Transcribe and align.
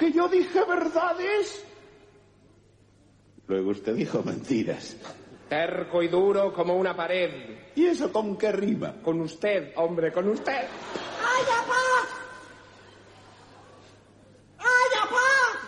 que 0.00 0.10
yo 0.10 0.26
dije 0.28 0.64
verdades. 0.64 1.62
Luego 3.46 3.70
usted 3.72 3.94
dijo 3.94 4.22
mentiras. 4.22 4.96
Terco 5.46 6.02
y 6.02 6.08
duro 6.08 6.54
como 6.54 6.74
una 6.74 6.96
pared. 6.96 7.58
¿Y 7.74 7.84
eso 7.84 8.10
con 8.10 8.38
qué 8.38 8.50
rima? 8.50 8.94
Con 9.02 9.20
usted, 9.20 9.74
hombre, 9.76 10.10
con 10.10 10.26
usted. 10.28 10.52
¡Haya 10.56 11.66
paz! 11.66 12.08
¡Haya 14.58 15.10
paz! 15.10 15.58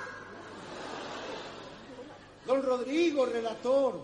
Don 2.46 2.62
Rodrigo, 2.62 3.26
relator, 3.26 4.00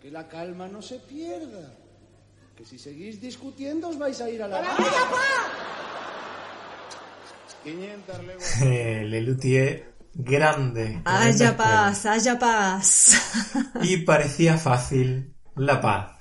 que 0.00 0.12
la 0.12 0.28
calma 0.28 0.68
no 0.68 0.80
se 0.80 1.00
pierda. 1.00 1.74
Que 2.54 2.64
si 2.64 2.78
seguís 2.78 3.20
discutiendo 3.20 3.88
os 3.88 3.98
vais 3.98 4.20
a 4.20 4.30
ir 4.30 4.44
a 4.44 4.46
la... 4.46 4.60
¡Haya 4.60 5.10
paz! 5.10 5.89
500 7.64 8.24
leguas. 8.24 8.60
Lelutier 8.62 9.94
grande. 10.14 11.02
Haya 11.04 11.30
escuela. 11.30 11.56
paz, 11.56 12.06
haya 12.06 12.38
paz. 12.38 13.54
Y 13.82 13.98
parecía 13.98 14.56
fácil 14.56 15.34
la 15.56 15.80
paz. 15.80 16.16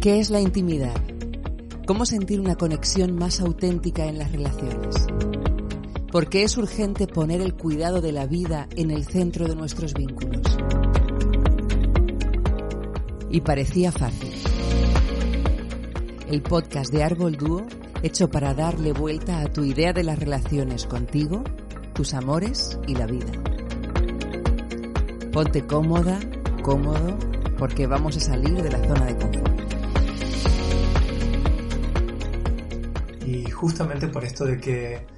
¿Qué 0.00 0.18
es 0.18 0.30
la 0.30 0.40
intimidad? 0.40 1.00
¿Cómo 1.86 2.04
sentir 2.06 2.40
una 2.40 2.56
conexión 2.56 3.14
más 3.14 3.40
auténtica 3.40 4.06
en 4.06 4.18
las 4.18 4.32
relaciones? 4.32 5.06
¿Por 6.12 6.28
qué 6.28 6.42
es 6.42 6.58
urgente 6.58 7.06
poner 7.06 7.40
el 7.40 7.54
cuidado 7.54 8.02
de 8.02 8.12
la 8.12 8.26
vida 8.26 8.68
en 8.76 8.90
el 8.90 9.06
centro 9.06 9.48
de 9.48 9.56
nuestros 9.56 9.94
vínculos? 9.94 10.42
Y 13.30 13.40
parecía 13.40 13.90
fácil. 13.92 14.34
El 16.28 16.42
podcast 16.42 16.92
de 16.92 17.02
Árbol 17.02 17.38
Dúo 17.38 17.66
hecho 18.02 18.28
para 18.28 18.52
darle 18.52 18.92
vuelta 18.92 19.40
a 19.40 19.50
tu 19.50 19.64
idea 19.64 19.94
de 19.94 20.04
las 20.04 20.18
relaciones 20.18 20.84
contigo, 20.84 21.44
tus 21.94 22.12
amores 22.12 22.78
y 22.86 22.94
la 22.94 23.06
vida. 23.06 23.32
Ponte 25.32 25.66
cómoda, 25.66 26.20
cómodo, 26.62 27.16
porque 27.56 27.86
vamos 27.86 28.18
a 28.18 28.20
salir 28.20 28.62
de 28.62 28.70
la 28.70 28.86
zona 28.86 29.06
de 29.06 29.16
confort. 29.16 29.62
Y 33.24 33.50
justamente 33.50 34.08
por 34.08 34.26
esto 34.26 34.44
de 34.44 34.60
que 34.60 35.11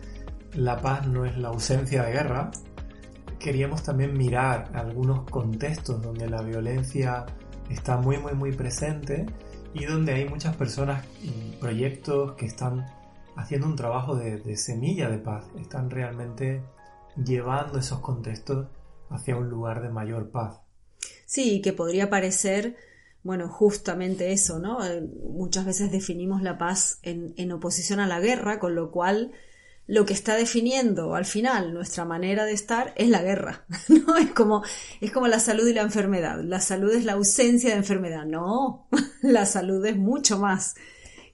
la 0.55 0.81
paz 0.81 1.07
no 1.07 1.25
es 1.25 1.37
la 1.37 1.49
ausencia 1.49 2.05
de 2.05 2.13
guerra, 2.13 2.51
queríamos 3.39 3.83
también 3.83 4.17
mirar 4.17 4.71
algunos 4.75 5.29
contextos 5.31 6.01
donde 6.03 6.29
la 6.29 6.43
violencia 6.43 7.27
está 7.69 7.97
muy 7.97 8.19
muy 8.19 8.35
muy 8.35 8.53
presente 8.53 9.27
y 9.75 9.85
donde 9.85 10.15
hay 10.15 10.29
muchas 10.29 10.57
personas 10.57 11.05
y 11.23 11.57
proyectos 11.57 12.33
que 12.35 12.47
están 12.47 12.87
haciendo 13.37 13.67
un 13.67 13.77
trabajo 13.77 14.15
de, 14.17 14.57
semilla 14.57 15.09
de 15.09 15.19
paz, 15.19 15.45
están 15.59 15.91
realmente 15.91 16.63
llevando 17.17 17.79
esos 17.79 18.01
contextos 18.01 18.69
hacia 19.11 19.37
un 19.37 19.51
lugar 19.51 19.83
de 19.83 19.89
mayor 19.89 20.31
paz. 20.31 20.61
Sí, 21.27 21.61
que 21.61 21.73
podría 21.73 22.11
parecer, 22.11 22.77
bueno, 23.25 23.49
justamente 23.49 24.33
eso, 24.33 24.61
¿no? 24.61 24.85
Eh, 24.85 25.03
Muchas 25.29 25.67
veces 25.67 25.91
definimos 25.91 26.43
la 26.43 26.59
paz 26.59 27.01
en, 27.03 27.35
en 27.37 27.51
oposición 27.51 27.99
a 27.99 28.07
la 28.07 28.21
guerra, 28.21 28.61
con 28.61 28.77
lo 28.77 28.93
cual 28.93 29.33
lo 29.87 30.07
que 30.07 30.15
está 30.15 30.37
definiendo 30.37 31.15
al 31.15 31.27
final 31.27 31.75
nuestra 31.75 32.05
manera 32.05 32.45
de 32.45 32.53
estar 32.53 32.95
es 32.97 33.09
la 33.09 33.23
guerra, 33.23 33.67
¿no? 33.89 34.17
Es 34.17 34.31
como, 34.31 34.63
es 35.01 35.13
como 35.13 35.29
la 35.29 35.41
salud 35.41 35.67
y 35.67 35.75
la 35.75 35.83
enfermedad. 35.83 36.41
La 36.43 36.61
salud 36.61 36.93
es 36.93 37.05
la 37.05 37.13
ausencia 37.13 37.71
de 37.71 37.77
enfermedad. 37.77 38.25
No, 38.25 38.89
la 39.23 39.47
salud 39.47 39.85
es 39.85 39.97
mucho 39.97 40.39
más 40.39 40.75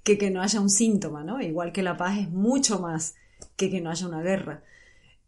que 0.03 0.19
que 0.19 0.31
no 0.31 0.43
haya 0.43 0.61
un 0.61 0.71
síntoma, 0.71 1.23
¿no? 1.23 1.41
Igual 1.41 1.73
que 1.73 1.83
la 1.83 1.97
paz 1.97 2.19
es 2.19 2.31
mucho 2.31 2.81
más 2.81 3.15
que 3.57 3.71
que 3.71 3.81
no 3.81 3.91
haya 3.91 4.09
una 4.09 4.23
guerra. 4.23 4.65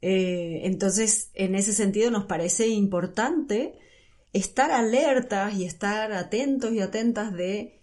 Eh, 0.00 0.62
entonces, 0.65 1.31
en 1.34 1.54
ese 1.54 1.72
sentido, 1.72 2.10
nos 2.10 2.25
parece 2.25 2.66
importante 2.69 3.78
estar 4.33 4.72
alertas 4.72 5.54
y 5.54 5.65
estar 5.65 6.12
atentos 6.12 6.72
y 6.72 6.81
atentas 6.81 7.33
de 7.33 7.81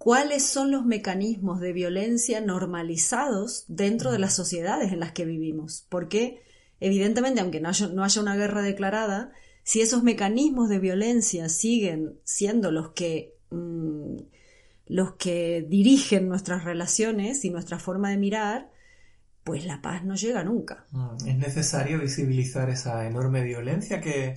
cuáles 0.00 0.46
son 0.46 0.70
los 0.70 0.86
mecanismos 0.86 1.60
de 1.60 1.74
violencia 1.74 2.40
normalizados 2.40 3.66
dentro 3.68 4.10
de 4.10 4.18
las 4.18 4.34
sociedades 4.34 4.92
en 4.92 5.00
las 5.00 5.12
que 5.12 5.26
vivimos. 5.26 5.84
Porque, 5.90 6.40
evidentemente, 6.80 7.42
aunque 7.42 7.60
no 7.60 7.68
haya, 7.68 7.86
no 7.88 8.02
haya 8.02 8.22
una 8.22 8.34
guerra 8.34 8.62
declarada, 8.62 9.30
si 9.62 9.82
esos 9.82 10.02
mecanismos 10.02 10.70
de 10.70 10.78
violencia 10.78 11.50
siguen 11.50 12.18
siendo 12.24 12.70
los 12.70 12.92
que, 12.92 13.34
mm, 13.50 14.16
los 14.86 15.16
que 15.16 15.66
dirigen 15.68 16.30
nuestras 16.30 16.64
relaciones 16.64 17.44
y 17.44 17.50
nuestra 17.50 17.78
forma 17.78 18.08
de 18.08 18.16
mirar, 18.16 18.70
pues 19.44 19.66
la 19.66 19.82
paz 19.82 20.02
no 20.02 20.14
llega 20.14 20.42
nunca. 20.42 20.86
Mm, 20.92 21.28
Es 21.28 21.36
necesario 21.36 22.00
visibilizar 22.00 22.70
esa 22.70 23.06
enorme 23.06 23.44
violencia 23.44 24.00
que, 24.00 24.32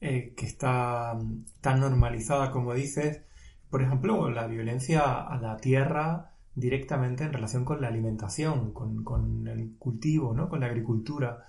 eh, 0.00 0.34
que 0.36 0.46
está 0.46 1.14
mm, 1.14 1.46
tan 1.60 1.80
normalizada 1.80 2.52
como 2.52 2.74
dices. 2.74 3.22
Por 3.70 3.82
ejemplo, 3.82 4.28
la 4.30 4.46
violencia 4.46 5.22
a 5.22 5.40
la 5.40 5.56
tierra 5.56 6.32
directamente 6.54 7.24
en 7.24 7.32
relación 7.32 7.64
con 7.64 7.80
la 7.80 7.88
alimentación, 7.88 8.72
con, 8.72 9.04
con 9.04 9.46
el 9.46 9.76
cultivo, 9.78 10.34
¿no? 10.34 10.48
con 10.48 10.60
la 10.60 10.66
agricultura. 10.66 11.46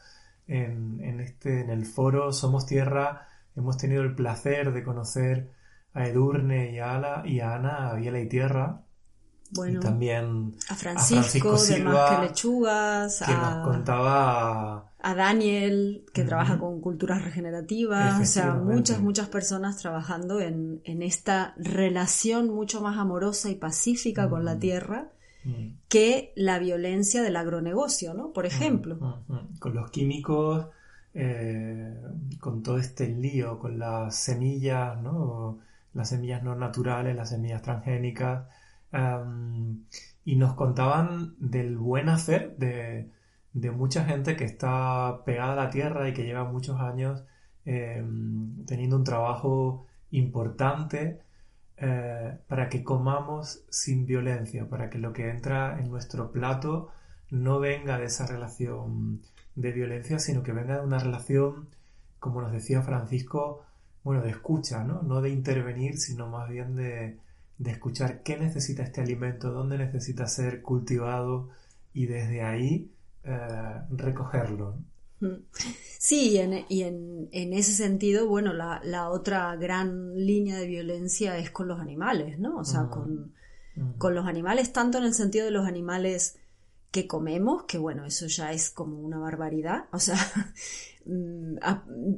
En, 0.47 0.99
en 1.01 1.19
este, 1.19 1.61
en 1.61 1.69
el 1.69 1.85
foro 1.85 2.33
Somos 2.33 2.65
Tierra 2.65 3.27
hemos 3.55 3.77
tenido 3.77 4.01
el 4.03 4.15
placer 4.15 4.73
de 4.73 4.83
conocer 4.83 5.51
a 5.93 6.07
Edurne 6.07 6.71
y 6.71 6.79
a, 6.79 6.95
Ala, 6.95 7.23
y 7.25 7.39
a 7.39 7.55
Ana, 7.55 7.89
a 7.89 7.95
Biela 7.95 8.19
y 8.19 8.27
Tierra, 8.27 8.81
Bueno, 9.51 9.79
y 9.79 9.81
también 9.81 10.55
a 10.69 10.75
Francisco, 10.75 11.53
de 11.53 11.57
Silva, 11.57 11.91
Más 11.91 12.11
que 12.11 12.27
Lechugas, 12.27 13.23
que 13.25 13.33
a, 13.33 13.37
nos 13.37 13.67
contaba 13.67 14.90
a 15.03 15.15
Daniel, 15.15 16.05
que 16.13 16.23
trabaja 16.23 16.59
con 16.59 16.81
culturas 16.81 17.23
regenerativas, 17.23 18.21
o 18.21 18.25
sea, 18.25 18.53
muchas, 18.53 18.99
muchas 18.99 19.27
personas 19.29 19.77
trabajando 19.77 20.39
en, 20.39 20.81
en 20.83 21.01
esta 21.01 21.53
relación 21.57 22.49
mucho 22.49 22.81
más 22.81 22.97
amorosa 22.97 23.49
y 23.49 23.55
pacífica 23.55 24.29
con 24.29 24.45
la 24.45 24.59
tierra 24.59 25.09
que 25.87 26.33
la 26.35 26.59
violencia 26.59 27.23
del 27.23 27.35
agronegocio, 27.35 28.13
¿no? 28.13 28.31
Por 28.31 28.45
ejemplo. 28.45 29.23
Con 29.59 29.73
los 29.73 29.89
químicos, 29.89 30.67
eh, 31.13 31.99
con 32.39 32.61
todo 32.61 32.77
este 32.77 33.07
lío, 33.07 33.57
con 33.59 33.79
las 33.79 34.15
semillas, 34.15 35.01
¿no? 35.01 35.59
Las 35.93 36.09
semillas 36.09 36.43
no 36.43 36.55
naturales, 36.55 37.15
las 37.15 37.29
semillas 37.29 37.61
transgénicas. 37.61 38.45
em, 38.93 39.85
y 40.25 40.35
nos 40.35 40.53
contaban 40.53 41.33
del 41.39 41.77
buen 41.77 42.09
hacer 42.09 42.55
de, 42.57 43.09
de 43.53 43.71
mucha 43.71 44.05
gente 44.05 44.35
que 44.35 44.45
está 44.45 45.23
pegada 45.25 45.53
a 45.53 45.55
la 45.55 45.69
tierra 45.69 46.07
y 46.07 46.13
que 46.13 46.23
lleva 46.23 46.45
muchos 46.45 46.79
años 46.79 47.23
em, 47.65 48.65
teniendo 48.65 48.95
un 48.95 49.03
trabajo 49.03 49.85
importante 50.11 51.19
eh, 51.77 52.37
para 52.47 52.69
que 52.69 52.83
comamos 52.83 53.63
sin 53.69 54.05
violencia, 54.05 54.69
para 54.69 54.89
que 54.89 54.99
lo 54.99 55.13
que 55.13 55.29
entra 55.29 55.79
en 55.79 55.89
nuestro 55.89 56.31
plato 56.31 56.89
no 57.29 57.59
venga 57.59 57.97
de 57.97 58.05
esa 58.05 58.27
relación 58.27 59.21
de 59.55 59.71
violencia, 59.71 60.19
sino 60.19 60.43
que 60.43 60.53
venga 60.53 60.77
de 60.79 60.85
una 60.85 60.99
relación, 60.99 61.69
como 62.19 62.41
nos 62.41 62.51
decía 62.51 62.81
Francisco, 62.81 63.65
bueno, 64.03 64.21
de 64.21 64.29
escucha, 64.31 64.83
¿no? 64.83 65.01
No 65.03 65.21
de 65.21 65.29
intervenir, 65.29 65.97
sino 65.97 66.27
más 66.27 66.49
bien 66.49 66.75
de, 66.75 67.17
de 67.57 67.71
escuchar 67.71 68.23
qué 68.23 68.37
necesita 68.37 68.83
este 68.83 69.01
alimento, 69.01 69.51
dónde 69.51 69.77
necesita 69.77 70.27
ser 70.27 70.61
cultivado 70.61 71.49
y 71.93 72.05
desde 72.07 72.43
ahí 72.43 72.91
eh, 73.23 73.81
recogerlo. 73.91 74.75
Mm. 75.19 75.35
Sí, 75.99 76.31
y 76.31 76.37
en, 76.37 76.65
y 76.67 76.81
en, 76.83 77.29
en 77.31 77.53
ese 77.53 77.73
sentido, 77.73 78.27
bueno, 78.27 78.53
la, 78.53 78.81
la 78.83 79.09
otra 79.09 79.55
gran 79.55 80.15
línea 80.15 80.57
de 80.57 80.65
violencia 80.67 81.37
es 81.37 81.51
con 81.51 81.67
los 81.67 81.79
animales, 81.79 82.39
¿no? 82.39 82.57
O 82.57 82.63
sea, 82.65 82.83
Mm. 82.83 82.89
con, 82.89 83.33
Mm. 83.75 83.91
con 83.97 84.13
los 84.15 84.25
animales, 84.25 84.73
tanto 84.73 84.97
en 84.97 85.05
el 85.05 85.13
sentido 85.13 85.45
de 85.45 85.51
los 85.51 85.65
animales 85.65 86.37
que 86.91 87.07
comemos, 87.07 87.63
que 87.63 87.77
bueno, 87.77 88.03
eso 88.05 88.27
ya 88.27 88.51
es 88.51 88.69
como 88.69 88.99
una 88.99 89.17
barbaridad. 89.17 89.85
O 89.93 89.99
sea, 89.99 90.17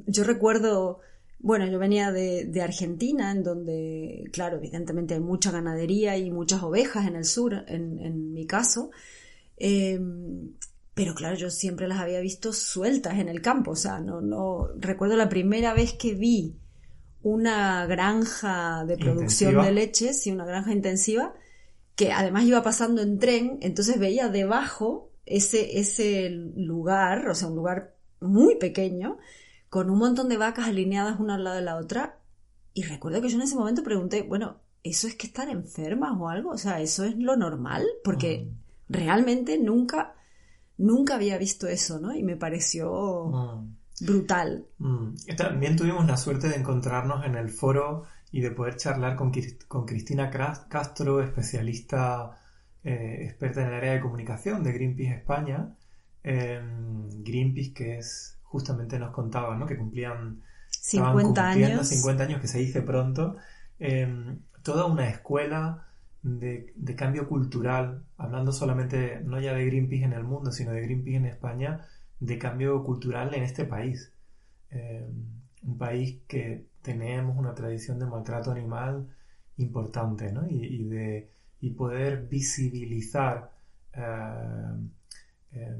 yo 0.07 0.23
recuerdo, 0.23 0.99
bueno, 1.39 1.67
yo 1.67 1.77
venía 1.79 2.11
de, 2.11 2.45
de 2.45 2.61
Argentina, 2.61 3.31
en 3.31 3.43
donde, 3.43 4.29
claro, 4.31 4.57
evidentemente 4.57 5.13
hay 5.13 5.19
mucha 5.19 5.51
ganadería 5.51 6.17
y 6.17 6.31
muchas 6.31 6.63
ovejas 6.63 7.07
en 7.07 7.15
el 7.17 7.25
sur, 7.25 7.53
en, 7.67 7.99
en 7.99 8.33
mi 8.33 8.45
caso. 8.47 8.89
Eh, 9.57 9.99
pero 10.93 11.15
claro, 11.15 11.35
yo 11.35 11.49
siempre 11.49 11.87
las 11.87 11.99
había 11.99 12.19
visto 12.19 12.53
sueltas 12.53 13.19
en 13.19 13.29
el 13.29 13.41
campo. 13.41 13.71
O 13.71 13.75
sea, 13.75 13.99
no, 13.99 14.21
no. 14.21 14.67
Recuerdo 14.77 15.15
la 15.15 15.29
primera 15.29 15.73
vez 15.73 15.93
que 15.93 16.13
vi 16.13 16.55
una 17.23 17.85
granja 17.85 18.85
de 18.85 18.97
producción 18.97 19.51
Intensiva. 19.51 19.65
de 19.65 19.71
leche, 19.71 20.13
sí, 20.13 20.31
una 20.31 20.45
granja 20.45 20.73
intensiva, 20.73 21.33
que 21.95 22.11
además 22.11 22.43
iba 22.43 22.61
pasando 22.63 23.01
en 23.01 23.17
tren, 23.17 23.59
entonces 23.61 23.97
veía 23.97 24.27
debajo 24.27 25.11
ese, 25.25 25.79
ese 25.79 26.29
lugar, 26.29 27.29
o 27.29 27.35
sea, 27.35 27.47
un 27.47 27.55
lugar 27.55 27.95
muy 28.19 28.57
pequeño, 28.57 29.17
con 29.69 29.89
un 29.89 29.99
montón 29.99 30.27
de 30.27 30.37
vacas 30.37 30.67
alineadas 30.67 31.19
una 31.19 31.35
al 31.35 31.43
lado 31.43 31.55
de 31.55 31.61
la 31.61 31.77
otra, 31.77 32.19
y 32.73 32.83
recuerdo 32.83 33.21
que 33.21 33.29
yo 33.29 33.37
en 33.37 33.43
ese 33.43 33.55
momento 33.55 33.83
pregunté, 33.83 34.23
bueno, 34.23 34.59
¿eso 34.83 35.07
es 35.07 35.15
que 35.15 35.27
están 35.27 35.49
enfermas 35.49 36.11
o 36.19 36.27
algo? 36.27 36.49
O 36.51 36.57
sea, 36.57 36.81
¿eso 36.81 37.05
es 37.05 37.15
lo 37.17 37.37
normal? 37.37 37.85
Porque 38.03 38.49
realmente 38.89 39.57
nunca, 39.57 40.15
nunca 40.77 41.15
había 41.15 41.37
visto 41.37 41.67
eso, 41.67 41.99
¿no? 41.99 42.13
Y 42.15 42.23
me 42.23 42.35
pareció 42.35 43.25
Mm. 43.25 43.75
brutal. 44.05 44.65
Mm. 44.79 45.13
También 45.37 45.75
tuvimos 45.75 46.05
la 46.07 46.17
suerte 46.17 46.47
de 46.49 46.55
encontrarnos 46.55 47.25
en 47.25 47.35
el 47.35 47.49
foro 47.49 48.03
y 48.31 48.41
de 48.41 48.51
poder 48.51 48.75
charlar 48.77 49.15
con, 49.15 49.31
con 49.67 49.85
Cristina 49.85 50.31
Cras- 50.31 50.67
Castro, 50.67 51.21
especialista 51.21 52.39
eh, 52.83 53.19
experta 53.25 53.61
en 53.61 53.67
el 53.69 53.73
área 53.75 53.93
de 53.93 54.01
comunicación 54.01 54.63
de 54.63 54.73
Greenpeace 54.73 55.13
España. 55.15 55.75
Eh, 56.23 56.59
Greenpeace 57.23 57.73
que 57.73 57.97
es 57.99 58.39
justamente 58.43 58.97
nos 58.99 59.11
contaba 59.11 59.55
¿no? 59.55 59.65
que 59.65 59.77
cumplían 59.77 60.41
estaban 60.71 61.11
50 61.17 61.41
cumpliendo 61.43 61.75
años. 61.75 61.87
50 61.87 62.23
años 62.23 62.41
que 62.41 62.47
se 62.47 62.59
dice 62.59 62.81
pronto 62.81 63.35
eh, 63.79 64.37
toda 64.63 64.85
una 64.85 65.07
escuela 65.09 65.87
de, 66.23 66.95
cambio 66.95 67.27
cultural 67.27 68.05
hablando 68.17 68.51
solamente 68.51 69.21
no 69.25 69.39
ya 69.39 69.53
de 69.53 69.65
Greenpeace 69.65 70.05
en 70.05 70.13
el 70.13 70.23
mundo 70.23 70.51
sino 70.51 70.71
de 70.71 70.81
Greenpeace 70.81 71.17
en 71.17 71.25
España 71.25 71.85
de 72.19 72.37
cambio 72.39 72.83
cultural 72.83 73.33
en 73.33 73.43
este 73.43 73.65
país 73.65 74.11
Eh, 74.75 75.07
un 75.63 75.77
país 75.77 76.21
que 76.27 76.65
tenemos 76.81 77.37
una 77.37 77.53
tradición 77.53 77.99
de 77.99 78.05
maltrato 78.07 78.51
animal 78.51 79.07
importante 79.57 80.31
¿no? 80.31 80.47
y, 80.49 80.83
de 80.85 81.29
y 81.61 81.69
poder 81.71 82.27
visibilizar 82.27 83.51
eh, 83.93 84.73
eh, 85.53 85.77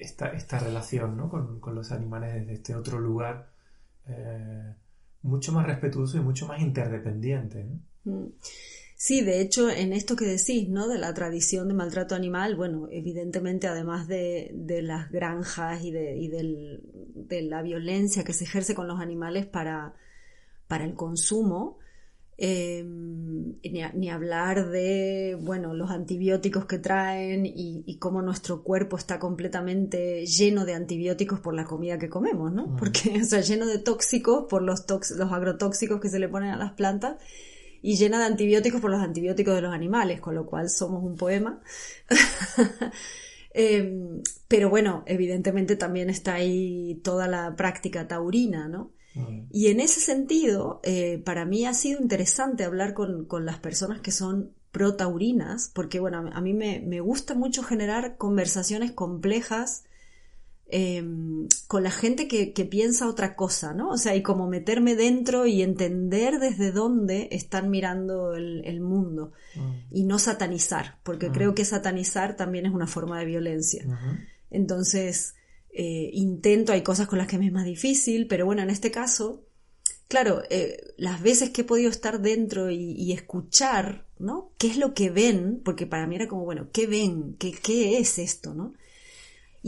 esta, 0.00 0.32
esta 0.32 0.58
relación 0.58 1.16
¿no? 1.16 1.28
con, 1.28 1.60
con 1.60 1.74
los 1.74 1.92
animales 1.92 2.34
desde 2.34 2.54
este 2.54 2.74
otro 2.74 2.98
lugar 2.98 3.50
mucho 5.22 5.52
más 5.52 5.66
respetuoso 5.66 6.16
y 6.16 6.20
mucho 6.20 6.46
más 6.46 6.60
interdependiente. 6.60 7.66
Mm. 8.04 8.24
Sí, 9.00 9.20
de 9.22 9.40
hecho, 9.40 9.70
en 9.70 9.92
esto 9.92 10.16
que 10.16 10.24
decís, 10.26 10.68
¿no? 10.68 10.88
De 10.88 10.98
la 10.98 11.14
tradición 11.14 11.68
de 11.68 11.74
maltrato 11.74 12.16
animal, 12.16 12.56
bueno, 12.56 12.88
evidentemente, 12.90 13.68
además 13.68 14.08
de, 14.08 14.50
de 14.54 14.82
las 14.82 15.10
granjas 15.12 15.84
y, 15.84 15.92
de, 15.92 16.16
y 16.16 16.26
del- 16.28 16.80
de 17.14 17.42
la 17.42 17.62
violencia 17.62 18.24
que 18.24 18.32
se 18.32 18.42
ejerce 18.44 18.74
con 18.74 18.88
los 18.88 18.98
animales 19.00 19.46
para, 19.46 19.94
para 20.68 20.84
el 20.84 20.94
consumo, 20.94 21.78
eh, 22.38 22.84
ni, 22.84 23.82
a- 23.82 23.92
ni 23.94 24.10
hablar 24.10 24.68
de, 24.70 25.38
bueno, 25.42 25.74
los 25.74 25.90
antibióticos 25.90 26.66
que 26.66 26.78
traen 26.78 27.46
y, 27.46 27.84
y 27.86 27.98
cómo 27.98 28.22
nuestro 28.22 28.62
cuerpo 28.64 28.96
está 28.98 29.18
completamente 29.20 30.26
lleno 30.26 30.64
de 30.64 30.74
antibióticos 30.74 31.40
por 31.40 31.54
la 31.54 31.64
comida 31.64 31.98
que 31.98 32.08
comemos, 32.08 32.52
¿no? 32.52 32.74
Porque, 32.76 33.20
o 33.22 33.24
sea, 33.24 33.42
lleno 33.42 33.66
de 33.66 33.78
tóxicos 33.78 34.46
por 34.48 34.62
los, 34.62 34.86
tox- 34.86 35.16
los 35.16 35.32
agrotóxicos 35.32 36.00
que 36.00 36.08
se 36.08 36.18
le 36.18 36.28
ponen 36.28 36.50
a 36.50 36.56
las 36.58 36.72
plantas 36.72 37.16
y 37.82 37.96
llena 37.96 38.18
de 38.18 38.26
antibióticos 38.26 38.80
por 38.80 38.90
los 38.90 39.00
antibióticos 39.00 39.54
de 39.54 39.62
los 39.62 39.72
animales, 39.72 40.20
con 40.20 40.34
lo 40.34 40.46
cual 40.46 40.70
somos 40.70 41.02
un 41.02 41.16
poema. 41.16 41.60
Eh, 43.60 44.20
pero 44.46 44.70
bueno, 44.70 45.02
evidentemente 45.06 45.74
también 45.74 46.10
está 46.10 46.34
ahí 46.34 47.00
toda 47.02 47.26
la 47.26 47.56
práctica 47.56 48.06
taurina, 48.06 48.68
¿no? 48.68 48.92
Y 49.50 49.66
en 49.68 49.80
ese 49.80 49.98
sentido, 49.98 50.80
eh, 50.84 51.20
para 51.24 51.44
mí 51.44 51.64
ha 51.64 51.74
sido 51.74 52.00
interesante 52.00 52.62
hablar 52.62 52.94
con, 52.94 53.24
con 53.24 53.46
las 53.46 53.58
personas 53.58 54.00
que 54.00 54.12
son 54.12 54.52
pro-taurinas, 54.70 55.72
porque 55.74 55.98
bueno, 55.98 56.30
a 56.32 56.40
mí 56.40 56.54
me, 56.54 56.78
me 56.80 57.00
gusta 57.00 57.34
mucho 57.34 57.64
generar 57.64 58.16
conversaciones 58.16 58.92
complejas 58.92 59.84
eh, 60.70 61.02
con 61.66 61.82
la 61.82 61.90
gente 61.90 62.28
que, 62.28 62.52
que 62.52 62.64
piensa 62.66 63.08
otra 63.08 63.36
cosa, 63.36 63.72
¿no? 63.72 63.88
O 63.90 63.96
sea, 63.96 64.14
y 64.16 64.22
como 64.22 64.48
meterme 64.48 64.94
dentro 64.96 65.46
y 65.46 65.62
entender 65.62 66.38
desde 66.40 66.72
dónde 66.72 67.28
están 67.32 67.70
mirando 67.70 68.34
el, 68.34 68.62
el 68.66 68.80
mundo 68.80 69.32
Mm. 69.56 69.70
y 69.90 70.02
no 70.04 70.18
satanizar, 70.18 70.98
porque 71.04 71.30
Mm. 71.30 71.32
creo 71.32 71.54
que 71.54 71.64
satanizar 71.64 72.36
también 72.36 72.66
es 72.66 72.72
una 72.72 72.86
forma 72.86 73.18
de 73.18 73.24
violencia. 73.24 73.86
Entonces, 74.50 75.34
eh, 75.70 76.10
intento, 76.12 76.72
hay 76.72 76.82
cosas 76.82 77.06
con 77.08 77.18
las 77.18 77.26
que 77.28 77.38
me 77.38 77.46
es 77.46 77.52
más 77.52 77.64
difícil, 77.64 78.26
pero 78.26 78.44
bueno, 78.46 78.62
en 78.62 78.70
este 78.70 78.90
caso, 78.90 79.44
claro, 80.08 80.42
eh, 80.50 80.76
las 80.96 81.22
veces 81.22 81.50
que 81.50 81.62
he 81.62 81.64
podido 81.64 81.90
estar 81.90 82.20
dentro 82.20 82.70
y, 82.70 82.92
y 82.92 83.12
escuchar, 83.12 84.06
¿no? 84.18 84.52
¿Qué 84.58 84.66
es 84.68 84.76
lo 84.76 84.94
que 84.94 85.10
ven? 85.10 85.60
Porque 85.64 85.86
para 85.86 86.06
mí 86.06 86.16
era 86.16 86.28
como, 86.28 86.44
bueno, 86.44 86.68
¿qué 86.72 86.86
ven? 86.86 87.36
¿Qué, 87.38 87.52
qué 87.52 87.98
es 87.98 88.18
esto, 88.18 88.54
no? 88.54 88.74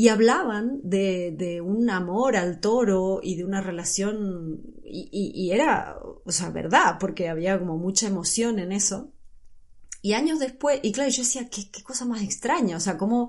Y 0.00 0.08
hablaban 0.08 0.80
de, 0.82 1.30
de 1.36 1.60
un 1.60 1.90
amor 1.90 2.34
al 2.34 2.58
toro 2.58 3.20
y 3.22 3.36
de 3.36 3.44
una 3.44 3.60
relación, 3.60 4.62
y, 4.82 5.50
era, 5.50 5.98
o 6.24 6.32
sea, 6.32 6.48
verdad, 6.48 6.96
porque 6.98 7.28
había 7.28 7.58
como 7.58 7.76
mucha 7.76 8.06
emoción 8.06 8.58
en 8.58 8.72
eso. 8.72 9.12
Y 10.00 10.14
años 10.14 10.38
después, 10.38 10.80
y 10.82 10.92
claro, 10.92 11.10
yo 11.10 11.22
decía, 11.22 11.50
qué, 11.50 11.82
cosa 11.82 12.06
más 12.06 12.22
extraña, 12.22 12.78
o 12.78 12.80
sea, 12.80 12.96
cómo, 12.96 13.28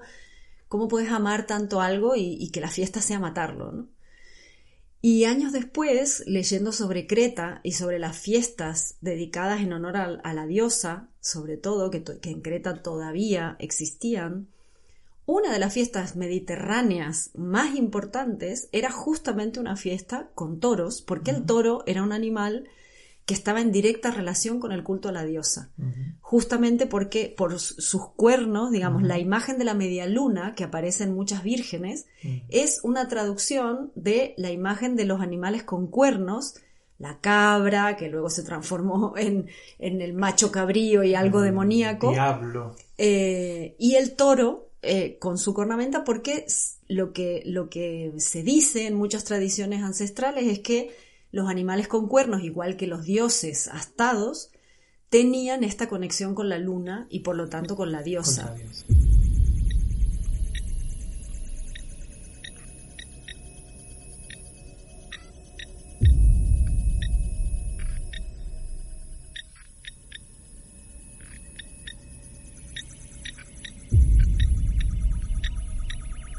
cómo 0.70 0.88
puedes 0.88 1.12
amar 1.12 1.46
tanto 1.46 1.82
algo 1.82 2.16
y, 2.16 2.38
y 2.40 2.52
que 2.52 2.62
la 2.62 2.70
fiesta 2.70 3.02
sea 3.02 3.20
matarlo, 3.20 3.74
¿no? 3.74 3.90
Y 5.02 5.26
años 5.26 5.52
después, 5.52 6.24
leyendo 6.26 6.72
sobre 6.72 7.06
Creta 7.06 7.60
y 7.64 7.74
sobre 7.74 8.00
las 8.00 8.18
fiestas 8.18 8.96
dedicadas 9.02 9.60
en 9.60 9.74
honor 9.74 9.98
a, 9.98 10.34
la 10.34 10.46
diosa, 10.46 11.10
sobre 11.20 11.58
todo, 11.58 11.92
que, 11.92 12.00
to- 12.00 12.22
que 12.22 12.30
en 12.30 12.40
Creta 12.40 12.82
todavía 12.82 13.58
existían, 13.60 14.48
una 15.32 15.54
de 15.54 15.60
las 15.60 15.74
fiestas 15.74 16.18
mediterráneas 16.18 17.32
más 17.36 17.76
importantes 17.76 18.68
era 18.74 18.92
justamente 18.92 19.62
una 19.62 19.78
fiesta 19.78 20.30
con 20.36 20.60
toros, 20.60 21.02
porque 21.02 21.32
el 21.32 21.46
toro 21.46 21.84
era 21.86 22.04
un 22.04 22.12
animal 22.12 22.68
que 23.26 23.34
estaba 23.34 23.62
en 23.62 23.72
directa 23.72 24.12
relación 24.12 24.60
con 24.60 24.74
el 24.74 24.84
culto 24.84 25.08
a 25.08 25.14
la 25.14 25.24
diosa. 25.24 25.72
Justamente 26.20 26.86
porque 26.86 27.34
por 27.38 27.60
sus 27.60 28.10
cuernos, 28.10 28.72
digamos, 28.72 29.04
la 29.04 29.20
imagen 29.20 29.58
de 29.58 29.64
la 29.64 29.74
media 29.74 30.06
luna 30.06 30.54
que 30.54 30.66
aparece 30.66 31.06
en 31.06 31.14
muchas 31.14 31.44
vírgenes 31.44 32.08
es 32.50 32.82
una 32.84 33.08
traducción 33.08 33.94
de 33.96 34.34
la 34.36 34.52
imagen 34.52 34.98
de 34.98 35.06
los 35.06 35.22
animales 35.22 35.64
con 35.64 35.88
cuernos, 35.88 36.56
la 36.98 37.20
cabra, 37.20 37.96
que 37.96 38.10
luego 38.10 38.30
se 38.30 38.44
transformó 38.44 39.14
en, 39.18 39.48
en 39.80 40.02
el 40.02 40.12
macho 40.14 40.52
cabrío 40.52 41.04
y 41.04 41.16
algo 41.16 41.40
demoníaco, 41.40 42.12
Diablo. 42.12 42.76
eh, 42.98 43.76
y 43.80 43.96
el 43.96 44.16
toro 44.18 44.71
eh, 44.82 45.18
con 45.20 45.38
su 45.38 45.54
cornamenta, 45.54 46.04
porque 46.04 46.46
lo 46.88 47.14
que, 47.14 47.44
lo 47.46 47.70
que 47.70 48.14
se 48.18 48.44
dice 48.44 48.88
en 48.88 48.96
muchas 48.96 49.24
tradiciones 49.24 49.84
ancestrales 49.84 50.48
es 50.48 50.60
que 50.60 50.96
los 51.32 51.50
animales 51.50 51.88
con 51.88 52.08
cuernos, 52.08 52.44
igual 52.44 52.78
que 52.78 52.88
los 52.88 53.04
dioses 53.04 53.68
astados, 53.68 54.52
tenían 55.10 55.64
esta 55.64 55.88
conexión 55.88 56.36
con 56.36 56.50
la 56.50 56.58
luna 56.58 57.06
y 57.10 57.20
por 57.20 57.36
lo 57.36 57.48
tanto 57.48 57.76
con 57.76 57.92
la 57.92 58.02
diosa. 58.02 58.56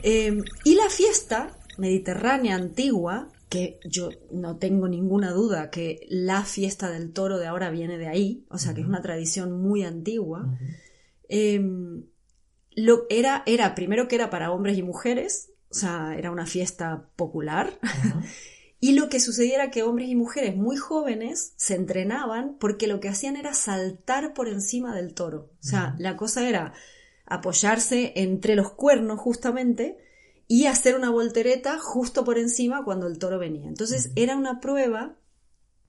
Eh, 0.02 0.38
y 0.64 0.74
la 0.74 0.88
fiesta 0.88 1.58
mediterránea 1.78 2.56
antigua, 2.56 3.28
que 3.48 3.78
yo 3.84 4.10
no 4.30 4.56
tengo 4.56 4.88
ninguna 4.88 5.30
duda 5.30 5.70
que 5.70 6.06
la 6.08 6.44
fiesta 6.44 6.90
del 6.90 7.12
toro 7.12 7.38
de 7.38 7.46
ahora 7.46 7.70
viene 7.70 7.98
de 7.98 8.08
ahí, 8.08 8.46
o 8.48 8.58
sea 8.58 8.74
que 8.74 8.80
es 8.80 8.86
una 8.86 9.02
tradición 9.02 9.60
muy 9.60 9.84
antigua, 9.84 10.58
eh, 11.28 11.60
lo, 12.74 13.06
era, 13.10 13.42
era 13.46 13.74
primero 13.74 14.08
que 14.08 14.16
era 14.16 14.30
para 14.30 14.50
hombres 14.50 14.78
y 14.78 14.82
mujeres, 14.82 15.50
o 15.70 15.74
sea, 15.74 16.14
era 16.16 16.30
una 16.30 16.46
fiesta 16.46 17.08
popular, 17.16 17.78
y 18.80 18.92
lo 18.92 19.08
que 19.08 19.20
sucedía 19.20 19.56
era 19.56 19.70
que 19.70 19.82
hombres 19.82 20.08
y 20.08 20.14
mujeres 20.14 20.56
muy 20.56 20.76
jóvenes 20.76 21.54
se 21.56 21.74
entrenaban 21.74 22.56
porque 22.58 22.86
lo 22.86 23.00
que 23.00 23.08
hacían 23.08 23.36
era 23.36 23.54
saltar 23.54 24.34
por 24.34 24.48
encima 24.48 24.94
del 24.94 25.14
toro. 25.14 25.50
O 25.60 25.62
sea, 25.62 25.94
la 25.98 26.16
cosa 26.16 26.48
era 26.48 26.72
apoyarse 27.26 28.12
entre 28.16 28.56
los 28.56 28.72
cuernos 28.72 29.20
justamente 29.20 29.98
y 30.48 30.66
hacer 30.66 30.96
una 30.96 31.10
voltereta 31.10 31.78
justo 31.78 32.24
por 32.24 32.38
encima 32.38 32.84
cuando 32.84 33.06
el 33.06 33.18
toro 33.18 33.38
venía. 33.38 33.68
Entonces 33.68 34.12
era 34.16 34.36
una 34.36 34.60
prueba 34.60 35.16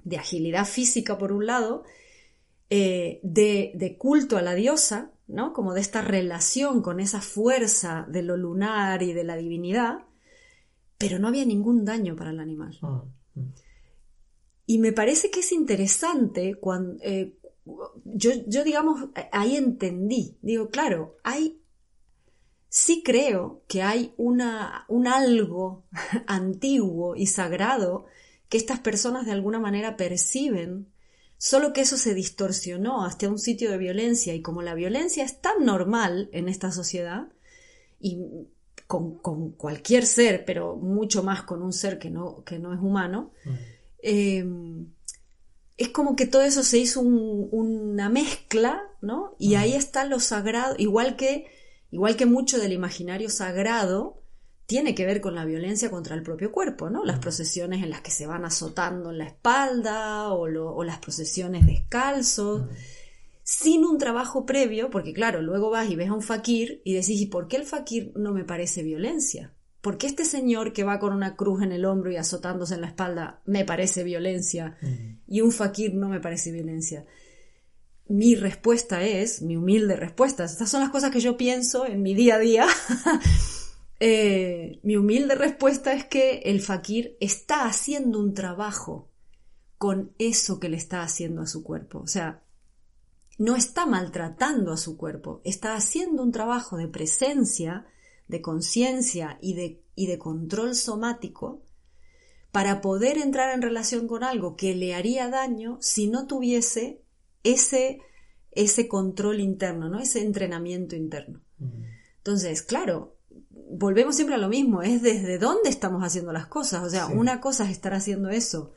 de 0.03 0.17
agilidad 0.17 0.65
física 0.65 1.17
por 1.17 1.31
un 1.31 1.45
lado, 1.45 1.83
eh, 2.69 3.19
de, 3.23 3.71
de 3.75 3.97
culto 3.97 4.37
a 4.37 4.41
la 4.41 4.55
diosa, 4.55 5.11
¿no? 5.27 5.53
Como 5.53 5.73
de 5.73 5.81
esta 5.81 6.01
relación 6.01 6.81
con 6.81 6.99
esa 6.99 7.21
fuerza 7.21 8.05
de 8.09 8.23
lo 8.23 8.37
lunar 8.37 9.03
y 9.03 9.13
de 9.13 9.23
la 9.23 9.35
divinidad, 9.35 10.05
pero 10.97 11.19
no 11.19 11.27
había 11.27 11.45
ningún 11.45 11.85
daño 11.85 12.15
para 12.15 12.31
el 12.31 12.39
animal. 12.39 12.77
Mm. 12.81 13.39
Mm. 13.39 13.53
Y 14.65 14.77
me 14.79 14.93
parece 14.93 15.29
que 15.29 15.41
es 15.41 15.51
interesante 15.51 16.55
cuando 16.55 17.03
eh, 17.03 17.37
yo, 18.05 18.31
yo, 18.47 18.63
digamos, 18.63 19.09
ahí 19.31 19.55
entendí. 19.55 20.37
Digo, 20.41 20.69
claro, 20.69 21.17
hay. 21.23 21.59
Sí 22.69 23.03
creo 23.05 23.61
que 23.67 23.83
hay 23.83 24.15
una, 24.17 24.85
un 24.87 25.07
algo 25.07 25.83
antiguo 26.27 27.15
y 27.15 27.27
sagrado 27.27 28.05
que 28.49 28.57
estas 28.57 28.79
personas 28.79 29.25
de 29.25 29.31
alguna 29.31 29.59
manera 29.59 29.95
perciben, 29.95 30.87
solo 31.37 31.71
que 31.71 31.81
eso 31.81 31.97
se 31.97 32.15
distorsionó 32.15 33.05
hasta 33.05 33.29
un 33.29 33.37
sitio 33.37 33.69
de 33.69 33.77
violencia 33.77 34.33
y 34.33 34.41
como 34.41 34.63
la 34.63 34.73
violencia 34.73 35.23
es 35.23 35.39
tan 35.39 35.65
normal 35.65 36.29
en 36.33 36.49
esta 36.49 36.71
sociedad 36.71 37.27
y 37.99 38.19
con, 38.87 39.17
con 39.19 39.51
cualquier 39.51 40.05
ser, 40.05 40.45
pero 40.45 40.75
mucho 40.75 41.23
más 41.23 41.43
con 41.43 41.61
un 41.61 41.73
ser 41.73 41.99
que 41.99 42.09
no, 42.09 42.43
que 42.43 42.59
no 42.59 42.73
es 42.73 42.79
humano, 42.79 43.31
eh, 44.03 44.45
es 45.77 45.89
como 45.89 46.15
que 46.15 46.25
todo 46.27 46.43
eso 46.43 46.63
se 46.63 46.77
hizo 46.77 47.01
un- 47.01 47.49
una 47.51 48.09
mezcla, 48.09 48.83
¿no? 49.01 49.35
Y 49.39 49.55
ahí 49.55 49.73
está 49.73 50.05
lo 50.05 50.19
sagrado, 50.19 50.75
igual 50.77 51.15
que, 51.15 51.47
igual 51.91 52.15
que 52.15 52.25
mucho 52.25 52.59
del 52.59 52.73
imaginario 52.73 53.29
sagrado 53.29 54.21
tiene 54.65 54.95
que 54.95 55.05
ver 55.05 55.19
con 55.19 55.35
la 55.35 55.45
violencia 55.45 55.91
contra 55.91 56.15
el 56.15 56.23
propio 56.23 56.51
cuerpo, 56.51 56.89
¿no? 56.89 57.03
Las 57.03 57.19
procesiones 57.19 57.83
en 57.83 57.89
las 57.89 58.01
que 58.01 58.11
se 58.11 58.27
van 58.27 58.45
azotando 58.45 59.09
en 59.11 59.17
la 59.17 59.25
espalda 59.25 60.31
o, 60.33 60.47
lo- 60.47 60.73
o 60.73 60.83
las 60.83 60.99
procesiones 60.99 61.65
descalzos, 61.65 62.63
sin 63.43 63.83
un 63.83 63.97
trabajo 63.97 64.45
previo, 64.45 64.89
porque 64.89 65.13
claro, 65.13 65.41
luego 65.41 65.69
vas 65.69 65.89
y 65.89 65.95
ves 65.95 66.09
a 66.09 66.13
un 66.13 66.21
fakir 66.21 66.81
y 66.85 66.93
decís, 66.93 67.19
¿y 67.21 67.25
por 67.25 67.47
qué 67.47 67.57
el 67.57 67.65
fakir 67.65 68.13
no 68.15 68.31
me 68.33 68.45
parece 68.45 68.83
violencia? 68.83 69.53
¿Por 69.83 69.97
qué 69.97 70.07
este 70.07 70.23
señor 70.23 70.71
que 70.71 70.85
va 70.85 70.97
con 70.97 71.11
una 71.11 71.35
cruz 71.35 71.61
en 71.61 71.73
el 71.73 71.83
hombro 71.83 72.09
y 72.09 72.15
azotándose 72.15 72.75
en 72.75 72.79
la 72.79 72.87
espalda 72.87 73.41
me 73.43 73.65
parece 73.65 74.05
violencia 74.05 74.77
y 75.27 75.41
un 75.41 75.51
fakir 75.51 75.93
no 75.93 76.07
me 76.07 76.21
parece 76.21 76.53
violencia? 76.53 77.05
Mi 78.07 78.33
respuesta 78.35 79.03
es, 79.03 79.41
mi 79.41 79.57
humilde 79.57 79.97
respuesta, 79.97 80.45
estas 80.45 80.69
son 80.69 80.79
las 80.79 80.89
cosas 80.89 81.11
que 81.11 81.19
yo 81.19 81.35
pienso 81.35 81.85
en 81.85 82.01
mi 82.01 82.15
día 82.15 82.35
a 82.35 82.39
día. 82.39 82.65
Eh, 84.05 84.81
mi 84.83 84.97
humilde 84.97 85.33
respuesta 85.35 85.93
es 85.93 86.03
que 86.03 86.39
el 86.39 86.59
fakir 86.59 87.15
está 87.21 87.63
haciendo 87.63 88.19
un 88.19 88.33
trabajo 88.33 89.09
con 89.77 90.11
eso 90.17 90.59
que 90.59 90.67
le 90.67 90.75
está 90.75 91.03
haciendo 91.03 91.41
a 91.41 91.47
su 91.47 91.63
cuerpo. 91.63 91.99
O 91.99 92.07
sea, 92.07 92.43
no 93.37 93.55
está 93.55 93.85
maltratando 93.85 94.73
a 94.73 94.77
su 94.77 94.97
cuerpo, 94.97 95.39
está 95.45 95.75
haciendo 95.75 96.21
un 96.21 96.33
trabajo 96.33 96.75
de 96.75 96.89
presencia, 96.89 97.85
de 98.33 98.41
conciencia 98.41 99.37
y 99.41 99.53
de, 99.53 99.81
y 99.95 100.07
de 100.07 100.17
control 100.17 100.75
somático 100.75 101.63
para 102.51 102.81
poder 102.81 103.17
entrar 103.17 103.53
en 103.53 103.61
relación 103.61 104.07
con 104.07 104.23
algo 104.23 104.55
que 104.57 104.75
le 104.75 104.93
haría 104.93 105.29
daño 105.29 105.77
si 105.79 106.07
no 106.07 106.27
tuviese 106.27 107.01
ese, 107.43 107.99
ese 108.51 108.87
control 108.87 109.39
interno, 109.39 109.87
¿no? 109.87 109.99
ese 109.99 110.21
entrenamiento 110.21 110.95
interno. 110.95 111.41
Entonces, 112.17 112.61
claro, 112.61 113.15
volvemos 113.49 114.15
siempre 114.15 114.35
a 114.35 114.39
lo 114.39 114.49
mismo, 114.49 114.81
es 114.81 115.01
desde 115.01 115.37
dónde 115.39 115.69
estamos 115.69 116.03
haciendo 116.03 116.31
las 116.33 116.47
cosas. 116.47 116.83
O 116.83 116.89
sea, 116.89 117.07
Sí. 117.07 117.13
una 117.15 117.39
cosa 117.41 117.63
es 117.65 117.71
estar 117.71 117.93
haciendo 117.93 118.29
eso 118.29 118.73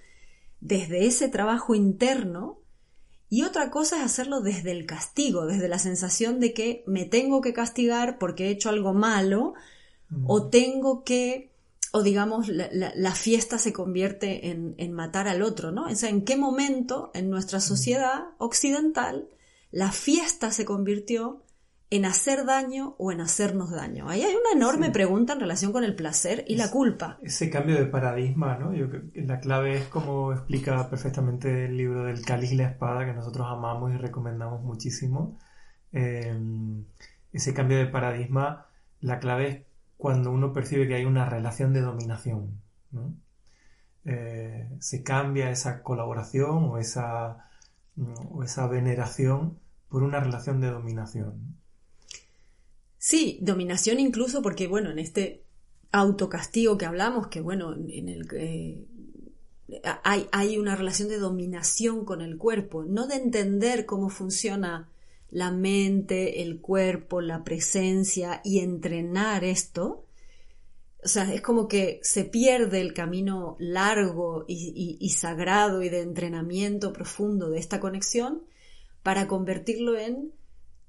desde 0.61 1.07
ese 1.07 1.29
trabajo 1.29 1.75
interno 1.75 2.61
y 3.29 3.43
otra 3.43 3.71
cosa 3.71 3.97
es 3.99 4.05
hacerlo 4.05 4.41
desde 4.41 4.71
el 4.73 4.87
castigo, 4.87 5.47
desde 5.47 5.69
la 5.69 5.79
sensación 5.79 6.39
de 6.41 6.53
que 6.55 6.85
me 6.87 7.05
tengo 7.05 7.41
que 7.41 7.53
castigar 7.53 8.19
porque 8.19 8.47
he 8.47 8.51
hecho 8.51 8.69
algo 8.69 8.95
malo 8.95 9.55
o 10.27 10.49
tengo 10.49 11.03
que, 11.03 11.51
o 11.93 12.03
digamos, 12.03 12.49
la, 12.49 12.69
la- 12.73 12.93
la 12.95 13.15
fiesta 13.15 13.59
se 13.59 13.73
convierte 13.73 14.49
en, 14.51 14.75
en 14.79 14.93
matar 14.93 15.27
al 15.27 15.43
otro, 15.43 15.73
¿no? 15.73 15.87
O 15.87 15.95
sea, 15.97 16.11
¿en 16.11 16.25
qué 16.25 16.37
momento 16.37 17.11
en 17.15 17.29
nuestra 17.29 17.59
sociedad 17.61 18.27
occidental 18.39 19.29
la 19.73 19.91
fiesta 19.91 20.53
se 20.53 20.65
convirtió 20.65 21.43
en 21.89 22.05
hacer 22.05 22.45
daño 22.45 22.97
o 22.99 23.13
en 23.13 23.21
hacernos 23.21 23.71
daño? 23.71 24.09
Ahí 24.09 24.23
hay 24.23 24.35
una 24.35 24.53
enorme 24.53 24.91
pregunta 24.91 25.35
en 25.35 25.41
relación 25.41 25.73
con 25.73 25.85
el 25.85 25.95
placer 25.95 26.45
y 26.49 26.57
la 26.57 26.71
culpa. 26.71 27.19
Ese 27.23 27.51
cambio 27.51 27.77
de 27.77 27.87
paradigma, 27.87 28.57
¿no? 28.59 28.75
Yo 28.75 28.87
la 29.15 29.41
clave 29.41 29.77
es 29.77 29.85
como 29.85 30.33
explica 30.33 30.89
perfectamente 30.91 31.67
el 31.67 31.77
libro 31.77 32.05
del 32.05 32.25
cáliz 32.25 32.53
y 32.53 32.57
la 32.57 32.71
espada 32.71 33.05
que 33.07 33.13
nosotros 33.13 33.47
amamos 33.49 33.93
y 33.93 33.97
recomendamos 33.97 34.63
muchísimo. 34.63 35.39
Eh, 35.93 36.35
ese 37.33 37.55
cambio 37.55 37.79
de 37.79 37.87
paradigma, 37.87 38.67
la 39.01 39.19
clave 39.19 39.49
es 39.49 39.63
cuando 39.97 40.31
uno 40.31 40.53
percibe 40.53 40.89
que 40.89 40.95
hay 40.95 41.05
una 41.05 41.29
relación 41.29 41.73
de 41.73 41.81
dominación, 41.81 42.61
¿no? 42.91 43.15
Eh, 44.05 44.69
se 44.79 45.03
cambia 45.03 45.51
esa 45.51 45.83
colaboración 45.83 46.65
o 46.65 46.79
esa, 46.79 47.49
o 48.31 48.45
esa 48.45 48.67
veneración 48.69 49.59
por 49.89 50.03
una 50.03 50.21
relación 50.21 50.61
de 50.61 50.71
dominación. 50.71 51.57
Sí, 53.09 53.39
dominación 53.41 54.01
incluso 54.01 54.43
porque, 54.43 54.67
bueno, 54.67 54.91
en 54.91 54.99
este 54.99 55.45
autocastigo 55.93 56.77
que 56.77 56.87
hablamos, 56.87 57.29
que 57.29 57.41
bueno, 57.41 57.73
en 57.73 58.09
el 58.09 58.27
que 58.27 58.85
hay, 60.03 60.27
hay 60.33 60.59
una 60.59 60.75
relación 60.75 61.09
de 61.09 61.21
dominación 61.21 62.05
con 62.05 62.21
el 62.21 62.37
cuerpo, 62.37 62.83
no 62.83 63.07
de 63.07 63.15
entender 63.15 63.87
cómo 63.87 64.09
funciona 64.09 64.91
la 65.31 65.53
mente, 65.53 66.43
el 66.43 66.61
cuerpo, 66.61 67.21
la 67.21 67.45
presencia 67.45 68.41
y 68.43 68.59
entrenar 68.59 69.45
esto. 69.45 70.05
O 71.05 71.07
sea, 71.07 71.33
es 71.33 71.43
como 71.43 71.69
que 71.69 72.01
se 72.03 72.25
pierde 72.25 72.81
el 72.81 72.93
camino 72.93 73.55
largo 73.61 74.45
y 74.49 75.09
sagrado 75.11 75.81
y 75.81 75.91
de 75.91 76.01
entrenamiento 76.01 76.93
profundo 76.93 77.51
de 77.51 77.61
esta 77.61 77.79
conexión 77.79 78.43
para 79.05 79.29
convertirlo 79.29 79.97
en 79.97 80.33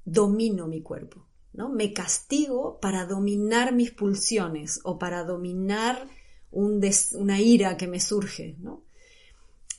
domino 0.04 0.66
mi 0.66 0.82
cuerpo. 0.82 1.27
¿No? 1.58 1.68
Me 1.70 1.92
castigo 1.92 2.80
para 2.80 3.06
dominar 3.06 3.74
mis 3.74 3.92
pulsiones 3.92 4.80
o 4.84 4.98
para 4.98 5.24
dominar 5.26 6.08
un 6.52 6.80
des- 6.80 7.12
una 7.14 7.42
ira 7.42 7.76
que 7.76 7.88
me 7.88 8.00
surge, 8.00 8.56
¿no? 8.60 8.84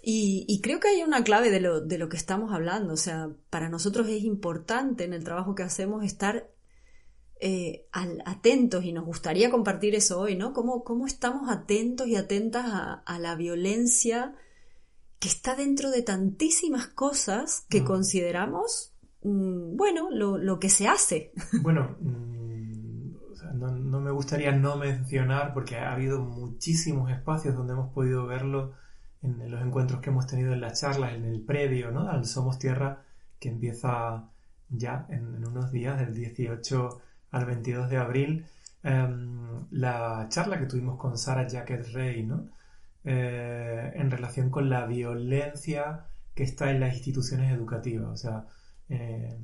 Y, 0.03 0.45
y 0.49 0.61
creo 0.61 0.79
que 0.81 0.89
hay 0.89 1.03
una 1.03 1.25
clave 1.25 1.51
de 1.51 1.61
lo, 1.61 1.81
de 1.81 1.99
lo 1.99 2.09
que 2.09 2.17
estamos 2.17 2.53
hablando. 2.53 2.93
O 2.95 2.97
sea, 2.97 3.31
para 3.51 3.69
nosotros 3.69 4.07
es 4.09 4.23
importante 4.25 5.05
en 5.05 5.13
el 5.13 5.25
trabajo 5.25 5.55
que 5.55 5.63
hacemos 5.65 6.05
estar 6.05 6.51
eh, 7.41 7.87
al- 7.93 8.23
atentos 8.27 8.85
y 8.85 8.93
nos 8.93 9.05
gustaría 9.07 9.51
compartir 9.51 9.95
eso 9.95 10.21
hoy, 10.21 10.35
¿no? 10.37 10.53
¿Cómo, 10.53 10.83
cómo 10.85 11.07
estamos 11.07 11.51
atentos 11.51 12.07
y 12.09 12.17
atentas 12.17 12.67
a, 12.67 12.95
a 13.07 13.19
la 13.19 13.35
violencia 13.37 14.35
que 15.21 15.29
está 15.29 15.55
dentro 15.57 15.91
de 15.91 16.03
tantísimas 16.03 16.87
cosas 16.89 17.65
que 17.69 17.81
Mm. 17.83 17.85
consideramos, 17.85 18.93
bueno, 19.23 20.11
lo, 20.11 20.59
que 20.59 20.69
se 20.69 20.89
hace. 20.89 21.33
Bueno, 21.63 21.97
mm, 22.01 23.91
no, 23.91 24.01
me 24.01 24.11
gustaría 24.11 24.53
no 24.53 24.77
mencionar, 24.77 25.53
porque 25.55 25.77
ha 25.77 25.93
habido 25.93 26.21
muchísimos 26.21 27.11
espacios 27.11 27.55
donde 27.55 27.73
hemos 27.73 27.93
podido 27.93 28.27
verlo 28.27 28.75
en, 29.23 29.51
los 29.51 29.63
encuentros 29.63 30.01
que 30.01 30.11
hemos 30.11 30.27
tenido 30.27 30.53
en 30.53 30.61
las 30.61 30.81
charlas, 30.81 31.15
en 31.15 31.25
el 31.25 31.41
previo, 31.41 31.91
¿no? 31.91 32.09
Al 32.09 32.25
Somos 32.25 32.59
Tierra, 32.59 33.03
que 33.41 33.49
empieza 33.49 34.29
ya 34.69 35.07
en, 35.09 35.35
en 35.37 35.47
unos 35.47 35.73
días, 35.73 35.99
del 35.99 36.15
18 36.15 37.01
al 37.31 37.47
22 37.47 37.91
de 37.91 37.97
abril, 37.97 38.47
em, 38.83 39.67
la 39.71 40.27
charla 40.29 40.59
que 40.59 40.67
tuvimos 40.67 40.99
con 40.99 41.19
Sara 41.19 41.47
Jacket 41.47 41.93
Rey, 41.93 42.23
¿no? 42.25 42.49
Eh, 43.05 43.93
en 43.95 44.11
relación 44.11 44.51
con 44.51 44.69
la 44.69 44.87
violencia 44.87 46.05
que 46.35 46.43
está 46.43 46.71
en 46.71 46.81
las 46.81 46.95
instituciones 46.95 47.53
educativas. 47.53 48.09
O 48.09 48.17
sea, 48.17 48.47
eh, 48.89 49.37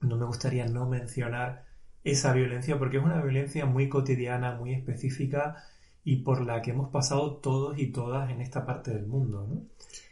no 0.00 0.16
me 0.16 0.26
gustaría 0.26 0.66
no 0.66 0.86
mencionar 0.88 1.64
esa 2.02 2.32
violencia 2.32 2.78
porque 2.78 2.98
es 2.98 3.02
una 3.04 3.22
violencia 3.22 3.64
muy 3.66 3.88
cotidiana, 3.88 4.56
muy 4.56 4.74
específica 4.74 5.64
y 6.04 6.16
por 6.16 6.44
la 6.44 6.60
que 6.60 6.70
hemos 6.72 6.90
pasado 6.90 7.36
todos 7.36 7.78
y 7.78 7.86
todas 7.90 8.30
en 8.30 8.42
esta 8.42 8.66
parte 8.66 8.92
del 8.92 9.06
mundo, 9.06 9.46
¿no? 9.48 9.62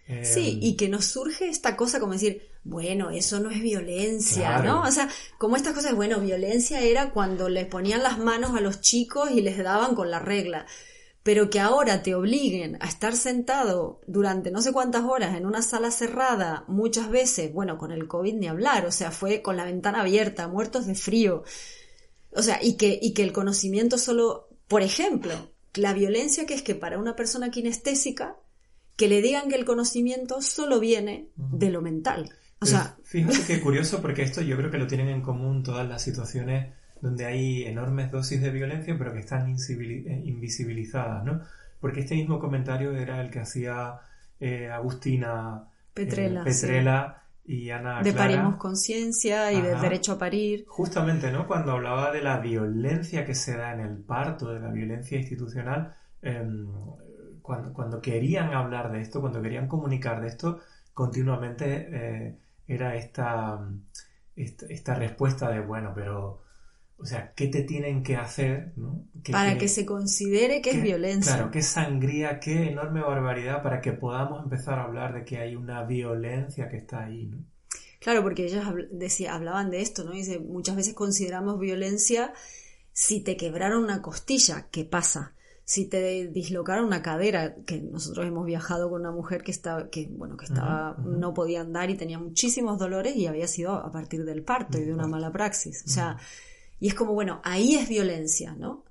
Eh, 0.08 0.24
Sí, 0.24 0.58
y 0.62 0.76
que 0.76 0.88
nos 0.88 1.04
surge 1.04 1.48
esta 1.48 1.76
cosa 1.76 2.00
como 2.00 2.14
decir, 2.14 2.48
bueno, 2.64 3.10
eso 3.10 3.40
no 3.40 3.50
es 3.50 3.60
violencia, 3.60 4.48
Claro. 4.48 4.64
¿no? 4.64 4.82
O 4.82 4.90
sea, 4.90 5.08
como 5.38 5.56
estas 5.56 5.74
cosas, 5.74 5.94
bueno, 5.94 6.18
violencia 6.20 6.80
era 6.80 7.10
cuando 7.10 7.48
les 7.48 7.66
ponían 7.66 8.02
las 8.02 8.18
manos 8.18 8.56
a 8.56 8.60
los 8.60 8.80
chicos 8.80 9.30
y 9.30 9.42
les 9.42 9.58
daban 9.58 9.94
con 9.94 10.10
la 10.10 10.18
regla. 10.18 10.66
Pero 11.22 11.50
que 11.50 11.60
ahora 11.60 12.02
te 12.02 12.14
obliguen 12.14 12.78
a 12.80 12.88
estar 12.88 13.14
sentado 13.14 14.00
durante 14.06 14.50
no 14.50 14.60
sé 14.60 14.72
cuántas 14.72 15.04
horas 15.04 15.36
en 15.36 15.46
una 15.46 15.62
sala 15.62 15.90
cerrada, 15.90 16.64
muchas 16.66 17.10
veces, 17.10 17.52
bueno, 17.52 17.78
con 17.78 17.92
el 17.92 18.08
COVID 18.08 18.34
ni 18.34 18.48
hablar, 18.48 18.86
o 18.86 18.92
sea, 18.92 19.12
fue 19.12 19.40
con 19.40 19.56
la 19.56 19.64
ventana 19.64 20.00
abierta, 20.00 20.48
muertos 20.48 20.86
de 20.86 20.94
frío. 20.96 21.44
O 22.34 22.42
sea, 22.42 22.58
y 22.62 22.76
que, 22.76 22.98
y 23.00 23.14
que 23.14 23.22
el 23.22 23.32
conocimiento 23.32 23.98
solo, 23.98 24.48
por 24.66 24.82
ejemplo, 24.82 25.32
la 25.74 25.92
violencia 25.92 26.44
que 26.46 26.54
es 26.54 26.62
que 26.62 26.74
para 26.74 26.98
una 26.98 27.14
persona 27.14 27.50
kinestésica, 27.50 28.36
que 28.96 29.08
le 29.08 29.22
digan 29.22 29.48
que 29.48 29.56
el 29.56 29.64
conocimiento 29.64 30.42
solo 30.42 30.80
viene 30.80 31.30
de 31.36 31.70
lo 31.70 31.82
mental. 31.82 32.30
O 32.60 32.66
Pero 32.66 32.72
sea, 32.72 32.96
fíjate 33.04 33.38
qué 33.46 33.60
curioso 33.60 34.00
porque 34.00 34.22
esto 34.22 34.40
yo 34.42 34.56
creo 34.56 34.70
que 34.70 34.78
lo 34.78 34.86
tienen 34.86 35.08
en 35.08 35.22
común 35.22 35.62
todas 35.62 35.88
las 35.88 36.02
situaciones 36.02 36.74
donde 37.02 37.26
hay 37.26 37.64
enormes 37.64 38.12
dosis 38.12 38.40
de 38.40 38.50
violencia 38.50 38.94
pero 38.96 39.12
que 39.12 39.18
están 39.18 39.56
eh, 39.56 40.22
invisibilizadas, 40.24 41.24
¿no? 41.24 41.40
Porque 41.80 42.00
este 42.00 42.14
mismo 42.14 42.38
comentario 42.38 42.96
era 42.96 43.20
el 43.20 43.28
que 43.28 43.40
hacía 43.40 44.00
eh, 44.38 44.70
Agustina 44.70 45.64
eh, 45.96 46.06
Petrela, 46.44 47.24
y 47.44 47.70
Ana 47.70 48.02
de 48.02 48.12
Clara. 48.12 48.28
parimos 48.28 48.56
conciencia 48.56 49.52
y 49.52 49.60
del 49.60 49.80
derecho 49.80 50.12
a 50.12 50.18
parir. 50.18 50.64
Justamente, 50.68 51.32
¿no? 51.32 51.48
Cuando 51.48 51.72
hablaba 51.72 52.12
de 52.12 52.22
la 52.22 52.38
violencia 52.38 53.26
que 53.26 53.34
se 53.34 53.56
da 53.56 53.74
en 53.74 53.80
el 53.80 53.96
parto, 53.96 54.52
de 54.52 54.60
la 54.60 54.70
violencia 54.70 55.18
institucional, 55.18 55.96
em, 56.22 56.68
cuando, 57.42 57.72
cuando 57.72 58.00
querían 58.00 58.54
hablar 58.54 58.92
de 58.92 59.00
esto, 59.00 59.20
cuando 59.20 59.42
querían 59.42 59.66
comunicar 59.66 60.20
de 60.20 60.28
esto, 60.28 60.60
continuamente 60.94 62.38
era 62.68 62.94
esta, 62.94 63.58
esta, 64.36 64.66
esta 64.66 64.94
respuesta 64.94 65.50
de, 65.50 65.58
bueno, 65.58 65.90
pero, 65.96 66.42
o 67.02 67.06
sea, 67.06 67.32
¿qué 67.34 67.48
te 67.48 67.62
tienen 67.62 68.02
que 68.02 68.16
hacer? 68.16 68.72
¿no? 68.76 69.04
¿Qué- 69.22 69.32
Para 69.32 69.58
que 69.58 69.68
se 69.68 69.84
considere 69.84 70.60
que 70.62 70.70
es 70.70 70.82
violencia. 70.82 71.34
Claro, 71.34 71.50
qué 71.50 71.62
sangría, 71.62 72.38
qué 72.40 72.70
enorme 72.70 73.00
barbaridad 73.02 73.62
para 73.62 73.80
que 73.80 73.92
podamos 73.92 74.42
empezar 74.44 74.78
a 74.78 74.84
hablar 74.84 75.12
de 75.12 75.24
que 75.24 75.38
hay 75.38 75.56
una 75.56 75.84
violencia 75.84 76.68
que 76.68 76.76
está 76.76 77.04
ahí, 77.04 77.26
¿no? 77.26 77.38
Claro, 78.00 78.22
porque 78.22 78.46
ellos 78.46 78.64
decía, 78.90 79.34
hablaban 79.34 79.70
de 79.70 79.80
esto, 79.80 80.02
¿no? 80.04 80.12
Dice, 80.12 80.38
muchas 80.40 80.74
veces 80.76 80.94
consideramos 80.94 81.58
violencia 81.60 82.32
si 82.92 83.20
te 83.22 83.36
quebraron 83.36 83.84
una 83.84 84.02
costilla, 84.02 84.66
¿qué 84.70 84.84
pasa? 84.84 85.34
Si 85.64 85.86
te 85.88 86.26
dislocaron 86.26 86.84
una 86.84 87.00
cadera, 87.02 87.54
que 87.64 87.80
nosotros 87.80 88.26
hemos 88.26 88.44
viajado 88.44 88.90
con 88.90 89.00
una 89.02 89.12
mujer 89.12 89.42
que 89.44 89.52
estaba, 89.52 89.88
que, 89.88 90.08
bueno, 90.10 90.36
que 90.36 90.44
estaba, 90.46 90.96
no 91.04 91.32
podía 91.32 91.60
andar 91.60 91.88
y 91.90 91.96
tenía 91.96 92.18
muchísimos 92.18 92.78
dolores 92.78 93.14
y 93.16 93.26
había 93.28 93.46
sido 93.46 93.72
a 93.74 93.90
partir 93.92 94.24
del 94.24 94.42
parto 94.42 94.78
y 94.78 94.84
de 94.84 94.92
una 94.92 95.06
mala 95.06 95.30
praxis. 95.30 95.84
O 95.86 95.88
sea, 95.88 96.16
y 96.82 96.88
es 96.88 96.94
como, 96.94 97.12
bueno, 97.12 97.40
ahí 97.44 97.76
es 97.76 97.88
violencia, 97.88 98.56
¿no? 98.58 98.82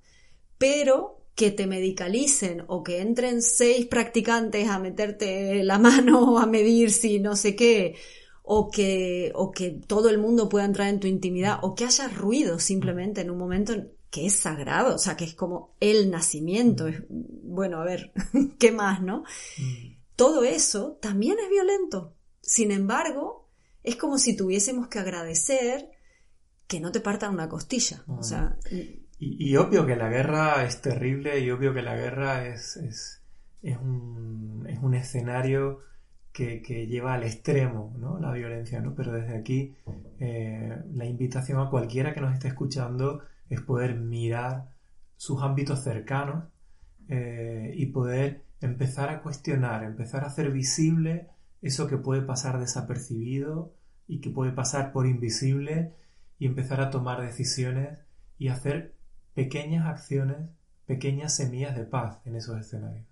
Pero 0.58 1.26
que 1.36 1.52
te 1.52 1.68
medicalicen 1.68 2.64
o 2.68 2.84
que 2.84 3.02
entren 3.02 3.42
seis 3.42 3.86
practicantes 3.86 4.70
a 4.70 4.80
meterte 4.80 5.62
la 5.66 5.78
mano 5.78 6.40
a 6.40 6.46
medir 6.46 6.92
si 6.92 7.20
no 7.20 7.36
sé 7.36 7.54
qué, 7.54 7.96
o 8.44 8.72
que, 8.72 9.34
o 9.36 9.52
que 9.52 9.72
todo 9.72 10.10
el 10.10 10.20
mundo 10.20 10.48
pueda 10.48 10.64
entrar 10.64 10.88
en 10.88 11.02
tu 11.02 11.08
intimidad, 11.08 11.60
o 11.64 11.76
que 11.76 11.84
haya 11.84 12.08
ruido 12.08 12.60
simplemente 12.60 13.20
en 13.20 13.30
un 13.30 13.38
momento 13.38 13.74
que 14.10 14.26
es 14.26 14.36
sagrado, 14.36 14.96
o 14.96 14.98
sea, 14.98 15.18
que 15.18 15.26
es 15.26 15.36
como 15.36 15.76
el 15.82 16.10
nacimiento, 16.12 16.88
es, 16.88 17.04
bueno, 17.10 17.82
a 17.82 17.84
ver, 17.84 18.14
¿qué 18.58 18.72
más, 18.72 19.02
no? 19.02 19.26
Todo 20.16 20.46
eso 20.46 20.98
también 21.02 21.40
es 21.44 21.50
violento. 21.50 22.14
Sin 22.42 22.72
embargo, 22.72 23.50
es 23.84 23.98
como 23.98 24.18
si 24.18 24.34
tuviésemos 24.38 24.88
que 24.88 25.00
agradecer 25.00 25.92
que 26.72 26.80
no 26.80 26.90
te 26.90 27.02
partan 27.02 27.34
una 27.34 27.50
costilla. 27.50 28.02
O 28.08 28.24
sea, 28.24 28.56
Y, 29.20 29.50
y 29.50 29.58
obvio 29.58 29.86
que 29.86 29.98
la 29.98 30.08
guerra 30.08 30.64
es 30.64 30.82
terrible 30.82 31.38
y 31.42 31.52
obvio 31.52 31.74
que 31.74 31.82
la 31.82 31.98
guerra 31.98 32.48
es, 32.48 32.78
es, 32.78 33.22
es, 33.62 33.78
un, 33.78 34.66
es 34.70 34.80
un 34.80 34.94
escenario 34.94 35.82
que, 36.32 36.62
que 36.62 36.88
lleva 36.88 37.16
al 37.16 37.24
extremo 37.24 37.94
¿no? 38.00 38.20
la 38.20 38.32
violencia, 38.32 38.80
¿no? 38.80 38.96
Pero 38.96 39.12
desde 39.12 39.38
aquí 39.38 39.76
eh, 40.22 40.82
la 40.94 41.06
invitación 41.06 41.60
a 41.60 41.70
cualquiera 41.70 42.14
que 42.14 42.22
nos 42.22 42.34
esté 42.34 42.48
escuchando 42.48 43.22
es 43.50 43.60
poder 43.60 43.96
mirar 43.96 44.70
sus 45.18 45.44
ámbitos 45.44 45.84
cercanos 45.84 46.46
eh, 47.10 47.74
y 47.76 47.88
poder 47.88 48.46
empezar 48.62 49.10
a 49.10 49.22
cuestionar, 49.22 49.84
empezar 49.84 50.24
a 50.24 50.28
hacer 50.28 50.52
visible 50.52 51.28
eso 51.62 51.86
que 51.88 51.98
puede 51.98 52.22
pasar 52.22 52.60
desapercibido 52.60 53.74
y 54.08 54.22
que 54.22 54.30
puede 54.30 54.54
pasar 54.54 54.94
por 54.94 55.06
invisible 55.06 56.00
y 56.42 56.48
empezar 56.48 56.82
a 56.82 56.90
tomar 56.90 57.22
decisiones 57.22 58.00
y 58.40 58.48
hacer 58.48 58.96
pequeñas 59.36 59.86
acciones, 59.86 60.50
pequeñas 60.88 61.36
semillas 61.36 61.76
de 61.76 61.84
paz 61.84 62.18
en 62.26 62.36
esos 62.36 62.60
escenarios. 62.60 63.06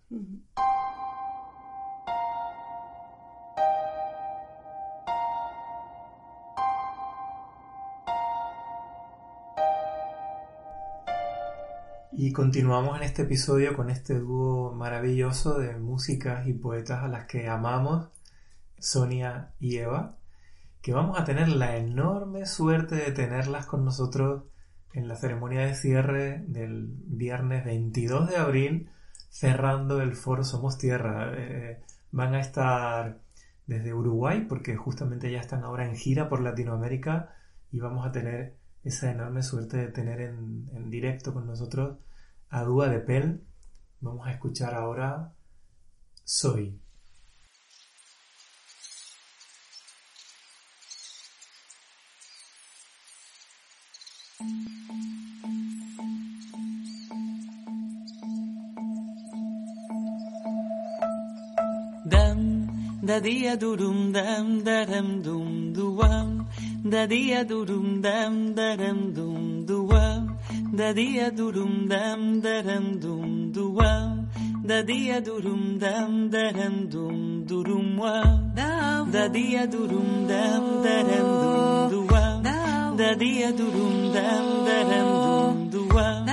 Y 12.12 12.34
continuamos 12.34 12.98
en 12.98 13.04
este 13.04 13.22
episodio 13.22 13.76
con 13.76 13.92
este 13.92 14.16
dúo 14.18 14.72
maravilloso 14.72 15.60
de 15.60 15.78
músicas 15.78 16.48
y 16.48 16.54
poetas 16.54 17.04
a 17.04 17.08
las 17.08 17.28
que 17.28 17.48
amamos, 17.48 18.10
Sonia 18.80 19.54
y 19.60 19.78
Eva, 19.78 20.19
que 20.82 20.94
vamos 20.94 21.20
a 21.20 21.26
tener 21.26 21.50
la 21.50 21.78
enorme 21.78 22.46
suerte 22.46 22.96
de 22.96 23.12
tenerlas 23.12 23.66
con 23.66 23.84
nosotros 23.84 24.44
en 24.94 25.08
la 25.08 25.16
ceremonia 25.16 25.62
de 25.62 25.76
cierre 25.76 26.44
del 26.48 26.88
viernes 26.88 27.66
22 27.66 28.30
de 28.30 28.38
abril, 28.38 28.90
cerrando 29.30 30.02
el 30.02 30.16
foro 30.16 30.44
Somos 30.44 30.78
Tierra. 30.78 31.32
Eh, 31.36 31.82
van 32.12 32.34
a 32.34 32.40
estar 32.40 33.20
desde 33.68 33.94
Uruguay, 33.94 34.46
porque 34.50 34.76
justamente 34.76 35.32
ya 35.32 35.40
están 35.40 35.64
ahora 35.64 35.86
en 35.86 35.96
gira 35.96 36.30
por 36.30 36.42
Latinoamérica, 36.42 37.36
y 37.72 37.80
vamos 37.80 38.06
a 38.06 38.12
tener 38.12 38.56
esa 38.84 39.12
enorme 39.12 39.44
suerte 39.44 39.78
de 39.78 39.88
tener 39.88 40.22
en, 40.22 40.70
en 40.74 40.90
directo 40.90 41.34
con 41.34 41.46
nosotros 41.46 41.98
a 42.50 42.64
Dúa 42.64 42.90
de 42.90 43.00
Pel. 43.00 43.44
Vamos 44.02 44.28
a 44.28 44.32
escuchar 44.32 44.74
ahora 44.74 45.34
Soy. 46.24 46.80
Dam 54.40 54.48
da 63.04 63.20
dia 63.20 63.58
durum 63.58 64.14
dam 64.14 64.64
daram 64.64 65.22
dum 65.22 65.74
duam. 65.76 66.48
Da 66.86 67.06
dia 67.06 67.44
durum 67.44 68.02
dam 68.02 68.56
daram 68.56 69.14
dum 69.14 69.66
duam. 69.68 70.40
Da 70.72 70.94
dia 70.94 71.32
durum 71.32 71.90
dam 71.90 72.40
daram 72.40 72.98
dum 73.02 73.52
duam. 73.52 74.30
Da 74.64 74.82
dia 74.84 75.20
durum 75.20 75.80
dam 75.80 76.30
daram 76.32 76.88
dum 76.90 77.44
durum 77.46 77.98
wa 78.00 78.40
da 79.12 79.28
dia 79.28 79.68
durum 79.68 80.28
dam 80.30 80.64
daram 80.84 81.28
dum 81.44 81.90
duam 81.92 82.19
da 83.00 83.14
dia 83.16 83.50
durum 83.58 84.12
dam 84.14 84.46
daram 84.68 85.10
dum 85.72 85.88
duam 85.90 86.26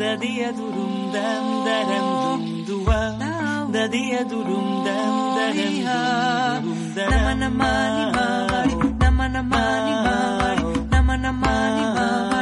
da 0.00 0.10
dia 0.22 0.48
durum 0.58 0.92
dam 1.14 1.44
daram 1.66 2.08
dum 2.20 2.42
duam 2.68 3.72
da 3.74 3.84
dia 3.94 4.20
durum 4.30 4.68
dam 4.86 5.14
daram 5.36 6.64
dum 6.64 6.76
durum 6.94 7.10
Nama 7.10 7.32
namani 7.40 8.04
mawari, 8.16 8.74
nama 9.00 9.24
namani 9.34 9.94
mawari, 10.04 10.64
nama 10.92 11.14
namani 11.24 11.84
mawari, 11.96 12.28
nama 12.28 12.39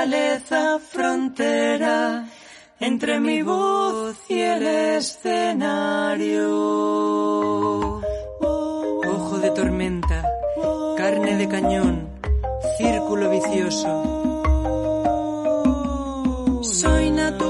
naturaleza 0.00 0.78
frontera 0.78 2.24
entre 2.78 3.20
mi 3.20 3.42
voz 3.42 4.16
y 4.30 4.40
el 4.40 4.66
escenario. 4.96 6.48
Ojo 9.06 9.38
de 9.42 9.50
tormenta, 9.50 10.26
carne 10.96 11.36
de 11.36 11.48
cañón, 11.48 12.08
círculo 12.78 13.28
vicioso. 13.28 13.90
Soy 16.62 17.10
naturaleza 17.10 17.49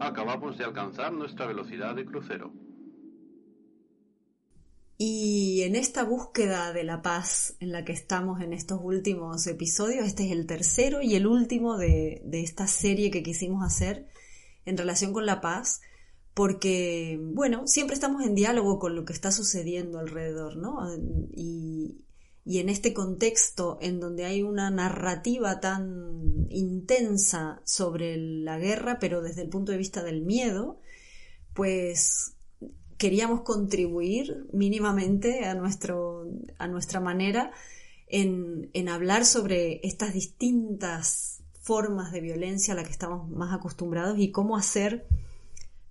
acabamos 0.00 0.58
de 0.58 0.64
alcanzar 0.64 1.12
nuestra 1.12 1.46
velocidad 1.46 1.94
de 1.94 2.04
crucero. 2.04 2.52
Y 4.96 5.62
en 5.62 5.74
esta 5.74 6.04
búsqueda 6.04 6.72
de 6.72 6.84
la 6.84 7.02
paz 7.02 7.56
en 7.58 7.72
la 7.72 7.84
que 7.84 7.92
estamos 7.92 8.40
en 8.40 8.52
estos 8.52 8.78
últimos 8.82 9.46
episodios, 9.46 10.06
este 10.06 10.26
es 10.26 10.32
el 10.32 10.46
tercero 10.46 11.02
y 11.02 11.16
el 11.16 11.26
último 11.26 11.76
de, 11.76 12.22
esta 12.32 12.68
serie 12.68 13.10
que 13.10 13.22
quisimos 13.22 13.64
hacer 13.64 14.06
en 14.64 14.76
relación 14.76 15.12
con 15.12 15.26
la 15.26 15.40
paz, 15.40 15.80
porque, 16.32 17.18
bueno, 17.20 17.66
siempre 17.66 17.94
estamos 17.94 18.24
en 18.24 18.34
diálogo 18.34 18.78
con 18.78 18.94
lo 18.94 19.04
que 19.04 19.12
está 19.12 19.32
sucediendo 19.32 19.98
alrededor, 19.98 20.56
¿no? 20.56 20.78
Y 21.32 21.98
en 22.46 22.68
este 22.68 22.94
contexto 22.94 23.78
en 23.80 23.98
donde 23.98 24.24
hay 24.24 24.42
una 24.42 24.70
narrativa 24.70 25.60
tan 25.60 26.33
intensa 26.50 27.60
sobre 27.64 28.16
la 28.16 28.58
guerra, 28.58 28.98
pero 28.98 29.22
desde 29.22 29.42
el 29.42 29.48
punto 29.48 29.72
de 29.72 29.78
vista 29.78 30.02
del 30.02 30.22
miedo, 30.22 30.80
pues 31.54 32.34
queríamos 32.98 33.42
contribuir 33.42 34.46
mínimamente 34.52 35.44
a, 35.44 35.54
nuestro, 35.54 36.26
a 36.58 36.68
nuestra 36.68 37.00
manera 37.00 37.52
en, 38.06 38.70
en 38.72 38.88
hablar 38.88 39.24
sobre 39.24 39.80
estas 39.86 40.12
distintas 40.14 41.42
formas 41.60 42.12
de 42.12 42.20
violencia 42.20 42.74
a 42.74 42.76
las 42.76 42.84
que 42.84 42.92
estamos 42.92 43.28
más 43.30 43.54
acostumbrados 43.54 44.18
y 44.18 44.30
cómo 44.30 44.56
hacer 44.56 45.06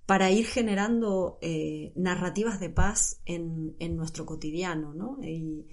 para 0.06 0.32
ir 0.32 0.46
generando 0.46 1.38
eh, 1.42 1.92
narrativas 1.96 2.60
de 2.60 2.70
paz 2.70 3.22
en, 3.26 3.76
en 3.80 3.96
nuestro 3.96 4.26
cotidiano, 4.26 4.94
¿no? 4.94 5.18
Y 5.24 5.66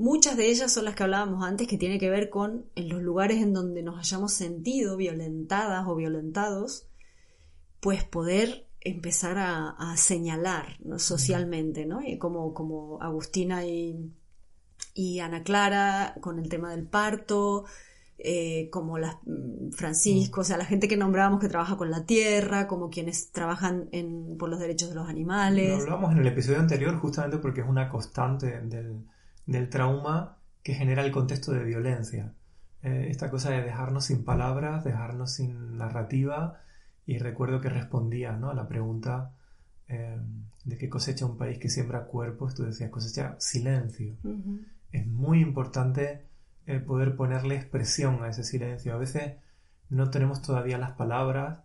muchas 0.00 0.36
de 0.38 0.50
ellas 0.50 0.72
son 0.72 0.86
las 0.86 0.94
que 0.94 1.02
hablábamos 1.02 1.44
antes, 1.44 1.68
que 1.68 1.76
tiene 1.76 1.98
que 1.98 2.08
ver 2.08 2.30
con 2.30 2.64
en 2.74 2.88
los 2.88 3.02
lugares 3.02 3.42
en 3.42 3.52
donde 3.52 3.82
nos 3.82 3.98
hayamos 3.98 4.32
sentido 4.32 4.96
violentadas 4.96 5.86
o 5.86 5.94
violentados, 5.94 6.88
pues 7.80 8.02
poder 8.02 8.66
empezar 8.80 9.36
a, 9.36 9.70
a 9.70 9.96
señalar 9.98 10.78
¿no? 10.82 10.98
socialmente, 10.98 11.84
¿no? 11.84 12.00
Y 12.02 12.16
como, 12.16 12.54
como 12.54 13.00
Agustina 13.02 13.66
y, 13.66 14.10
y 14.94 15.20
Ana 15.20 15.42
Clara 15.42 16.14
con 16.22 16.38
el 16.38 16.48
tema 16.48 16.70
del 16.70 16.86
parto, 16.86 17.66
eh, 18.16 18.70
como 18.70 18.98
las 18.98 19.16
mm, 19.26 19.72
Francisco, 19.72 20.40
o 20.40 20.44
sea, 20.44 20.56
la 20.56 20.64
gente 20.64 20.88
que 20.88 20.96
nombrábamos 20.96 21.40
que 21.40 21.48
trabaja 21.48 21.76
con 21.76 21.90
la 21.90 22.06
tierra, 22.06 22.66
como 22.66 22.88
quienes 22.88 23.32
trabajan 23.32 23.90
en, 23.92 24.38
por 24.38 24.48
los 24.48 24.60
derechos 24.60 24.88
de 24.88 24.94
los 24.94 25.04
Lo 25.04 25.10
animales. 25.10 25.82
hablamos 25.82 26.12
en 26.12 26.18
el 26.18 26.26
episodio 26.26 26.58
anterior 26.58 26.98
justamente 26.98 27.36
porque 27.36 27.60
es 27.60 27.68
una 27.68 27.90
constante 27.90 28.60
del, 28.62 29.04
del 29.50 29.68
trauma 29.68 30.36
que 30.62 30.74
genera 30.74 31.02
el 31.04 31.10
contexto 31.10 31.52
de 31.52 31.64
violencia. 31.64 32.32
Eh, 32.82 33.08
esta 33.10 33.30
cosa 33.30 33.50
de 33.50 33.62
dejarnos 33.62 34.04
sin 34.04 34.24
palabras, 34.24 34.84
dejarnos 34.84 35.32
sin 35.32 35.76
narrativa. 35.76 36.60
Y 37.06 37.18
recuerdo 37.18 37.60
que 37.60 37.68
respondías 37.68 38.38
¿no? 38.38 38.50
a 38.50 38.54
la 38.54 38.68
pregunta 38.68 39.32
eh, 39.88 40.18
de 40.64 40.78
qué 40.78 40.88
cosecha 40.88 41.26
un 41.26 41.36
país 41.36 41.58
que 41.58 41.68
siembra 41.68 42.04
cuerpos. 42.04 42.54
Tú 42.54 42.62
decías 42.64 42.90
cosecha 42.90 43.34
silencio. 43.38 44.14
Es 44.92 45.06
muy 45.06 45.40
importante 45.40 46.26
eh, 46.66 46.78
poder 46.78 47.16
ponerle 47.16 47.56
expresión 47.56 48.22
a 48.22 48.28
ese 48.28 48.44
silencio. 48.44 48.94
A 48.94 48.98
veces 48.98 49.34
no 49.88 50.10
tenemos 50.10 50.40
todavía 50.42 50.78
las 50.78 50.92
palabras 50.92 51.58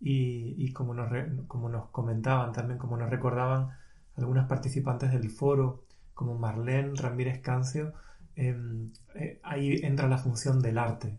y, 0.00 0.56
y 0.58 0.72
como, 0.72 0.94
nos 0.94 1.08
re- 1.10 1.30
como 1.46 1.68
nos 1.68 1.90
comentaban 1.90 2.52
también, 2.52 2.78
como 2.78 2.96
nos 2.96 3.10
recordaban 3.10 3.68
algunas 4.16 4.48
participantes 4.48 5.12
del 5.12 5.30
foro, 5.30 5.84
como 6.22 6.38
Marlene 6.38 6.92
Ramírez 6.94 7.40
Cancio, 7.40 7.92
em, 8.36 8.92
eh, 9.14 9.40
ahí 9.42 9.80
entra 9.82 10.08
la 10.08 10.18
función 10.18 10.60
del 10.62 10.78
arte, 10.78 11.18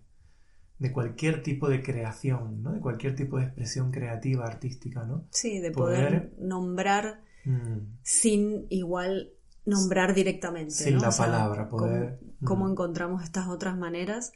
de 0.80 0.92
cualquier 0.92 1.44
tipo 1.44 1.70
de 1.70 1.84
creación, 1.84 2.64
¿no? 2.64 2.72
de 2.74 2.80
cualquier 2.80 3.16
tipo 3.16 3.38
de 3.38 3.46
expresión 3.46 3.92
creativa, 3.92 4.46
artística. 4.46 5.04
¿no? 5.04 5.26
Sí, 5.32 5.60
de 5.60 5.72
poder, 5.72 6.34
nombrar 6.40 7.22
Mm, 7.46 7.98
sin 8.04 8.68
igual 8.70 9.32
nombrar 9.66 10.14
directamente. 10.16 10.72
Sin 10.74 10.96
¿no? 10.96 11.02
la 11.02 11.10
O 11.10 11.12
sea, 11.12 11.26
palabra, 11.26 11.68
cómo- 11.70 11.84
poder- 11.84 12.20
Cómo, 12.46 12.68
Mm. 12.68 12.72
encontramos 12.72 13.24
estas 13.24 13.48
otras 13.48 13.78
maneras. 13.78 14.32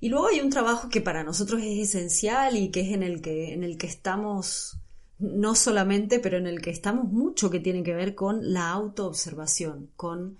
Y 0.00 0.08
luego 0.10 0.28
hay 0.28 0.40
un 0.40 0.50
trabajo 0.50 0.88
que 0.88 1.00
para 1.00 1.22
nosotros 1.24 1.60
es 1.62 1.78
esencial 1.88 2.56
y 2.56 2.70
que 2.70 2.80
es 2.82 2.92
en 2.92 3.02
el 3.02 3.20
que, 3.20 3.52
en 3.54 3.62
el 3.64 3.76
que 3.78 3.86
estamos, 3.88 4.80
no 5.18 5.54
solamente, 5.54 6.18
pero 6.18 6.36
en 6.36 6.46
el 6.46 6.60
que 6.60 6.70
estamos 6.70 7.10
mucho, 7.10 7.50
que 7.50 7.60
tiene 7.60 7.82
que 7.82 7.94
ver 7.94 8.14
con 8.14 8.52
la 8.52 8.70
autoobservación, 8.70 9.90
con 9.96 10.38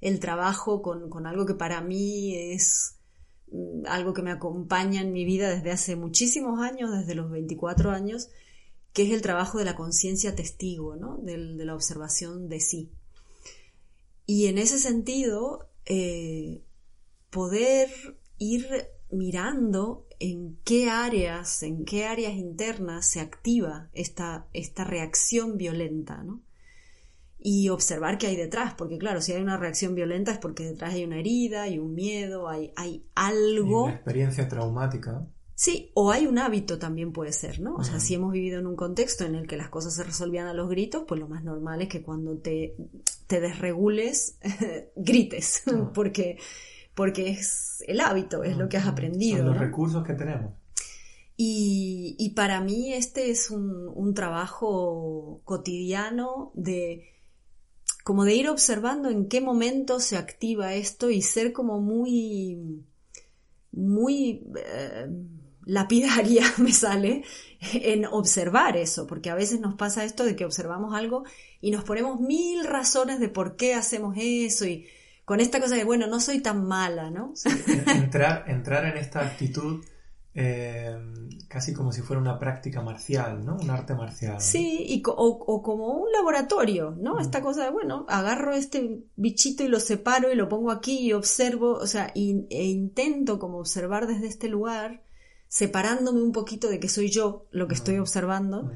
el 0.00 0.20
trabajo, 0.20 0.82
con, 0.82 1.08
con 1.08 1.26
algo 1.26 1.46
que 1.46 1.54
para 1.54 1.80
mí 1.80 2.34
es 2.34 2.96
mm, 3.52 3.86
algo 3.86 4.12
que 4.14 4.22
me 4.22 4.32
acompaña 4.32 5.00
en 5.00 5.12
mi 5.12 5.24
vida 5.24 5.50
desde 5.50 5.70
hace 5.70 5.96
muchísimos 5.96 6.60
años, 6.60 6.90
desde 6.90 7.14
los 7.14 7.30
24 7.30 7.90
años, 7.90 8.28
que 8.92 9.04
es 9.04 9.10
el 9.10 9.22
trabajo 9.22 9.58
de 9.58 9.64
la 9.64 9.76
conciencia 9.76 10.34
testigo, 10.34 10.96
¿no? 10.96 11.18
De 11.18 11.36
la 11.36 11.74
observación 11.74 12.48
de 12.48 12.60
sí. 12.60 12.90
Y 14.24 14.46
en 14.46 14.58
ese 14.58 14.78
sentido, 14.78 15.68
eh, 15.84 16.62
poder 17.30 17.90
ir 18.38 18.66
mirando 19.10 20.05
en 20.20 20.58
qué 20.64 20.88
áreas, 20.90 21.62
en 21.62 21.84
qué 21.84 22.06
áreas 22.06 22.34
internas 22.34 23.06
se 23.06 23.20
activa 23.20 23.88
esta, 23.92 24.46
esta 24.52 24.84
reacción 24.84 25.56
violenta, 25.56 26.22
¿no? 26.22 26.40
Y 27.38 27.68
observar 27.68 28.18
qué 28.18 28.26
hay 28.28 28.36
detrás, 28.36 28.74
porque 28.74 28.98
claro, 28.98 29.20
si 29.20 29.32
hay 29.32 29.42
una 29.42 29.56
reacción 29.56 29.94
violenta 29.94 30.32
es 30.32 30.38
porque 30.38 30.64
detrás 30.64 30.94
hay 30.94 31.04
una 31.04 31.18
herida, 31.18 31.62
hay 31.62 31.78
un 31.78 31.94
miedo, 31.94 32.48
hay, 32.48 32.72
hay 32.76 33.04
algo 33.14 33.84
una 33.84 33.94
experiencia 33.94 34.48
traumática. 34.48 35.26
Sí, 35.54 35.90
o 35.94 36.10
hay 36.10 36.26
un 36.26 36.38
hábito 36.38 36.78
también 36.78 37.12
puede 37.12 37.32
ser, 37.32 37.60
¿no? 37.60 37.76
O 37.76 37.84
sea, 37.84 37.96
Ujú. 37.96 38.04
si 38.04 38.14
hemos 38.14 38.32
vivido 38.32 38.58
en 38.58 38.66
un 38.66 38.76
contexto 38.76 39.24
en 39.24 39.34
el 39.36 39.46
que 39.46 39.56
las 39.56 39.70
cosas 39.70 39.94
se 39.94 40.02
resolvían 40.04 40.46
a 40.48 40.54
los 40.54 40.68
gritos, 40.68 41.04
pues 41.06 41.18
lo 41.20 41.28
más 41.28 41.44
normal 41.44 41.80
es 41.80 41.88
que 41.88 42.02
cuando 42.02 42.36
te, 42.36 42.76
te 43.26 43.40
desregules, 43.40 44.38
grites, 44.96 45.62
Ah. 45.66 45.90
porque, 45.94 46.38
porque 46.96 47.28
es 47.28 47.84
el 47.86 48.00
hábito, 48.00 48.42
es 48.42 48.56
lo 48.56 48.68
que 48.68 48.78
has 48.78 48.86
aprendido. 48.86 49.36
Son 49.36 49.46
los 49.46 49.54
¿no? 49.56 49.60
recursos 49.60 50.02
que 50.02 50.14
tenemos. 50.14 50.54
Y, 51.36 52.16
y 52.18 52.30
para 52.30 52.62
mí 52.62 52.94
este 52.94 53.30
es 53.30 53.50
un, 53.50 53.86
un 53.94 54.14
trabajo 54.14 55.42
cotidiano 55.44 56.50
de 56.54 57.12
como 58.02 58.24
de 58.24 58.34
ir 58.34 58.48
observando 58.48 59.10
en 59.10 59.28
qué 59.28 59.40
momento 59.40 60.00
se 60.00 60.16
activa 60.16 60.74
esto 60.74 61.10
y 61.10 61.20
ser 61.20 61.52
como 61.52 61.80
muy 61.80 62.82
muy 63.72 64.44
eh, 64.56 65.08
lapidaria 65.66 66.44
me 66.56 66.72
sale 66.72 67.24
en 67.74 68.06
observar 68.06 68.78
eso, 68.78 69.06
porque 69.06 69.28
a 69.28 69.34
veces 69.34 69.60
nos 69.60 69.74
pasa 69.74 70.04
esto 70.04 70.24
de 70.24 70.34
que 70.34 70.46
observamos 70.46 70.94
algo 70.94 71.24
y 71.60 71.70
nos 71.72 71.84
ponemos 71.84 72.20
mil 72.20 72.64
razones 72.64 73.20
de 73.20 73.28
por 73.28 73.56
qué 73.56 73.74
hacemos 73.74 74.14
eso 74.18 74.64
y 74.64 74.86
con 75.26 75.40
esta 75.40 75.60
cosa 75.60 75.74
de, 75.74 75.84
bueno, 75.84 76.06
no 76.06 76.20
soy 76.20 76.40
tan 76.40 76.64
mala, 76.66 77.10
¿no? 77.10 77.34
entrar, 77.88 78.44
entrar 78.48 78.86
en 78.86 78.96
esta 78.96 79.20
actitud 79.20 79.84
eh, 80.34 80.94
casi 81.48 81.72
como 81.74 81.92
si 81.92 82.02
fuera 82.02 82.20
una 82.22 82.38
práctica 82.38 82.80
marcial, 82.82 83.44
¿no? 83.44 83.56
Un 83.56 83.70
arte 83.70 83.94
marcial. 83.94 84.40
Sí, 84.40 84.84
y 84.86 85.02
co- 85.02 85.14
o, 85.16 85.26
o 85.28 85.62
como 85.62 85.88
un 85.94 86.12
laboratorio, 86.12 86.94
¿no? 86.98 87.18
Esta 87.20 87.40
cosa 87.42 87.64
de, 87.64 87.70
bueno, 87.70 88.04
agarro 88.08 88.52
este 88.54 89.00
bichito 89.16 89.62
y 89.64 89.68
lo 89.68 89.80
separo 89.80 90.30
y 90.32 90.36
lo 90.36 90.48
pongo 90.48 90.70
aquí 90.70 90.98
y 91.00 91.12
observo, 91.12 91.72
o 91.72 91.86
sea, 91.86 92.12
e 92.14 92.64
intento 92.64 93.38
como 93.38 93.58
observar 93.58 94.06
desde 94.06 94.26
este 94.28 94.48
lugar, 94.48 95.02
separándome 95.48 96.22
un 96.22 96.32
poquito 96.32 96.68
de 96.68 96.80
que 96.80 96.88
soy 96.88 97.08
yo 97.10 97.46
lo 97.50 97.66
que 97.66 97.74
estoy 97.74 97.98
observando 97.98 98.70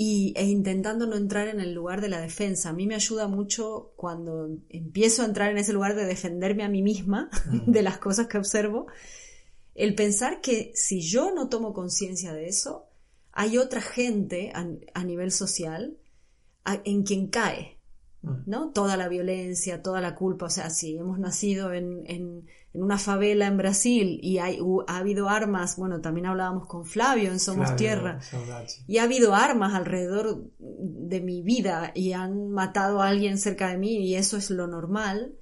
y, 0.00 0.32
e 0.36 0.44
intentando 0.46 1.06
no 1.08 1.16
entrar 1.16 1.48
en 1.48 1.58
el 1.58 1.74
lugar 1.74 2.00
de 2.00 2.08
la 2.08 2.20
defensa. 2.20 2.68
A 2.68 2.72
mí 2.72 2.86
me 2.86 2.94
ayuda 2.94 3.26
mucho 3.26 3.92
cuando 3.96 4.48
empiezo 4.68 5.22
a 5.22 5.24
entrar 5.24 5.50
en 5.50 5.58
ese 5.58 5.72
lugar 5.72 5.96
de 5.96 6.04
defenderme 6.04 6.62
a 6.62 6.68
mí 6.68 6.82
misma 6.82 7.28
de 7.66 7.82
las 7.82 7.98
cosas 7.98 8.28
que 8.28 8.38
observo, 8.38 8.86
el 9.74 9.96
pensar 9.96 10.40
que 10.40 10.70
si 10.74 11.00
yo 11.00 11.34
no 11.34 11.48
tomo 11.48 11.74
conciencia 11.74 12.32
de 12.32 12.46
eso, 12.46 12.86
hay 13.32 13.58
otra 13.58 13.80
gente 13.80 14.52
a, 14.54 14.68
a 14.94 15.02
nivel 15.04 15.32
social 15.32 15.96
a- 16.64 16.80
en 16.84 17.02
quien 17.02 17.26
cae, 17.26 17.78
¿no? 18.46 18.70
Toda 18.70 18.96
la 18.96 19.08
violencia, 19.08 19.82
toda 19.82 20.00
la 20.00 20.14
culpa, 20.14 20.46
o 20.46 20.50
sea, 20.50 20.70
si 20.70 20.96
hemos 20.96 21.18
nacido 21.18 21.72
en, 21.72 22.04
en- 22.06 22.46
en 22.74 22.82
una 22.82 22.98
favela 22.98 23.46
en 23.46 23.56
Brasil 23.56 24.20
y 24.22 24.38
hay, 24.38 24.58
ha 24.86 24.98
habido 24.98 25.28
armas, 25.28 25.76
bueno, 25.76 26.00
también 26.00 26.26
hablábamos 26.26 26.66
con 26.66 26.84
Flavio 26.84 27.30
en 27.30 27.40
Somos 27.40 27.68
Flavio 27.68 27.76
Tierra, 27.76 28.20
y 28.86 28.98
ha 28.98 29.04
habido 29.04 29.34
armas 29.34 29.74
alrededor 29.74 30.50
de 30.58 31.20
mi 31.20 31.42
vida 31.42 31.92
y 31.94 32.12
han 32.12 32.50
matado 32.50 33.00
a 33.00 33.08
alguien 33.08 33.38
cerca 33.38 33.70
de 33.70 33.78
mí 33.78 34.06
y 34.06 34.14
eso 34.16 34.36
es 34.36 34.50
lo 34.50 34.66
normal, 34.66 35.34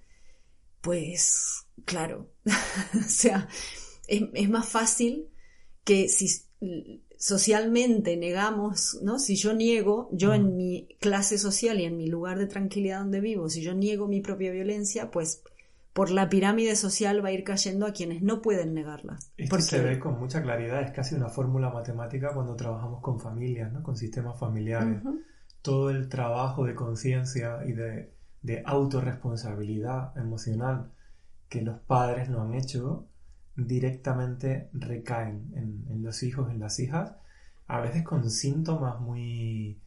pues 0.80 1.66
claro, 1.84 2.30
o 2.44 3.08
sea, 3.08 3.48
es, 4.06 4.22
es 4.32 4.48
más 4.48 4.68
fácil 4.68 5.28
que 5.84 6.08
si 6.08 6.28
socialmente 7.18 8.16
negamos, 8.16 8.98
¿no? 9.02 9.18
Si 9.18 9.36
yo 9.36 9.54
niego, 9.54 10.08
yo 10.12 10.34
en 10.34 10.56
mi 10.56 10.88
clase 11.00 11.38
social 11.38 11.80
y 11.80 11.84
en 11.84 11.96
mi 11.96 12.08
lugar 12.08 12.38
de 12.38 12.46
tranquilidad 12.46 13.00
donde 13.00 13.20
vivo, 13.20 13.48
si 13.48 13.62
yo 13.62 13.74
niego 13.74 14.06
mi 14.06 14.20
propia 14.20 14.52
violencia, 14.52 15.10
pues 15.10 15.42
por 15.96 16.10
la 16.10 16.28
pirámide 16.28 16.76
social 16.76 17.24
va 17.24 17.30
a 17.30 17.32
ir 17.32 17.42
cayendo 17.42 17.86
a 17.86 17.92
quienes 17.92 18.20
no 18.20 18.42
pueden 18.42 18.74
negarla. 18.74 19.16
Esto 19.38 19.48
Porque- 19.48 19.62
se 19.62 19.80
ve 19.80 19.98
con 19.98 20.18
mucha 20.20 20.42
claridad, 20.42 20.82
es 20.82 20.90
casi 20.90 21.14
una 21.14 21.30
fórmula 21.30 21.70
matemática 21.70 22.34
cuando 22.34 22.54
trabajamos 22.54 23.00
con 23.00 23.18
familias, 23.18 23.72
¿no? 23.72 23.82
con 23.82 23.96
sistemas 23.96 24.38
familiares. 24.38 25.00
Todo 25.62 25.88
el 25.88 26.10
trabajo 26.10 26.66
de 26.66 26.74
conciencia 26.74 27.60
y 27.66 27.72
de, 27.72 28.12
de 28.42 28.62
autorresponsabilidad 28.66 30.14
emocional 30.18 30.92
que 31.48 31.62
los 31.62 31.78
padres 31.80 32.28
no 32.28 32.42
han 32.42 32.52
hecho 32.52 33.06
directamente 33.56 34.68
recaen 34.74 35.50
en, 35.54 35.86
en 35.88 36.02
los 36.02 36.22
hijos, 36.22 36.50
en 36.50 36.60
las 36.60 36.78
hijas, 36.78 37.14
a 37.68 37.80
veces 37.80 38.02
con 38.02 38.28
síntomas 38.30 39.00
muy 39.00 39.80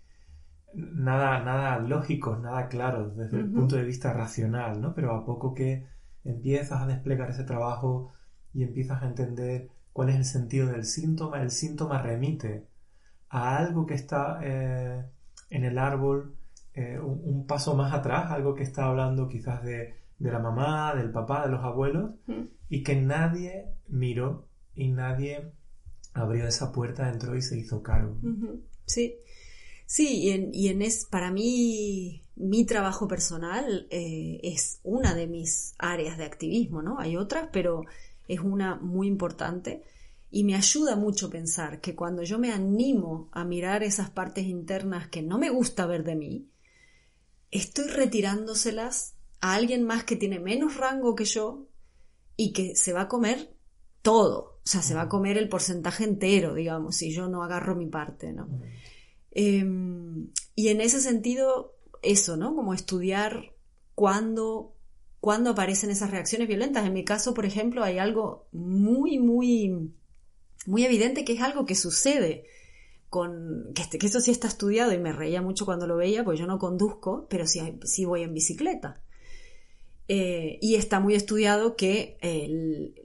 nada, 0.74 1.44
nada 1.44 1.78
lógicos, 1.78 2.40
nada 2.40 2.68
claros 2.68 3.16
desde 3.16 3.38
el 3.42 3.52
punto 3.52 3.76
de 3.76 3.84
vista 3.84 4.12
racional, 4.12 4.82
¿no? 4.82 4.96
Pero 4.96 5.14
a 5.16 5.24
poco 5.24 5.54
que 5.54 5.86
empiezas 6.24 6.82
a 6.82 6.88
desplegar 6.88 7.30
ese 7.30 7.44
trabajo 7.44 8.12
y 8.54 8.64
empiezas 8.64 9.02
a 9.04 9.08
entender 9.08 9.70
cuál 9.94 10.10
es 10.10 10.16
el 10.16 10.26
sentido 10.26 10.68
del 10.68 10.86
síntoma, 10.86 11.42
el 11.42 11.52
síntoma 11.52 12.02
remite 12.02 12.68
a 13.30 13.58
algo 13.58 13.86
que 13.86 13.94
está 13.96 14.40
eh, 14.44 15.06
en 15.50 15.64
el 15.66 15.78
árbol 15.78 16.36
eh, 16.74 17.00
un, 17.00 17.22
un 17.24 17.46
paso 17.48 17.76
más 17.76 17.94
atrás, 17.94 18.32
algo 18.32 18.56
que 18.56 18.64
está 18.64 18.86
hablando 18.86 19.28
quizás 19.28 19.64
de, 19.64 19.96
de 20.18 20.32
la 20.32 20.40
mamá, 20.40 20.94
del 20.96 21.12
papá, 21.12 21.46
de 21.46 21.52
los 21.52 21.64
abuelos, 21.64 22.12
Mm. 22.28 22.44
y 22.70 22.84
que 22.84 22.96
nadie 23.02 23.66
miró 23.88 24.48
y 24.76 24.90
nadie 24.92 25.52
abrió 26.14 26.48
esa 26.48 26.72
puerta, 26.72 27.10
entró 27.10 27.36
y 27.36 27.42
se 27.42 27.58
hizo 27.58 27.82
cargo. 27.82 28.18
Sí, 28.86 29.16
sí, 29.86 30.22
y 30.22 30.30
en, 30.32 30.50
y 30.54 30.68
en 30.70 30.82
es, 30.82 31.06
para 31.06 31.32
mí, 31.32 32.24
mi 32.40 32.66
trabajo 32.66 33.08
personal 33.08 33.86
eh, 33.92 34.40
es 34.44 34.80
una 34.84 35.14
de 35.14 35.28
mis 35.28 35.76
áreas 35.78 36.18
de 36.18 36.24
activismo, 36.24 36.82
¿no? 36.82 36.98
Hay 37.00 37.18
otras, 37.18 37.50
pero 37.52 37.84
es 38.28 38.40
una 38.40 38.76
muy 38.76 39.08
importante 39.08 39.84
y 40.32 40.46
me 40.46 40.56
ayuda 40.56 40.96
mucho 40.96 41.30
pensar 41.30 41.82
que 41.82 41.96
cuando 41.96 42.24
yo 42.24 42.40
me 42.40 42.54
animo 42.54 43.30
a 43.34 43.44
mirar 43.44 43.84
esas 43.84 44.10
partes 44.10 44.46
internas 44.46 45.10
que 45.10 45.22
no 45.22 45.38
me 45.38 45.50
gusta 45.50 45.86
ver 45.86 46.04
de 46.04 46.16
mí, 46.16 46.50
estoy 47.52 47.88
retirándoselas 47.88 49.16
a 49.42 49.56
alguien 49.56 49.84
más 49.84 50.06
que 50.06 50.16
tiene 50.16 50.40
menos 50.40 50.78
rango 50.78 51.16
que 51.16 51.26
yo 51.26 51.68
y 52.38 52.54
que 52.54 52.76
se 52.76 52.94
va 52.94 53.02
a 53.02 53.08
comer 53.10 53.54
todo. 54.02 54.60
O 54.64 54.68
sea, 54.72 54.82
se 54.82 54.94
va 54.94 55.04
a 55.04 55.10
comer 55.10 55.38
el 55.38 55.50
porcentaje 55.50 56.06
entero, 56.06 56.54
digamos, 56.54 56.96
si 56.96 57.12
yo 57.12 57.28
no 57.28 57.44
agarro 57.44 57.76
mi 57.76 57.88
parte, 57.88 58.32
¿no? 58.32 58.48
Eh, 59.32 59.66
y 60.56 60.68
en 60.68 60.82
ese 60.82 61.02
sentido, 61.02 61.79
eso, 62.02 62.38
¿no? 62.38 62.56
Como 62.56 62.74
estudiar 62.74 63.54
cuándo, 63.96 64.76
cuándo 65.20 65.52
aparecen 65.52 65.90
esas 65.90 66.12
reacciones 66.12 66.48
violentas. 66.48 66.86
En 66.86 66.94
mi 66.94 67.04
caso, 67.04 67.34
por 67.34 67.46
ejemplo, 67.46 67.84
hay 67.84 67.98
algo 67.98 68.48
muy, 68.52 69.20
muy, 69.20 69.92
muy 70.66 70.86
evidente 70.86 71.26
que 71.26 71.34
es 71.34 71.42
algo 71.42 71.66
que 71.66 71.76
sucede 71.76 72.46
con, 73.10 73.72
que, 73.74 73.82
este- 73.82 74.06
eso 74.06 74.20
sí 74.20 74.32
está 74.32 74.48
estudiado 74.48 74.94
y 74.94 74.98
me 75.00 75.12
reía 75.12 75.42
mucho 75.42 75.66
cuando 75.66 75.88
lo 75.88 75.98
veía, 75.98 76.24
pues 76.24 76.40
yo 76.40 76.48
no 76.48 76.60
conduzco, 76.60 77.28
pero 77.30 77.46
sí, 77.48 78.06
voy 78.06 78.24
en 78.24 78.34
bicicleta. 78.34 79.02
Eh, 80.08 80.58
y 80.62 80.76
está 80.76 81.00
muy 81.00 81.14
estudiado 81.14 81.76
que 81.76 82.18
el, 82.22 82.96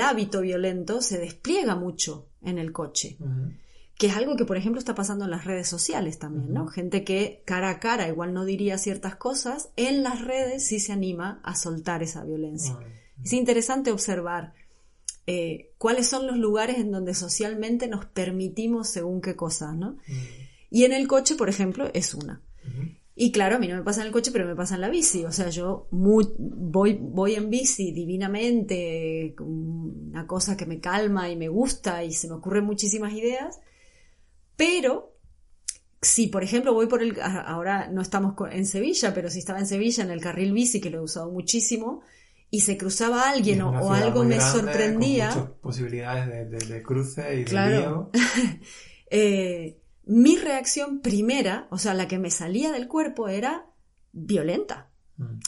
hábito 0.00 0.40
violento 0.40 1.02
se 1.02 1.18
despliega 1.18 1.74
mucho 1.74 2.28
en 2.42 2.58
el 2.58 2.72
coche. 2.72 3.16
Que 3.98 4.06
es 4.06 4.16
algo 4.16 4.36
que, 4.36 4.44
por 4.44 4.56
ejemplo, 4.56 4.78
está 4.78 4.94
pasando 4.94 5.24
en 5.24 5.32
las 5.32 5.44
redes 5.44 5.68
sociales 5.68 6.18
también, 6.20 6.54
¿no? 6.54 6.68
Gente 6.68 7.02
que 7.04 7.42
cara 7.44 7.68
a 7.70 7.80
cara 7.80 8.06
igual 8.08 8.32
no 8.32 8.44
diría 8.44 8.78
ciertas 8.78 9.16
cosas, 9.16 9.70
en 9.76 10.02
las 10.04 10.24
redes 10.24 10.64
sí 10.64 10.78
se 10.78 10.92
anima 10.92 11.40
a 11.42 11.56
soltar 11.56 12.02
esa 12.02 12.24
violencia. 12.24 12.78
Es 13.24 13.32
interesante 13.32 13.90
observar 13.90 14.54
eh, 15.26 15.72
cuáles 15.78 16.06
son 16.06 16.26
los 16.28 16.36
lugares 16.38 16.78
en 16.78 16.92
donde 16.92 17.12
socialmente 17.12 17.88
nos 17.88 18.04
permitimos 18.06 18.88
según 18.88 19.20
qué 19.20 19.34
cosas, 19.36 19.74
¿no? 19.76 19.96
Y 20.70 20.84
en 20.84 20.92
el 20.92 21.08
coche, 21.08 21.34
por 21.34 21.48
ejemplo, 21.48 21.90
es 21.92 22.14
una. 22.14 22.40
Y 23.20 23.32
claro, 23.32 23.56
a 23.56 23.58
mí 23.58 23.66
no 23.66 23.74
me 23.74 23.82
pasa 23.82 24.02
en 24.02 24.06
el 24.06 24.12
coche, 24.12 24.30
pero 24.30 24.46
me 24.46 24.54
pasa 24.54 24.76
en 24.76 24.80
la 24.80 24.88
bici. 24.90 25.24
O 25.24 25.32
sea, 25.32 25.48
yo 25.50 25.88
muy- 25.90 26.28
voy, 26.38 26.96
voy 27.00 27.34
en 27.34 27.50
bici 27.50 27.90
divinamente, 27.90 29.34
una 29.40 30.26
cosa 30.26 30.56
que 30.56 30.66
me 30.66 30.78
calma 30.80 31.28
y 31.28 31.36
me 31.36 31.48
gusta 31.48 32.04
y 32.04 32.12
se 32.12 32.28
me 32.28 32.34
ocurren 32.34 32.64
muchísimas 32.64 33.12
ideas. 33.12 33.58
Pero 34.58 35.14
si, 36.02 36.26
por 36.26 36.42
ejemplo, 36.42 36.74
voy 36.74 36.86
por 36.88 37.00
el... 37.02 37.16
Ahora 37.22 37.88
no 37.88 38.02
estamos 38.02 38.34
en 38.50 38.66
Sevilla, 38.66 39.14
pero 39.14 39.30
si 39.30 39.38
estaba 39.38 39.60
en 39.60 39.66
Sevilla 39.68 40.02
en 40.02 40.10
el 40.10 40.20
carril 40.20 40.52
bici, 40.52 40.80
que 40.80 40.90
lo 40.90 40.98
he 40.98 41.02
usado 41.02 41.30
muchísimo, 41.30 42.02
y 42.50 42.60
se 42.60 42.76
cruzaba 42.76 43.30
alguien 43.30 43.62
o, 43.62 43.92
algo 43.94 44.24
me 44.24 44.34
grande, 44.36 44.58
sorprendía... 44.58 45.28
Con 45.30 45.38
muchas 45.42 45.54
posibilidades 45.60 46.26
de, 46.28 46.44
de- 46.58 46.74
de 46.74 46.82
cruce 46.82 47.34
y 47.34 47.38
de 47.38 47.44
Claro. 47.44 48.10
lío. 48.12 48.20
eh, 49.10 49.78
mi 50.06 50.36
reacción 50.36 51.00
primera, 51.00 51.68
o 51.70 51.78
sea, 51.78 51.94
la 51.94 52.08
que 52.08 52.18
me 52.18 52.30
salía 52.30 52.72
del 52.72 52.88
cuerpo 52.88 53.28
era 53.28 53.66
violenta. 54.12 54.90
Mm. 55.18 55.38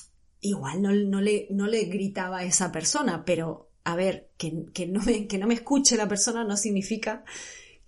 Igual 0.42 0.83
no, 0.83 0.92
no 0.92 1.20
le, 1.20 1.49
no 1.51 1.66
le 1.66 1.85
gritaba 1.87 2.38
a 2.38 2.44
esa 2.44 2.70
persona, 2.70 3.25
pero 3.25 3.70
a 3.83 3.96
ver, 3.96 4.31
que, 4.37 4.66
que 4.73 4.87
no 4.87 5.03
me, 5.03 5.27
que 5.27 5.38
no 5.38 5.46
me 5.49 5.55
escuche 5.55 5.96
la 5.96 6.07
persona 6.09 6.44
no 6.44 6.57
significa 6.57 7.25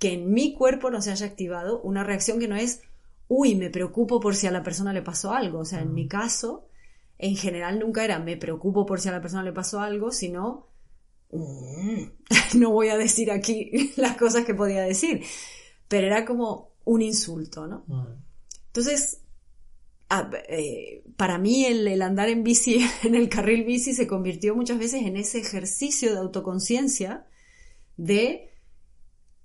que 0.03 0.15
en 0.15 0.33
mi 0.33 0.53
cuerpo 0.53 0.91
no 0.91 1.01
se 1.01 1.12
haya 1.12 1.27
activado 1.27 1.81
una 1.83 2.03
reacción 2.03 2.41
que 2.41 2.49
no 2.49 2.57
es, 2.57 2.81
uy, 3.29 3.55
me 3.55 3.71
preocupo 3.71 4.19
por 4.19 4.35
si 4.35 4.49
a 4.49 4.51
la 4.51 4.65
persona 4.65 4.93
le 4.93 5.01
pasó 5.01 5.33
algo. 5.33 5.61
O 5.61 5.65
sea, 5.65 5.79
en 5.79 5.95
mi 5.95 6.09
caso, 6.09 6.67
en 7.19 7.37
general 7.37 7.79
nunca 7.79 8.05
era 8.05 8.19
me 8.19 8.37
preocupo 8.37 8.85
por 8.85 9.01
si 9.01 9.09
a 9.09 9.12
la 9.12 9.23
persona 9.23 9.45
le 9.45 9.53
pasó 9.53 9.79
algo, 9.79 10.11
sino 10.11 10.67
mm, 11.31 12.03
no 12.59 12.73
voy 12.73 12.88
a 12.88 12.99
decir 12.99 13.31
aquí 13.31 13.93
las 13.97 14.17
cosas 14.17 14.45
que 14.45 14.55
podía 14.55 14.83
decir, 14.83 15.23
pero 15.87 16.09
era 16.09 16.25
como 16.25 16.73
un 16.85 17.01
insulto, 17.01 17.69
¿no? 17.69 17.85
Entonces, 18.67 19.21
eh, 20.49 21.05
para 21.17 21.38
mí 21.38 21.65
el, 21.65 21.87
el 21.87 22.03
andar 22.03 22.29
en 22.29 22.43
bici, 22.43 22.85
en 23.05 23.15
el 23.15 23.29
carril 23.29 23.62
bici, 23.62 23.95
se 23.95 24.09
convirtió 24.09 24.57
muchas 24.57 24.81
veces 24.81 25.03
en 25.05 25.17
ese 25.17 25.38
ejercicio 25.38 26.12
de 26.12 26.19
autoconciencia 26.19 27.25
de 27.97 28.52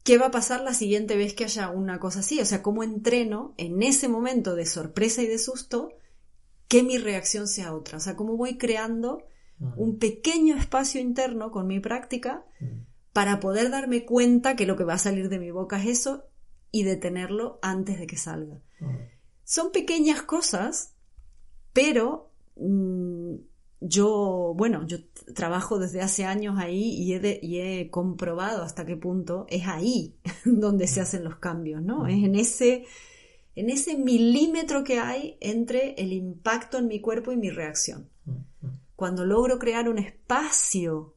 qué 0.08 0.18
va 0.18 0.28
a 0.28 0.32
pasar 0.32 0.62
la 0.62 0.74
siguiente 0.74 1.18
vez 1.18 1.34
que 1.34 1.44
haya 1.44 1.70
una 1.70 2.00
cosa 2.00 2.22
así. 2.22 2.40
O 2.40 2.46
sea, 2.46 2.64
cómo 2.64 2.82
entreno 2.82 3.54
en 3.58 3.84
ese 3.84 4.08
momento 4.08 4.56
de 4.56 4.66
sorpresa 4.66 5.22
y 5.22 5.28
de 5.28 5.38
susto 5.38 5.90
que 6.70 6.82
mi 6.82 6.98
reacción 6.98 7.46
sea 7.46 7.74
otra. 7.74 7.98
O 7.98 8.00
sea, 8.00 8.16
cómo 8.16 8.38
voy 8.38 8.58
creando 8.58 9.28
un 9.76 10.00
pequeño 10.00 10.56
espacio 10.56 11.02
interno 11.02 11.52
con 11.52 11.68
mi 11.68 11.82
práctica 11.82 12.46
para 13.12 13.42
poder 13.42 13.70
darme 13.70 14.06
cuenta 14.06 14.56
que 14.56 14.66
lo 14.66 14.78
que 14.78 14.86
va 14.86 14.94
a 14.94 14.98
salir 14.98 15.28
de 15.28 15.40
mi 15.40 15.52
boca 15.52 15.78
es 15.78 16.00
eso 16.00 16.24
y 16.72 16.84
detenerlo 16.84 17.60
antes 17.62 18.00
de 18.00 18.08
que 18.08 18.16
salga. 18.16 18.62
Son 19.44 19.74
pequeñas 19.74 20.22
cosas, 20.22 20.94
pero 21.74 22.32
mm, 22.56 23.36
yo, 23.80 24.54
bueno, 24.56 24.86
yo 24.88 24.98
trabajo 25.36 25.78
desde 25.78 26.02
hace 26.02 26.26
años 26.26 26.56
ahí 26.58 26.96
y 26.96 27.14
he, 27.14 27.40
y 27.42 27.60
he 27.60 27.90
comprobado 27.90 28.64
hasta 28.64 28.86
qué 28.86 28.98
punto 28.98 29.46
es 29.50 29.68
ahí 29.68 30.18
donde 30.46 30.88
se 30.88 31.02
hacen 31.02 31.24
los 31.24 31.38
cambios, 31.38 31.82
¿no? 31.82 32.08
Es 32.08 32.24
en 32.24 32.36
ese, 32.36 32.86
en 33.56 33.70
ese 33.70 33.98
milímetro 33.98 34.84
que 34.84 35.00
hay 35.00 35.38
entre 35.42 35.94
el 35.94 36.12
impacto 36.14 36.80
en 36.80 36.88
mi 36.88 37.02
cuerpo 37.02 37.32
y 37.32 37.38
mi 37.38 37.50
reacción. 37.50 38.10
Cuando 38.96 39.26
logro 39.26 39.60
crear 39.60 39.90
un 39.90 40.00
espacio 40.00 41.16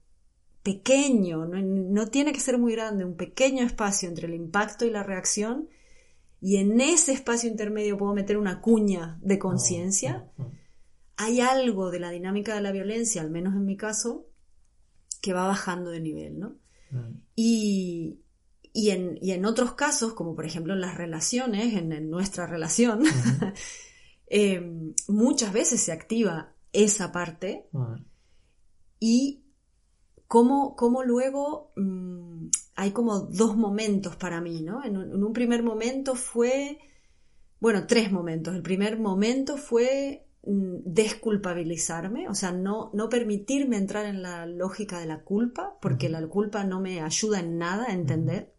pequeño, 0.63 1.47
no, 1.47 1.63
no 1.63 2.09
tiene 2.09 2.33
que 2.33 2.41
ser 2.41 2.59
muy 2.59 2.73
grande, 2.73 3.07
un 3.07 3.17
pequeño 3.17 3.65
espacio 3.65 4.09
entre 4.09 4.27
el 4.27 4.35
impacto 4.35 4.85
y 4.85 4.91
la 4.91 5.03
reacción, 5.03 5.71
y 6.43 6.57
en 6.57 6.79
ese 6.81 7.13
espacio 7.13 7.51
intermedio 7.51 7.97
puedo 7.97 8.15
meter 8.15 8.37
una 8.37 8.61
cuña 8.61 9.19
de 9.23 9.39
conciencia, 9.39 10.31
hay 11.21 11.43
algo 11.43 11.91
de 11.91 12.01
la 12.01 12.11
dinámica 12.11 12.55
de 12.55 12.63
la 12.63 12.73
violencia, 12.73 13.21
al 13.21 13.31
menos 13.31 13.55
en 13.55 13.67
mi 13.67 13.77
caso, 13.77 14.27
que 15.21 15.35
va 15.35 15.47
bajando 15.47 15.91
de 15.91 16.01
nivel, 16.01 16.39
¿no? 16.39 16.57
Y, 17.37 18.21
y, 18.73 18.89
en, 18.89 19.19
y 19.21 19.33
en 19.33 19.45
otros 19.45 19.75
casos, 19.75 20.15
como 20.15 20.35
por 20.35 20.47
ejemplo 20.47 20.73
en 20.73 20.81
las 20.81 20.97
relaciones, 20.97 21.75
en, 21.75 21.93
en 21.93 22.09
nuestra 22.09 22.47
relación, 22.47 23.03
eh, 24.29 24.95
muchas 25.09 25.53
veces 25.53 25.83
se 25.83 25.93
activa 25.93 26.55
esa 26.73 27.13
parte 27.13 27.69
y 28.99 29.45
cómo, 30.27 30.75
cómo 30.75 31.03
luego 31.05 31.73
mm, 31.77 32.47
hay 32.77 32.93
como 32.93 33.21
dos 33.21 33.59
momentos 33.59 34.17
para 34.17 34.41
mí, 34.41 34.63
¿no? 34.63 34.83
En 34.83 34.97
un, 34.97 35.13
en 35.13 35.23
un 35.23 35.33
primer 35.35 35.63
momento 35.63 36.15
fue, 36.15 36.79
bueno, 37.61 37.87
tres 37.87 38.11
momentos. 38.11 38.55
El 38.55 38.63
primer 38.63 38.99
momento 38.99 39.59
fue 39.59 40.27
mm, 40.29 40.30
desculpabilizarme, 40.43 42.29
o 42.29 42.35
sea, 42.35 42.53
no, 42.53 42.91
no 42.95 43.09
permitirme 43.09 43.77
entrar 43.77 44.07
en 44.07 44.23
la 44.23 44.47
lógica 44.47 44.99
de 44.99 45.07
la 45.07 45.21
culpa, 45.21 45.75
porque 45.81 46.09
la 46.09 46.27
culpa 46.27 46.65
no 46.65 46.81
me 46.81 47.01
ayuda 47.01 47.41
en 47.41 47.59
nada 47.59 47.87
a 47.89 47.93
entender. 47.93 48.53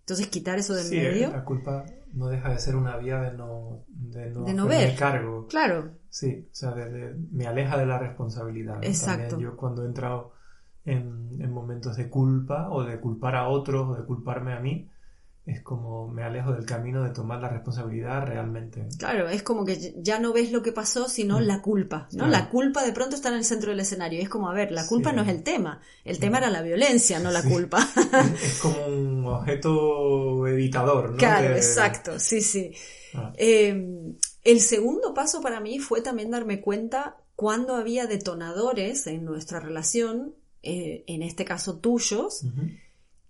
Entonces 0.00 0.26
quitar 0.28 0.58
eso 0.58 0.74
del 0.74 0.84
Sí, 0.86 0.96
medio. 0.96 1.30
la 1.30 1.44
culpa 1.44 1.84
no 2.12 2.26
deja 2.28 2.50
de 2.50 2.58
ser 2.58 2.76
una 2.76 2.96
vía 2.96 3.20
de 3.20 3.36
no, 3.36 3.84
de 3.88 4.30
no, 4.30 4.44
De 4.44 4.52
no 4.54 4.66
ver. 4.66 4.96
cargo. 4.96 5.46
Claro. 5.46 5.92
Sí, 6.10 6.46
o 6.50 6.54
sea, 6.54 6.72
de- 6.72 6.90
de- 6.90 7.16
me 7.30 7.46
aleja 7.46 7.78
de 7.78 7.86
la 7.86 7.98
responsabilidad. 7.98 8.78
Exacto. 8.82 9.30
También 9.30 9.50
yo 9.52 9.56
cuando 9.56 9.84
he 9.84 9.86
entrado 9.86 10.32
en, 10.84 11.40
en 11.40 11.50
momentos 11.52 11.96
de 11.96 12.10
culpa 12.10 12.68
o 12.70 12.82
de 12.84 12.98
culpar 13.00 13.36
a 13.36 13.48
otros 13.48 13.88
o 13.88 13.94
de 13.94 14.04
culparme 14.04 14.52
a 14.52 14.60
mí, 14.60 14.90
es 15.44 15.60
como 15.62 16.06
me 16.08 16.22
alejo 16.22 16.52
del 16.52 16.64
camino 16.64 17.02
de 17.02 17.10
tomar 17.10 17.40
la 17.40 17.48
responsabilidad 17.48 18.24
realmente. 18.26 18.86
Claro, 18.98 19.28
es 19.28 19.42
como 19.42 19.64
que 19.64 19.94
ya 19.98 20.20
no 20.20 20.32
ves 20.32 20.52
lo 20.52 20.62
que 20.62 20.70
pasó, 20.70 21.08
sino 21.08 21.40
la 21.40 21.60
culpa, 21.62 22.06
¿no? 22.12 22.26
Mm. 22.26 22.28
Claro. 22.28 22.30
La 22.30 22.48
culpa 22.48 22.84
de 22.84 22.92
pronto 22.92 23.16
está 23.16 23.28
en 23.30 23.34
el 23.36 23.44
centro 23.44 23.70
del 23.70 23.80
escenario. 23.80 24.20
Es 24.20 24.28
como, 24.28 24.48
a 24.48 24.54
ver, 24.54 24.70
la 24.70 24.86
culpa 24.86 25.10
Sí. 25.10 25.16
no 25.16 25.22
es 25.22 25.28
el 25.28 25.42
tema. 25.42 25.80
El 26.04 26.20
tema 26.20 26.38
era 26.38 26.48
la 26.50 26.62
violencia, 26.62 27.18
no 27.18 27.30
la 27.32 27.42
Sí. 27.42 27.48
culpa. 27.48 27.78
Es 28.42 28.60
como 28.60 28.86
un 28.86 29.26
objeto 29.26 30.46
evitador, 30.46 31.10
¿no? 31.10 31.16
Claro, 31.16 31.48
De- 31.48 31.56
exacto, 31.56 32.18
sí, 32.20 32.40
sí. 32.40 32.72
Ah. 33.14 33.32
Eh, 33.36 34.14
el 34.44 34.60
segundo 34.60 35.12
paso 35.12 35.40
para 35.40 35.58
mí 35.60 35.80
fue 35.80 36.02
también 36.02 36.30
darme 36.30 36.60
cuenta 36.60 37.16
cuando 37.34 37.74
había 37.74 38.06
detonadores 38.06 39.06
en 39.08 39.24
nuestra 39.24 39.58
relación, 39.58 40.34
eh, 40.62 41.02
en 41.08 41.22
este 41.22 41.44
caso 41.44 41.78
tuyos, 41.78 42.44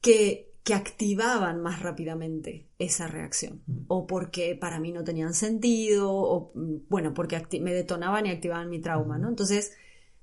que, 0.03 0.52
que 0.65 0.75
activaban 0.75 1.61
más 1.61 1.81
rápidamente 1.81 2.69
esa 2.79 3.09
reacción. 3.09 3.63
O 3.89 4.07
porque 4.07 4.55
para 4.55 4.79
mí 4.79 4.93
no 4.93 5.03
tenían 5.03 5.35
sentido, 5.35 6.13
o 6.13 6.53
mm, 6.55 6.89
bueno, 6.89 7.15
porque 7.15 7.43
me 7.61 7.73
detonaban 7.73 8.27
y 8.27 8.31
activaban 8.31 8.71
mi 8.71 8.81
trauma, 8.81 9.19
¿no? 9.19 9.29
Entonces, 9.29 9.73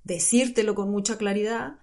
decírtelo 0.04 0.76
con 0.76 0.90
mucha 0.92 1.18
claridad 1.18 1.80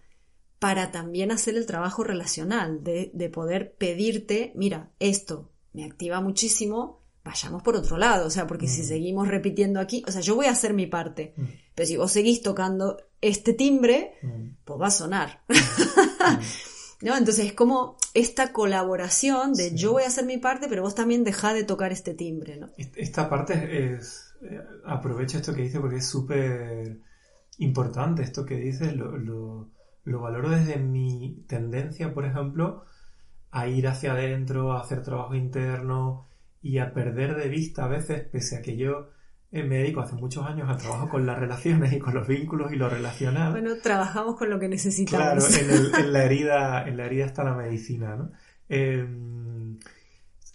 para 0.59 0.91
también 0.91 1.33
hacer 1.33 1.57
el 1.57 1.67
trabajo 1.67 2.03
relacional, 2.03 2.83
de, 2.83 3.11
de 3.13 3.29
poder 3.29 3.75
pedirte, 3.75 4.53
mira, 4.55 4.91
esto 5.01 5.53
me 5.75 5.85
activa 5.85 6.23
muchísimo, 6.23 7.03
vayamos 7.23 7.63
por 7.63 7.77
otro 7.77 7.99
lado, 7.99 8.27
o 8.27 8.31
sea, 8.31 8.47
porque 8.47 8.69
si 8.69 8.83
seguimos 8.83 9.29
repitiendo 9.29 9.81
aquí, 9.81 10.03
o 10.09 10.11
sea, 10.11 10.23
yo 10.23 10.35
voy 10.35 10.47
a 10.47 10.53
hacer 10.53 10.73
mi 10.73 10.87
parte, 10.87 11.35
pero 11.75 11.87
si 11.87 11.99
vos 11.99 12.11
seguís 12.11 12.41
tocando 12.41 12.97
este 13.21 13.53
timbre, 13.53 14.15
pues 14.65 14.81
va 14.81 14.87
a 14.87 14.91
sonar. 14.91 15.43
¿No? 17.03 17.17
Entonces 17.17 17.47
es 17.47 17.53
como 17.53 17.97
esta 18.15 18.53
colaboración 18.53 19.53
de 19.55 19.75
yo 19.75 19.93
voy 19.93 20.05
a 20.05 20.07
hacer 20.09 20.25
mi 20.25 20.39
parte, 20.39 20.67
pero 20.69 20.83
vos 20.83 20.95
también 20.95 21.25
dejá 21.25 21.53
de 21.55 21.65
tocar 21.65 21.93
este 21.93 22.15
timbre, 22.15 22.57
¿no? 22.57 22.71
Est- 22.77 22.97
Esta 22.97 23.29
parte 23.29 23.95
es. 23.95 24.35
eh, 24.43 24.61
Aprovecho 24.85 25.39
esto 25.39 25.55
que 25.55 25.63
dice 25.63 25.81
porque 25.81 25.97
es 25.97 26.07
súper 26.09 27.01
importante 27.59 28.23
esto 28.23 28.45
que 28.47 28.57
dices. 28.57 28.95
Lo, 28.97 29.17
lo, 29.17 29.71
lo 30.05 30.21
valoro 30.21 30.51
desde 30.51 30.77
mi 30.79 31.45
tendencia, 31.49 32.15
por 32.15 32.25
ejemplo, 32.27 32.85
a 33.51 33.69
ir 33.69 33.89
hacia 33.89 34.13
adentro, 34.13 34.73
a 34.73 34.81
hacer 34.83 35.03
trabajo 35.03 35.35
interno 35.35 36.29
y 36.63 36.79
a 36.79 36.93
perder 36.95 37.37
de 37.37 37.49
vista 37.49 37.85
a 37.85 37.89
veces, 37.89 38.25
pese 38.29 38.57
a 38.57 38.63
que 38.63 38.77
yo 38.77 39.11
me 39.53 39.77
dedico 39.79 40.01
hace 40.01 40.15
muchos 40.17 40.45
años 40.47 40.69
al 40.69 40.77
trabajo 40.77 41.09
con 41.09 41.25
las 41.25 41.39
relaciones 41.39 41.93
y 41.93 41.99
con 41.99 42.15
los 42.15 42.27
vínculos 42.27 42.73
y 42.73 42.77
lo 42.77 42.89
relacional. 42.89 43.53
Bueno, 43.53 43.71
trabajamos 43.83 44.37
con 44.37 44.51
lo 44.51 44.59
que 44.59 44.67
Claro, 44.67 44.75
necesitamos. 44.75 45.57
en, 45.59 45.71
el- 45.71 45.95
en 45.99 46.13
la 46.13 46.25
herida, 46.25 46.87
en 46.89 46.97
la 46.97 47.07
herida 47.07 47.25
está 47.27 47.45
la 47.45 47.55
medicina, 47.55 48.17
¿no? 48.17 48.31
Eh, 48.69 49.07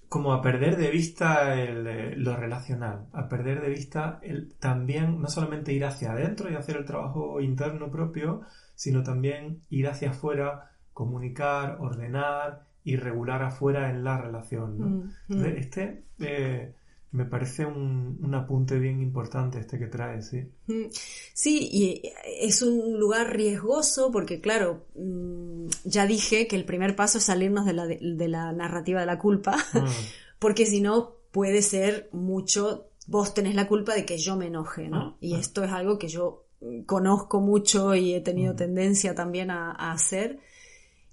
como 0.10 0.34
a 0.34 0.42
perder 0.42 0.76
de 0.76 0.92
vista 0.92 1.54
el, 1.62 1.88
eh, 1.88 2.16
lo 2.18 2.36
relacional, 2.36 3.06
a 3.14 3.30
perder 3.30 3.62
de 3.62 3.70
vista 3.70 4.20
el, 4.22 4.54
también 4.60 5.22
no 5.22 5.28
solamente 5.30 5.72
ir 5.72 5.86
hacia 5.86 6.12
adentro 6.12 6.52
y 6.52 6.56
hacer 6.56 6.76
el 6.76 6.84
trabajo 6.86 7.40
interno 7.40 7.90
propio, 7.90 8.42
sino 8.76 9.04
también 9.04 9.62
ir 9.70 9.88
hacia 9.88 10.10
afuera, 10.12 10.72
comunicar, 10.94 11.78
ordenar 11.80 12.64
y 12.84 12.98
regular 12.98 13.42
afuera 13.44 13.90
en 13.90 14.04
la 14.04 14.18
relación, 14.18 14.78
¿no? 14.78 14.86
Mm, 14.88 15.14
mm. 15.30 15.46
este 15.46 16.04
eh, 16.20 16.74
me 17.12 17.26
parece 17.26 17.66
un, 17.66 18.18
un 18.24 18.36
apunte 18.36 18.80
bien 18.80 19.02
importante 19.02 19.60
este 19.60 19.78
que 19.78 19.88
traes, 19.88 20.28
sí. 20.30 20.44
Mm, 20.68 20.86
Sí, 21.34 21.70
y 21.72 22.02
es 22.40 22.62
un 22.62 22.98
lugar 23.00 23.36
riesgoso 23.36 24.12
porque, 24.12 24.40
claro, 24.40 24.86
mm, 24.96 25.68
ya 25.86 26.06
dije 26.08 26.48
que 26.48 26.56
el 26.56 26.64
primer 26.66 26.96
paso 26.96 27.18
es 27.18 27.26
salirnos 27.26 27.66
de 27.66 27.74
la, 27.74 27.86
de 27.88 28.28
la 28.28 28.52
narrativa 28.54 29.00
de 29.02 29.06
la 29.08 29.20
culpa, 29.20 29.58
Mm. 29.74 29.80
porque 30.40 30.66
si 30.66 30.80
no 30.82 31.16
puede 31.32 31.62
ser 31.62 32.10
mucho, 32.14 32.88
vos 33.08 33.34
tenés 33.34 33.56
la 33.56 33.68
culpa 33.68 33.94
de 33.94 34.06
que 34.06 34.18
yo 34.18 34.36
me 34.38 34.48
enoje, 34.48 34.88
¿no? 34.90 34.98
Ah, 34.98 35.18
Y 35.20 35.34
ah. 35.36 35.40
esto 35.40 35.64
es 35.64 35.72
algo 35.72 35.98
que 36.00 36.08
yo 36.08 36.46
conozco 36.86 37.42
mucho 37.42 37.94
y 37.96 38.14
he 38.14 38.20
Mm. 38.22 38.24
tenido 38.24 38.56
tendencia 38.56 39.16
también 39.16 39.50
a, 39.52 39.72
a 39.72 39.92
hacer. 39.92 40.40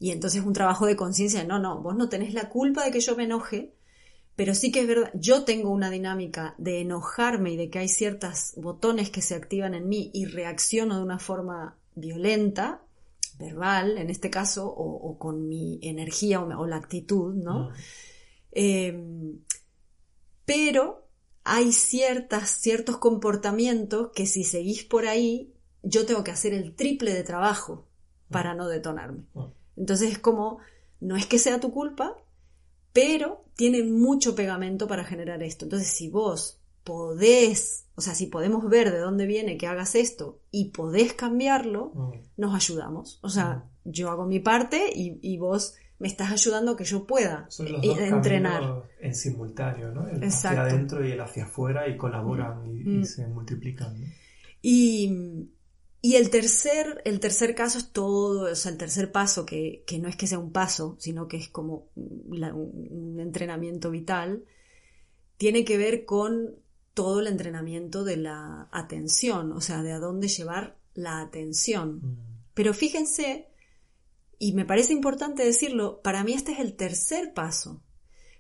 Y 0.00 0.10
entonces 0.12 0.44
un 0.44 0.52
trabajo 0.52 0.86
de 0.86 0.94
conciencia, 0.94 1.42
no, 1.44 1.58
no, 1.58 1.80
vos 1.82 1.96
no 1.96 2.08
tenés 2.08 2.32
la 2.34 2.48
culpa 2.50 2.84
de 2.84 2.90
que 2.92 3.00
yo 3.00 3.16
me 3.16 3.24
enoje, 3.24 3.72
pero 4.38 4.54
sí 4.54 4.70
que 4.70 4.82
es 4.82 4.86
verdad, 4.86 5.10
yo 5.14 5.42
tengo 5.42 5.68
una 5.70 5.90
dinámica 5.90 6.54
de 6.58 6.80
enojarme 6.80 7.50
y 7.50 7.56
de 7.56 7.70
que 7.70 7.80
hay 7.80 7.88
ciertos 7.88 8.52
botones 8.54 9.10
que 9.10 9.20
se 9.20 9.34
activan 9.34 9.74
en 9.74 9.88
mí 9.88 10.12
y 10.14 10.26
reacciono 10.26 10.96
de 10.96 11.02
una 11.02 11.18
forma 11.18 11.76
violenta, 11.96 12.80
verbal 13.36 13.98
en 13.98 14.10
este 14.10 14.30
caso, 14.30 14.68
o, 14.68 14.94
o 14.94 15.18
con 15.18 15.48
mi 15.48 15.80
energía 15.82 16.40
o, 16.40 16.66
la 16.68 16.76
actitud, 16.76 17.34
¿no? 17.34 17.72
Eh, 18.52 18.96
pero 20.44 21.08
hay 21.42 21.72
ciertas, 21.72 22.48
ciertos 22.48 22.98
comportamientos 22.98 24.12
que 24.14 24.26
si 24.26 24.44
seguís 24.44 24.84
por 24.84 25.08
ahí, 25.08 25.52
yo 25.82 26.06
tengo 26.06 26.22
que 26.22 26.30
hacer 26.30 26.54
el 26.54 26.76
triple 26.76 27.12
de 27.12 27.24
trabajo 27.24 27.88
para 28.30 28.54
no 28.54 28.68
detonarme. 28.68 29.24
Entonces 29.76 30.12
es 30.12 30.18
como, 30.20 30.58
no 31.00 31.16
es 31.16 31.26
que 31.26 31.40
sea 31.40 31.58
tu 31.58 31.72
culpa, 31.72 32.16
pero 33.00 33.44
tiene 33.54 33.82
mucho 33.84 34.34
pegamento 34.34 34.86
para 34.86 35.04
generar 35.04 35.42
esto. 35.42 35.64
Entonces 35.64 35.88
si 35.88 36.08
vos 36.08 36.60
podés, 36.84 37.84
o 37.96 38.00
sea, 38.00 38.14
si 38.14 38.26
podemos 38.26 38.68
ver 38.68 38.90
de 38.90 38.98
dónde 38.98 39.26
viene 39.26 39.56
que 39.58 39.66
hagas 39.66 39.94
esto 39.94 40.40
y 40.50 40.70
podés 40.70 41.12
cambiarlo, 41.12 41.92
Mm. 41.94 42.12
nos 42.38 42.54
ayudamos. 42.54 43.18
O 43.22 43.28
sea, 43.28 43.64
yo 43.84 44.10
hago 44.10 44.26
mi 44.26 44.40
parte 44.40 44.80
y, 44.94 45.18
y 45.22 45.38
vos 45.38 45.74
me 45.98 46.08
estás 46.08 46.30
ayudando 46.30 46.72
a 46.72 46.76
que 46.76 46.84
yo 46.84 47.06
pueda 47.06 47.46
Son 47.50 47.70
los 47.72 47.82
eh, 47.84 47.88
dos 47.88 47.98
entrenar. 47.98 48.84
en 49.00 49.14
simultáneo, 49.14 49.90
¿no? 49.92 50.06
El 50.08 50.22
Exacto. 50.22 50.60
hacia 50.60 50.74
adentro 50.74 51.06
y 51.06 51.10
el 51.12 51.20
hacia 51.20 51.44
afuera 51.44 51.88
y 51.88 51.96
colaboran 51.96 52.66
y, 52.66 52.80
y 52.80 52.98
Mm. 53.00 53.04
se 53.04 53.26
multiplican. 53.26 54.00
¿no? 54.00 54.06
Y, 54.62 55.48
y 56.00 56.14
el 56.14 56.30
tercer, 56.30 57.02
el 57.04 57.18
tercer 57.20 57.54
caso 57.54 57.78
es 57.78 57.90
todo, 57.90 58.50
o 58.50 58.54
sea, 58.54 58.70
el 58.70 58.78
tercer 58.78 59.10
paso, 59.10 59.44
que, 59.44 59.82
que 59.86 59.98
no 59.98 60.08
es 60.08 60.16
que 60.16 60.26
sea 60.26 60.38
un 60.38 60.52
paso, 60.52 60.96
sino 60.98 61.26
que 61.26 61.36
es 61.38 61.48
como 61.48 61.88
la- 62.30 62.54
un 62.54 63.18
entrenamiento 63.18 63.90
vital, 63.90 64.44
tiene 65.36 65.64
que 65.64 65.76
ver 65.76 66.04
con 66.04 66.56
todo 66.94 67.20
el 67.20 67.26
entrenamiento 67.26 68.04
de 68.04 68.16
la 68.16 68.68
atención, 68.72 69.52
o 69.52 69.60
sea, 69.60 69.82
de 69.82 69.92
a 69.92 69.98
dónde 69.98 70.28
llevar 70.28 70.78
la 70.94 71.20
atención. 71.20 71.96
Mm. 71.96 72.18
Pero 72.54 72.74
fíjense, 72.74 73.48
y 74.38 74.52
me 74.52 74.64
parece 74.64 74.92
importante 74.92 75.44
decirlo, 75.44 76.00
para 76.02 76.24
mí 76.24 76.32
este 76.32 76.52
es 76.52 76.60
el 76.60 76.74
tercer 76.74 77.34
paso, 77.34 77.82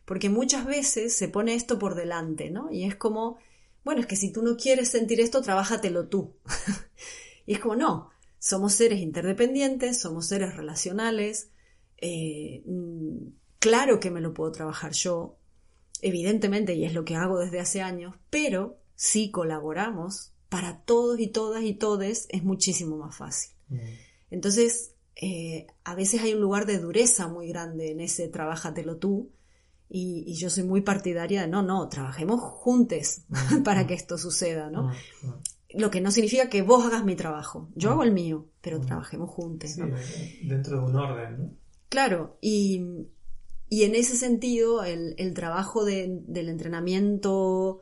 porque 0.04 0.28
muchas 0.28 0.64
veces 0.64 1.14
se 1.14 1.28
pone 1.28 1.54
esto 1.54 1.78
por 1.78 1.94
delante, 1.94 2.50
¿no? 2.50 2.70
Y 2.70 2.84
es 2.84 2.96
como, 2.96 3.38
bueno, 3.84 4.00
es 4.00 4.06
que 4.06 4.16
si 4.16 4.32
tú 4.32 4.42
no 4.42 4.56
quieres 4.56 4.88
sentir 4.88 5.20
esto, 5.20 5.42
trabájatelo 5.42 6.08
tú. 6.08 6.34
y 7.48 7.54
es 7.54 7.60
como, 7.60 7.76
no, 7.76 8.10
somos 8.38 8.74
seres 8.74 9.00
interdependientes, 9.00 9.98
somos 9.98 10.26
seres 10.26 10.54
relacionales, 10.54 11.50
eh, 11.96 12.62
mm, 12.66 13.28
claro 13.58 14.00
que 14.00 14.10
me 14.10 14.20
lo 14.20 14.34
puedo 14.34 14.52
trabajar 14.52 14.92
yo, 14.92 15.38
evidentemente, 16.02 16.74
y 16.74 16.84
es 16.84 16.92
lo 16.92 17.06
que 17.06 17.16
hago 17.16 17.38
desde 17.38 17.58
hace 17.58 17.80
años, 17.80 18.14
pero 18.28 18.76
si 18.96 19.30
colaboramos, 19.30 20.34
para 20.50 20.82
todos 20.82 21.18
y 21.20 21.28
todas 21.28 21.64
y 21.64 21.72
todes 21.72 22.26
es 22.28 22.44
muchísimo 22.44 22.98
más 22.98 23.16
fácil. 23.16 23.54
Mm. 23.68 23.78
Entonces, 24.30 24.92
eh, 25.16 25.68
a 25.84 25.94
veces 25.94 26.20
hay 26.20 26.34
un 26.34 26.42
lugar 26.42 26.66
de 26.66 26.78
dureza 26.78 27.28
muy 27.28 27.48
grande 27.48 27.92
en 27.92 28.00
ese 28.00 28.28
trabájatelo 28.28 28.98
tú. 28.98 29.32
Y, 29.88 30.24
y 30.26 30.34
yo 30.34 30.50
soy 30.50 30.64
muy 30.64 30.82
partidaria 30.82 31.40
de 31.40 31.48
no, 31.48 31.62
no, 31.62 31.88
trabajemos 31.88 32.42
juntos 32.42 33.22
para 33.64 33.86
que 33.86 33.94
esto 33.94 34.18
suceda, 34.18 34.68
¿no? 34.68 34.92
Mm, 35.72 35.76
mm. 35.76 35.80
Lo 35.80 35.90
que 35.90 36.00
no 36.00 36.10
significa 36.10 36.48
que 36.48 36.62
vos 36.62 36.84
hagas 36.86 37.04
mi 37.04 37.16
trabajo. 37.16 37.68
Yo 37.74 37.90
Mm. 37.90 37.92
hago 37.92 38.02
el 38.04 38.12
mío, 38.12 38.46
pero 38.60 38.78
Mm. 38.78 38.86
trabajemos 38.86 39.30
juntos, 39.30 39.76
dentro 40.42 40.78
de 40.80 40.84
un 40.86 40.96
orden, 40.96 41.38
¿no? 41.38 41.50
Claro, 41.88 42.36
y, 42.40 42.82
y 43.68 43.84
en 43.84 43.94
ese 43.94 44.16
sentido, 44.16 44.84
el, 44.84 45.14
el 45.18 45.32
trabajo 45.34 45.84
de- 45.84 46.20
del 46.26 46.48
entrenamiento 46.48 47.80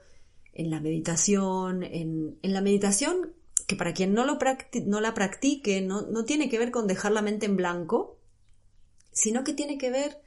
en 0.53 0.70
la 0.70 0.80
meditación, 0.80 1.82
en, 1.82 2.39
en 2.43 2.53
la 2.53 2.61
meditación, 2.61 3.32
que 3.66 3.74
para 3.76 3.93
quien 3.95 4.14
no, 4.14 4.24
lo 4.24 4.39
practi- 4.39 4.84
no 4.84 5.01
la 5.01 5.12
practique, 5.12 5.80
no, 5.82 6.03
no 6.03 6.24
tiene 6.24 6.49
que 6.49 6.59
ver 6.59 6.70
con 6.70 6.87
dejar 6.87 7.12
la 7.12 7.20
mente 7.22 7.47
en 7.47 7.57
blanco, 7.57 8.18
sino 9.12 9.43
que 9.45 9.55
tiene 9.55 9.76
que 9.76 9.91
ver 9.91 10.20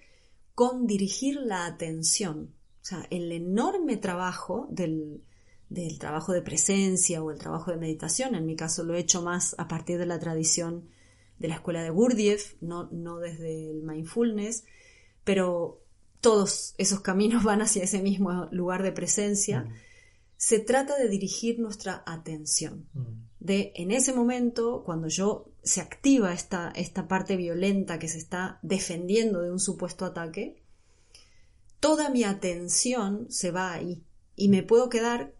con 0.55 0.85
dirigir 0.87 1.37
la 1.37 1.65
atención. 1.65 2.53
O 2.81 2.85
sea, 2.85 3.07
el 3.09 3.31
enorme 3.31 3.95
trabajo 3.97 4.67
del, 4.71 5.23
del 5.69 5.99
trabajo 5.99 6.33
de 6.33 6.41
presencia 6.41 7.21
o 7.23 7.31
el 7.31 7.37
trabajo 7.37 7.71
de 7.71 7.77
meditación, 7.77 8.35
en 8.35 8.45
mi 8.45 8.55
caso 8.55 8.83
lo 8.83 8.95
he 8.95 8.99
hecho 8.99 9.21
más 9.21 9.55
a 9.57 9.67
partir 9.67 9.99
de 9.99 10.05
la 10.05 10.19
tradición 10.19 10.89
de 11.37 11.47
la 11.47 11.55
escuela 11.55 11.81
de 11.83 11.89
Gurdjieff, 11.89 12.55
no, 12.61 12.89
no 12.91 13.19
desde 13.19 13.69
el 13.69 13.83
mindfulness, 13.83 14.65
pero 15.23 15.81
todos 16.21 16.73
esos 16.77 17.01
caminos 17.01 17.43
van 17.45 17.61
hacia 17.61 17.83
ese 17.83 18.01
mismo 18.01 18.47
lugar 18.51 18.83
de 18.83 18.91
presencia. 18.91 19.61
Mm, 19.61 19.73
Se 20.37 20.59
trata 20.59 20.97
de 20.97 21.07
dirigir 21.07 21.59
nuestra 21.59 22.03
atención. 22.05 22.87
mm, 22.93 23.29
De 23.39 23.71
en 23.75 23.91
ese 23.91 24.11
momento, 24.13 24.83
cuando 24.85 25.07
yo 25.07 25.51
se 25.63 25.81
activa 25.81 26.33
esta, 26.33 26.71
esta 26.75 27.07
parte 27.07 27.37
violenta 27.37 27.99
que 27.99 28.07
se 28.07 28.17
está 28.17 28.59
defendiendo 28.63 29.41
de 29.41 29.51
un 29.51 29.59
supuesto 29.59 30.03
ataque, 30.03 30.61
toda 31.79 32.09
mi 32.09 32.23
atención 32.23 33.27
se 33.29 33.51
va 33.51 33.71
ahí 33.73 34.03
y 34.35 34.49
me 34.49 34.63
puedo 34.63 34.89
quedar, 34.89 35.33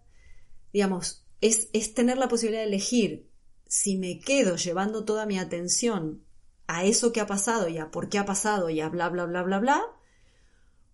digamos, 0.74 1.26
es, 1.42 1.70
es 1.74 1.94
tener 1.94 2.18
la 2.18 2.28
posibilidad 2.28 2.62
de 2.62 2.68
elegir 2.68 3.30
si 3.68 3.98
me 3.98 4.20
quedo 4.20 4.56
llevando 4.56 5.06
toda 5.06 5.26
mi 5.26 5.38
atención 5.38 6.24
a 6.68 6.86
eso 6.86 7.12
que 7.12 7.22
ha 7.22 7.28
pasado 7.28 7.68
y 7.68 7.78
a 7.78 7.92
por 7.92 8.10
qué 8.10 8.18
ha 8.18 8.26
pasado 8.26 8.70
y 8.70 8.82
a 8.82 8.90
bla, 8.90 9.10
bla, 9.10 9.26
bla, 9.26 9.44
bla, 9.44 9.60
bla, 9.60 9.86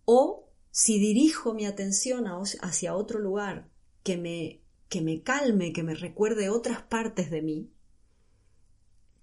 o 0.06 0.50
si 0.72 1.00
dirijo 1.00 1.54
mi 1.54 1.66
atención 1.66 2.26
hacia 2.28 2.96
otro 2.96 3.20
lugar 3.20 3.70
que 4.04 4.18
me, 4.18 4.62
que 4.90 5.02
me 5.02 5.24
calme, 5.24 5.72
que 5.72 5.84
me 5.84 5.96
recuerde 5.96 6.50
otras 6.50 6.82
partes 6.82 7.32
de 7.32 7.42
mí. 7.42 7.72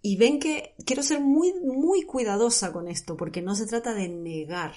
Y 0.00 0.16
ven 0.16 0.40
que 0.40 0.74
quiero 0.84 1.02
ser 1.02 1.20
muy, 1.20 1.52
muy 1.54 2.04
cuidadosa 2.04 2.72
con 2.72 2.88
esto, 2.88 3.16
porque 3.16 3.42
no 3.42 3.54
se 3.54 3.66
trata 3.66 3.94
de 3.94 4.08
negar. 4.08 4.74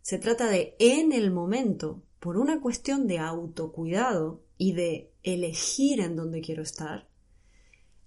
Se 0.00 0.18
trata 0.18 0.48
de, 0.48 0.76
en 0.78 1.12
el 1.12 1.30
momento, 1.30 2.02
por 2.20 2.36
una 2.36 2.60
cuestión 2.60 3.06
de 3.06 3.18
autocuidado 3.18 4.42
y 4.58 4.72
de 4.72 5.12
elegir 5.22 6.00
en 6.00 6.16
dónde 6.16 6.40
quiero 6.40 6.62
estar, 6.62 7.08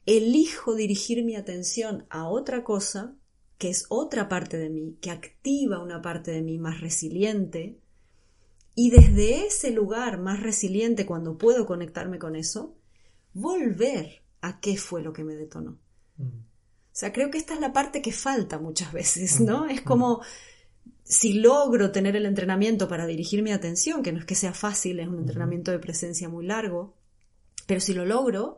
elijo 0.06 0.76
dirigir 0.76 1.24
mi 1.24 1.36
atención 1.36 2.06
a 2.10 2.28
otra 2.28 2.64
cosa, 2.64 3.16
que 3.58 3.70
es 3.70 3.86
otra 3.90 4.28
parte 4.30 4.58
de 4.58 4.70
mí, 4.70 4.98
que 5.02 5.12
activa 5.12 5.84
una 5.84 6.02
parte 6.02 6.32
de 6.32 6.42
mí 6.42 6.58
más 6.58 6.82
resiliente, 6.82 7.80
y 8.76 8.92
desde 8.92 9.46
ese 9.46 9.72
lugar 9.72 10.20
más 10.20 10.42
resiliente, 10.42 11.06
cuando 11.06 11.38
puedo 11.38 11.66
conectarme 11.66 12.18
con 12.18 12.36
eso, 12.36 12.78
volver 13.34 14.24
a 14.42 14.60
qué 14.62 14.78
fue 14.78 15.02
lo 15.02 15.12
que 15.14 15.24
me 15.24 15.36
detonó. 15.36 15.78
mm. 16.18 16.24
O 16.24 16.96
sea, 17.00 17.14
creo 17.14 17.30
que 17.30 17.38
esta 17.38 17.54
es 17.54 17.62
la 17.62 17.72
parte 17.72 18.02
que 18.02 18.12
falta 18.12 18.60
muchas 18.60 18.92
veces, 18.92 19.40
¿no? 19.40 19.68
Es 19.68 19.82
como 19.82 20.22
si 21.04 21.34
logro 21.34 21.92
tener 21.92 22.16
el 22.16 22.26
entrenamiento 22.26 22.88
para 22.88 23.08
dirigir 23.08 23.42
mi 23.42 23.52
atención, 23.52 24.04
que 24.04 24.12
no 24.12 24.20
es 24.20 24.26
que 24.26 24.36
sea 24.36 24.54
fácil, 24.54 25.00
es 25.00 25.08
un 25.08 25.20
entrenamiento 25.20 25.72
de 25.72 25.80
presencia 25.80 26.30
muy 26.30 26.46
largo, 26.46 26.96
pero 27.66 27.80
si 27.80 27.94
lo 27.94 28.06
logro, 28.06 28.58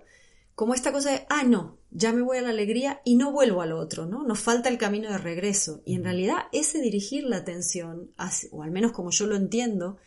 como 0.55 0.73
esta 0.73 0.91
cosa 0.91 1.11
de, 1.11 1.25
ah, 1.29 1.43
no, 1.43 1.77
ya 1.91 2.13
me 2.13 2.21
voy 2.21 2.37
a 2.37 2.41
la 2.41 2.49
alegría 2.49 3.01
y 3.03 3.15
no 3.15 3.31
vuelvo 3.31 3.61
al 3.61 3.71
otro, 3.71 4.05
¿no? 4.05 4.23
Nos 4.23 4.39
falta 4.39 4.69
el 4.69 4.77
camino 4.77 5.09
de 5.09 5.17
regreso. 5.17 5.81
Y 5.85 5.95
en 5.95 6.03
realidad 6.03 6.43
ese 6.51 6.81
dirigir 6.81 7.23
la 7.23 7.37
atención, 7.37 8.11
o 8.51 8.63
al 8.63 8.71
menos 8.71 8.91
como 8.91 9.11
yo 9.11 9.27
lo 9.27 9.35
entiendo, 9.35 9.97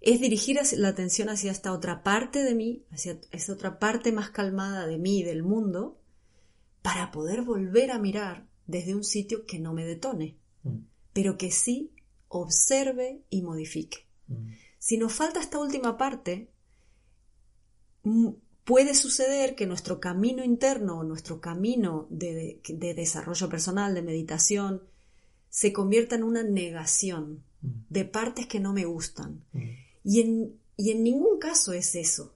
es 0.00 0.20
dirigir 0.20 0.58
la 0.76 0.88
atención 0.88 1.28
hacia 1.28 1.52
esta 1.52 1.72
otra 1.72 2.02
parte 2.02 2.42
de 2.42 2.54
mí, 2.54 2.84
hacia 2.90 3.18
esa 3.30 3.52
otra 3.52 3.78
parte 3.78 4.12
más 4.12 4.30
calmada 4.30 4.86
de 4.86 4.98
mí 4.98 5.20
y 5.20 5.22
del 5.24 5.42
mundo, 5.42 5.98
para 6.82 7.10
poder 7.10 7.42
volver 7.42 7.90
a 7.90 7.98
mirar 7.98 8.46
desde 8.66 8.94
un 8.94 9.04
sitio 9.04 9.46
que 9.46 9.58
no 9.58 9.72
me 9.72 9.84
detone, 9.84 10.36
Mm, 10.66 10.78
pero 11.16 11.38
que 11.38 11.50
sí 11.50 11.94
observe 12.28 13.22
y 13.30 13.40
modifique. 13.40 14.06
mm. 14.28 14.48
Si 14.78 14.98
nos 14.98 15.14
falta 15.14 15.40
esta 15.40 15.58
última 15.58 15.96
parte, 15.96 16.52
mm, 18.02 18.28
puede 18.64 18.94
suceder 18.94 19.54
que 19.54 19.66
nuestro 19.66 19.98
camino 19.98 20.44
interno 20.44 20.98
o 20.98 21.04
nuestro 21.04 21.40
camino 21.40 22.06
de, 22.10 22.60
de 22.68 22.94
desarrollo 22.94 23.48
personal, 23.48 23.94
de 23.94 24.02
meditación, 24.02 24.82
se 25.48 25.72
convierta 25.72 26.16
en 26.16 26.24
una 26.24 26.42
negación 26.42 27.46
Mm. 27.62 27.86
de 27.88 28.04
partes 28.04 28.46
que 28.46 28.60
no 28.60 28.72
me 28.72 28.84
gustan. 28.84 29.44
Mm. 29.52 29.60
Y 30.04 30.20
en, 30.20 30.60
y 30.76 30.90
en 30.90 31.02
ningún 31.02 31.38
caso 31.38 31.72
es 31.72 31.94
eso. 31.94 32.34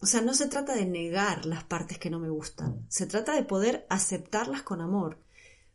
O 0.00 0.06
sea, 0.06 0.20
no 0.20 0.34
se 0.34 0.48
trata 0.48 0.74
de 0.74 0.84
negar 0.84 1.46
las 1.46 1.64
partes 1.64 1.98
que 1.98 2.10
no 2.10 2.18
me 2.18 2.28
gustan. 2.28 2.84
Se 2.88 3.06
trata 3.06 3.34
de 3.34 3.44
poder 3.44 3.86
aceptarlas 3.88 4.62
con 4.62 4.80
amor. 4.80 5.21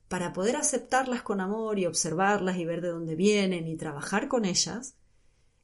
Para 0.07 0.31
poder 0.33 0.55
aceptarlas 0.55 1.21
con 1.21 1.41
amor 1.41 1.79
y 1.79 1.85
observarlas 1.85 2.57
y 2.57 2.65
ver 2.65 2.81
de 2.81 2.89
dónde 2.89 3.15
vienen 3.15 3.67
y 3.67 3.75
trabajar 3.75 4.27
con 4.27 4.45
ellas, 4.45 4.95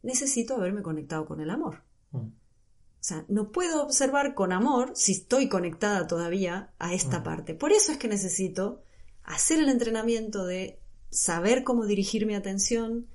necesito 0.02 0.56
haberme 0.56 0.82
conectado 0.82 1.26
con 1.26 1.40
el 1.40 1.50
amor. 1.50 1.84
Mm. 2.12 2.18
O 2.18 3.06
sea, 3.06 3.26
no 3.28 3.52
puedo 3.52 3.84
observar 3.84 4.34
con 4.34 4.52
amor 4.54 4.92
si 4.96 5.14
estoy 5.14 5.50
conectada 5.50 6.08
todavía 6.08 6.74
a 6.80 6.94
esta 6.94 7.20
Mm. 7.20 7.24
parte. 7.24 7.54
Por 7.54 7.72
eso 7.72 7.92
es 7.92 7.98
que 7.98 8.08
necesito 8.08 8.82
hacer 9.24 9.60
el 9.60 9.70
entrenamiento 9.70 10.46
de 10.46 10.80
saber 11.10 11.64
cómo 11.64 11.86
dirigir 11.86 12.26
mi 12.26 12.36
atención, 12.36 13.08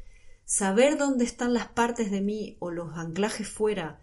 saber 0.45 0.97
dónde 0.99 1.25
están 1.25 1.53
las 1.53 1.69
partes 1.69 2.11
de 2.11 2.21
mí 2.23 2.57
o 2.61 2.71
los 2.71 2.97
anclajes 2.97 3.49
fuera 3.49 4.01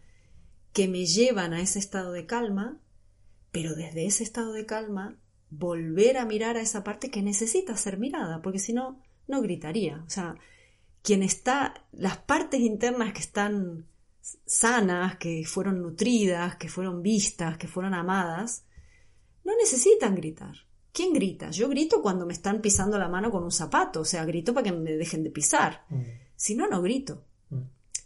que 0.74 0.88
me 0.88 1.06
llevan 1.06 1.54
a 1.54 1.62
ese 1.62 1.80
estado 1.80 2.12
de 2.12 2.26
calma, 2.26 2.80
pero 3.52 3.76
desde 3.76 4.06
ese 4.06 4.24
estado 4.24 4.54
de 4.54 4.66
calma 4.66 5.18
volver 5.58 6.18
a 6.18 6.26
mirar 6.26 6.58
a 6.58 6.62
esa 6.62 6.84
parte 6.84 7.10
que 7.10 7.22
necesita 7.22 7.76
ser 7.78 7.98
mirada, 7.98 8.42
porque 8.42 8.60
si 8.60 8.74
no, 8.74 9.02
no 9.28 9.42
gritaría. 9.42 10.04
O 10.06 10.10
sea, 10.10 10.36
quien 11.02 11.24
está, 11.24 11.86
las 11.92 12.18
partes 12.18 12.60
internas 12.60 13.14
que 13.14 13.22
están 13.22 13.86
sanas, 14.46 15.18
que 15.18 15.44
fueron 15.46 15.82
nutridas, 15.82 16.56
que 16.56 16.70
fueron 16.70 17.02
vistas, 17.02 17.58
que 17.58 17.68
fueron 17.68 17.94
amadas, 17.94 18.66
no 19.44 19.56
necesitan 19.58 20.16
gritar. 20.16 20.56
¿Quién 20.92 21.14
grita? 21.14 21.52
Yo 21.52 21.68
grito 21.70 22.02
cuando 22.02 22.26
me 22.26 22.34
están 22.34 22.62
pisando 22.62 22.98
la 22.98 23.10
mano 23.10 23.30
con 23.30 23.44
un 23.44 23.52
zapato, 23.52 24.02
o 24.02 24.06
sea, 24.06 24.26
grito 24.26 24.54
para 24.54 24.64
que 24.64 24.72
me 24.72 24.94
dejen 24.94 25.24
de 25.24 25.30
pisar. 25.30 25.86
Mm. 25.90 26.02
Si 26.36 26.56
no, 26.56 26.68
no 26.68 26.82
grito. 26.82 27.26
Mm. 27.50 27.62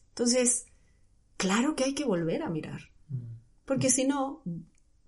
Entonces, 0.09 0.65
claro 1.37 1.75
que 1.75 1.83
hay 1.83 1.93
que 1.93 2.05
volver 2.05 2.41
a 2.41 2.49
mirar. 2.49 2.81
Mm. 3.09 3.35
Porque 3.65 3.89
si 3.91 4.05
no, 4.05 4.41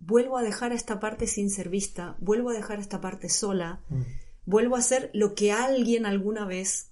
vuelvo 0.02 0.38
a 0.38 0.43
dejar 0.43 0.74
esta 0.74 0.99
parte 0.99 1.28
sin 1.28 1.49
ser 1.49 1.70
vista, 1.70 2.16
vuelvo 2.20 2.49
a 2.49 2.54
dejar 2.54 2.80
esta 2.80 2.99
parte 2.99 3.30
sola, 3.30 3.82
Mm. 3.89 4.02
vuelvo 4.45 4.76
a 4.76 4.80
hacer 4.80 5.10
lo 5.14 5.34
que 5.36 5.52
alguien 5.54 6.06
alguna 6.06 6.45
vez 6.45 6.89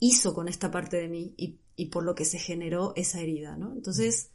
hizo 0.00 0.34
con 0.34 0.48
esta 0.48 0.70
parte 0.70 0.96
de 0.96 1.08
mí 1.08 1.34
y, 1.36 1.58
y 1.76 1.86
por 1.86 2.02
lo 2.02 2.14
que 2.14 2.24
se 2.24 2.38
generó 2.38 2.92
esa 2.96 3.20
herida, 3.20 3.56
¿no? 3.56 3.72
Entonces, 3.72 4.30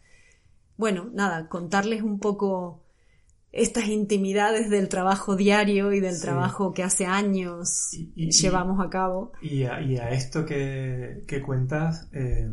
bueno, 0.78 1.10
nada, 1.14 1.50
contarles 1.50 2.02
un 2.04 2.20
poco 2.20 2.84
estas 3.52 3.88
intimidades 3.88 4.70
del 4.70 4.88
trabajo 4.90 5.36
diario 5.36 5.92
y 5.92 6.00
del 6.00 6.16
Sí. 6.16 6.22
trabajo 6.22 6.72
que 6.72 6.84
hace 6.84 7.06
años 7.08 7.90
Y- 7.94 8.12
y- 8.16 8.32
llevamos 8.32 8.80
a 8.80 8.90
cabo. 8.92 9.32
Y 9.42 9.64
a, 9.64 9.82
y 9.82 9.98
a 9.98 10.12
esto 10.12 10.46
que, 10.46 11.24
que 11.28 11.42
cuentas, 11.42 12.08
eh, 12.14 12.48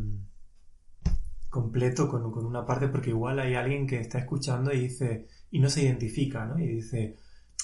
completo 1.49 2.09
con, 2.09 2.31
con 2.31 2.45
una 2.45 2.65
parte, 2.65 2.87
porque 2.87 3.11
igual 3.11 3.39
hay 3.39 3.55
alguien 3.55 3.87
que 3.87 3.99
está 3.99 4.19
escuchando 4.19 4.73
y 4.73 4.81
dice, 4.81 5.27
y 5.51 5.59
no 5.59 5.69
se 5.69 5.83
identifica, 5.83 6.45
¿no? 6.45 6.59
Y 6.59 6.67
dice, 6.67 7.17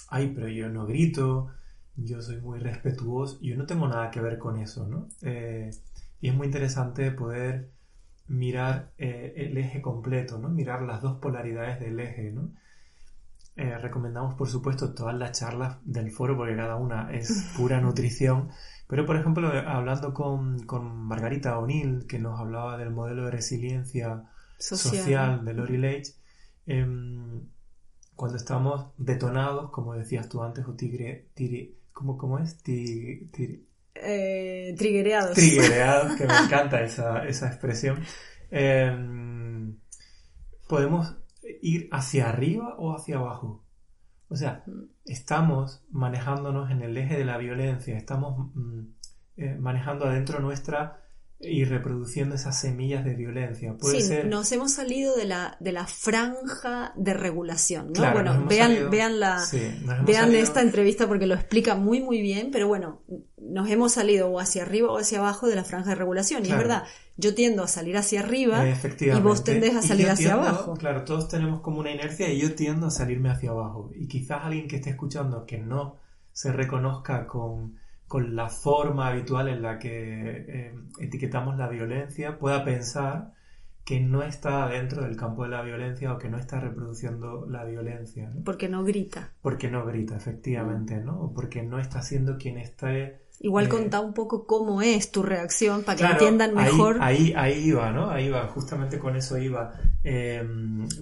ay, 0.09 0.31
pero 0.33 0.47
yo 0.47 0.69
no 0.69 0.85
grito, 0.85 1.49
yo 1.95 2.21
soy 2.21 2.41
muy 2.41 2.59
respetuoso, 2.59 3.39
yo 3.41 3.55
no 3.55 3.65
tengo 3.65 3.87
nada 3.87 4.09
que 4.11 4.21
ver 4.21 4.37
con 4.37 4.57
eso, 4.57 4.87
¿no? 4.87 5.07
Eh, 5.21 5.71
y 6.21 6.29
es 6.29 6.35
muy 6.35 6.47
interesante 6.47 7.11
poder 7.11 7.71
mirar 8.27 8.91
eh, 8.97 9.33
el 9.35 9.57
eje 9.57 9.81
completo, 9.81 10.37
¿no? 10.37 10.49
Mirar 10.49 10.81
las 10.81 11.01
dos 11.01 11.19
polaridades 11.19 11.79
del 11.79 11.99
eje, 11.99 12.31
¿no? 12.31 12.51
Eh, 13.55 13.77
recomendamos, 13.77 14.33
por 14.33 14.49
supuesto, 14.49 14.93
todas 14.95 15.15
las 15.15 15.39
charlas 15.39 15.77
del 15.83 16.11
foro 16.11 16.35
porque 16.35 16.55
cada 16.55 16.75
una 16.75 17.13
es 17.13 17.51
pura 17.55 17.79
nutrición. 17.81 18.49
Pero, 18.87 19.05
por 19.05 19.15
ejemplo, 19.15 19.47
hablando 19.67 20.13
con, 20.13 20.59
con 20.65 20.85
Margarita 21.05 21.57
O'Neill, 21.57 22.05
que 22.07 22.19
nos 22.19 22.39
hablaba 22.39 22.77
del 22.77 22.91
modelo 22.91 23.25
de 23.25 23.31
resiliencia 23.31 24.29
Social. 24.57 24.91
social, 24.93 25.45
de 25.45 25.53
Lori 25.53 25.77
Leitch, 25.77 26.09
em, 26.65 27.41
cuando 28.15 28.37
estamos 28.37 28.87
detonados, 28.97 29.71
como 29.71 29.93
decías 29.95 30.29
tú 30.29 30.43
antes, 30.43 30.65
o 30.67 30.73
tigre, 30.73 31.27
tiri- 31.35 31.73
¿cómo, 31.91 32.17
cómo 32.17 32.39
es? 32.39 32.57
Ti- 32.61 33.29
tiri- 33.31 33.63
Eh, 33.95 34.75
triguereados. 34.77 35.33
triguereados, 35.35 36.15
que 36.15 36.27
me 36.27 36.33
encanta 36.45 36.81
esa, 36.83 37.25
esa 37.27 37.47
expresión, 37.47 37.99
em, 38.51 39.75
podemos 40.67 41.15
ir 41.61 41.89
hacia 41.91 42.29
arriba 42.29 42.75
o 42.77 42.95
hacia 42.95 43.17
abajo. 43.17 43.62
O 44.29 44.35
sea, 44.35 44.63
estamos 45.05 45.83
manejándonos 45.91 46.71
en 46.71 46.81
el 46.81 46.97
eje 46.97 47.17
de 47.17 47.25
la 47.25 47.37
violencia, 47.37 47.95
estamos 47.95 48.51
mm, 48.55 48.81
eh, 49.37 49.55
manejando 49.59 50.05
adentro 50.05 50.39
nuestra 50.39 51.02
y 51.43 51.65
reproduciendo 51.65 52.35
esas 52.35 52.59
semillas 52.59 53.03
de 53.05 53.15
violencia. 53.15 53.73
Puede 53.77 54.01
sí, 54.01 54.07
ser... 54.07 54.25
nos 54.27 54.51
hemos 54.51 54.71
salido 54.73 55.15
de 55.15 55.25
la, 55.25 55.57
de 55.59 55.71
la 55.71 55.85
franja 55.85 56.93
de 56.95 57.13
regulación, 57.13 57.87
¿no? 57.87 57.93
Claro, 57.93 58.13
bueno, 58.13 58.45
vean, 58.47 58.71
salido- 58.71 58.89
vean 58.89 59.19
la, 59.19 59.39
sí, 59.39 59.59
vean 60.05 60.25
salido- 60.25 60.41
esta 60.43 60.61
entrevista 60.61 61.07
porque 61.07 61.25
lo 61.27 61.35
explica 61.35 61.75
muy 61.75 62.01
muy 62.01 62.21
bien, 62.21 62.49
pero 62.51 62.67
bueno, 62.67 63.01
nos 63.37 63.69
hemos 63.69 63.91
salido 63.93 64.29
o 64.29 64.39
hacia 64.39 64.63
arriba 64.63 64.91
o 64.91 64.97
hacia 64.97 65.19
abajo 65.19 65.47
de 65.47 65.55
la 65.55 65.63
franja 65.63 65.89
de 65.89 65.95
regulación. 65.95 66.43
Y 66.43 66.47
Claro. 66.47 66.61
es 66.61 66.67
verdad, 66.67 66.83
yo 67.17 67.35
tiendo 67.35 67.63
a 67.63 67.67
salir 67.67 67.97
hacia 67.97 68.21
arriba 68.21 68.65
Eh, 68.67 68.75
y 69.01 69.19
vos 69.19 69.43
tendés 69.43 69.75
a 69.75 69.81
salir 69.81 70.09
hacia 70.09 70.29
tiendo- 70.29 70.47
abajo. 70.47 70.73
Claro, 70.75 71.03
todos 71.03 71.27
tenemos 71.27 71.61
como 71.61 71.79
una 71.79 71.91
inercia 71.91 72.31
y 72.31 72.39
yo 72.39 72.55
tiendo 72.55 72.87
a 72.87 72.91
salirme 72.91 73.29
hacia 73.29 73.49
abajo. 73.51 73.91
Y 73.95 74.07
quizás 74.07 74.43
alguien 74.43 74.67
que 74.67 74.77
esté 74.77 74.91
escuchando 74.91 75.45
que 75.45 75.57
no 75.59 75.97
se 76.31 76.51
reconozca 76.51 77.27
con, 77.27 77.77
con 78.13 78.35
la 78.35 78.47
forma 78.47 79.07
habitual 79.07 79.47
en 79.47 79.63
la 79.63 79.79
que 79.79 79.89
eh, 80.47 80.75
etiquetamos 80.99 81.57
la 81.57 81.67
violencia 81.67 82.37
pueda 82.37 82.63
pensar 82.63 83.33
que 83.83 83.99
no 84.01 84.21
está 84.21 84.67
dentro 84.67 85.01
del 85.01 85.17
campo 85.17 85.41
de 85.45 85.49
la 85.49 85.63
violencia 85.63 86.13
o 86.13 86.19
que 86.19 86.29
no 86.29 86.37
está 86.37 86.59
reproduciendo 86.59 87.47
la 87.49 87.63
violencia. 87.65 88.29
¿no? 88.29 88.43
Porque 88.43 88.69
no 88.69 88.83
grita. 88.83 89.31
Porque 89.41 89.67
no 89.67 89.83
grita, 89.83 90.15
efectivamente, 90.15 90.97
¿no? 90.97 91.19
O 91.21 91.33
porque 91.33 91.63
no 91.63 91.79
está 91.79 92.03
siendo 92.03 92.37
quien 92.37 92.59
esté 92.59 93.23
Igual 93.39 93.65
Eh, 93.65 93.69
contá 93.69 93.99
un 93.99 94.13
poco 94.13 94.45
cómo 94.45 94.83
es 94.83 95.11
tu 95.11 95.23
reacción 95.23 95.81
para 95.83 95.95
que 95.97 96.03
Claro, 96.03 96.13
entiendan 96.13 96.55
ahí- 96.55 96.65
mejor. 96.71 96.97
Ahí, 97.01 97.33
ahí, 97.35 97.53
iba, 97.69 97.91
¿no? 97.91 98.11
Ahí 98.11 98.27
iba, 98.27 98.45
justamente 98.49 98.99
con 98.99 99.15
eso 99.15 99.39
iba. 99.39 99.73
Eh, 100.03 100.47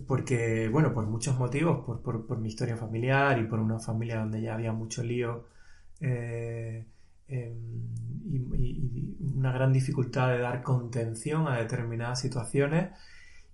porque, 0.08 0.70
bueno, 0.70 0.94
por 0.94 1.06
muchos 1.08 1.38
motivos, 1.38 1.86
por, 1.86 2.02
por- 2.02 2.26
por 2.26 2.38
mi 2.40 2.48
historia 2.48 2.78
familiar 2.78 3.38
y 3.38 3.44
por 3.48 3.60
una 3.60 3.80
familia 3.80 4.20
donde 4.20 4.42
ya 4.42 4.54
había 4.54 4.72
mucho 4.72 5.04
lío 5.04 5.44
eh, 6.00 6.86
y, 7.32 8.38
y- 8.56 9.18
y 9.20 9.34
una 9.38 9.52
gran 9.52 9.74
dificultad 9.74 10.30
de 10.30 10.40
dar 10.40 10.62
contención 10.64 11.48
a 11.48 11.58
determinadas 11.58 12.20
situaciones 12.22 12.92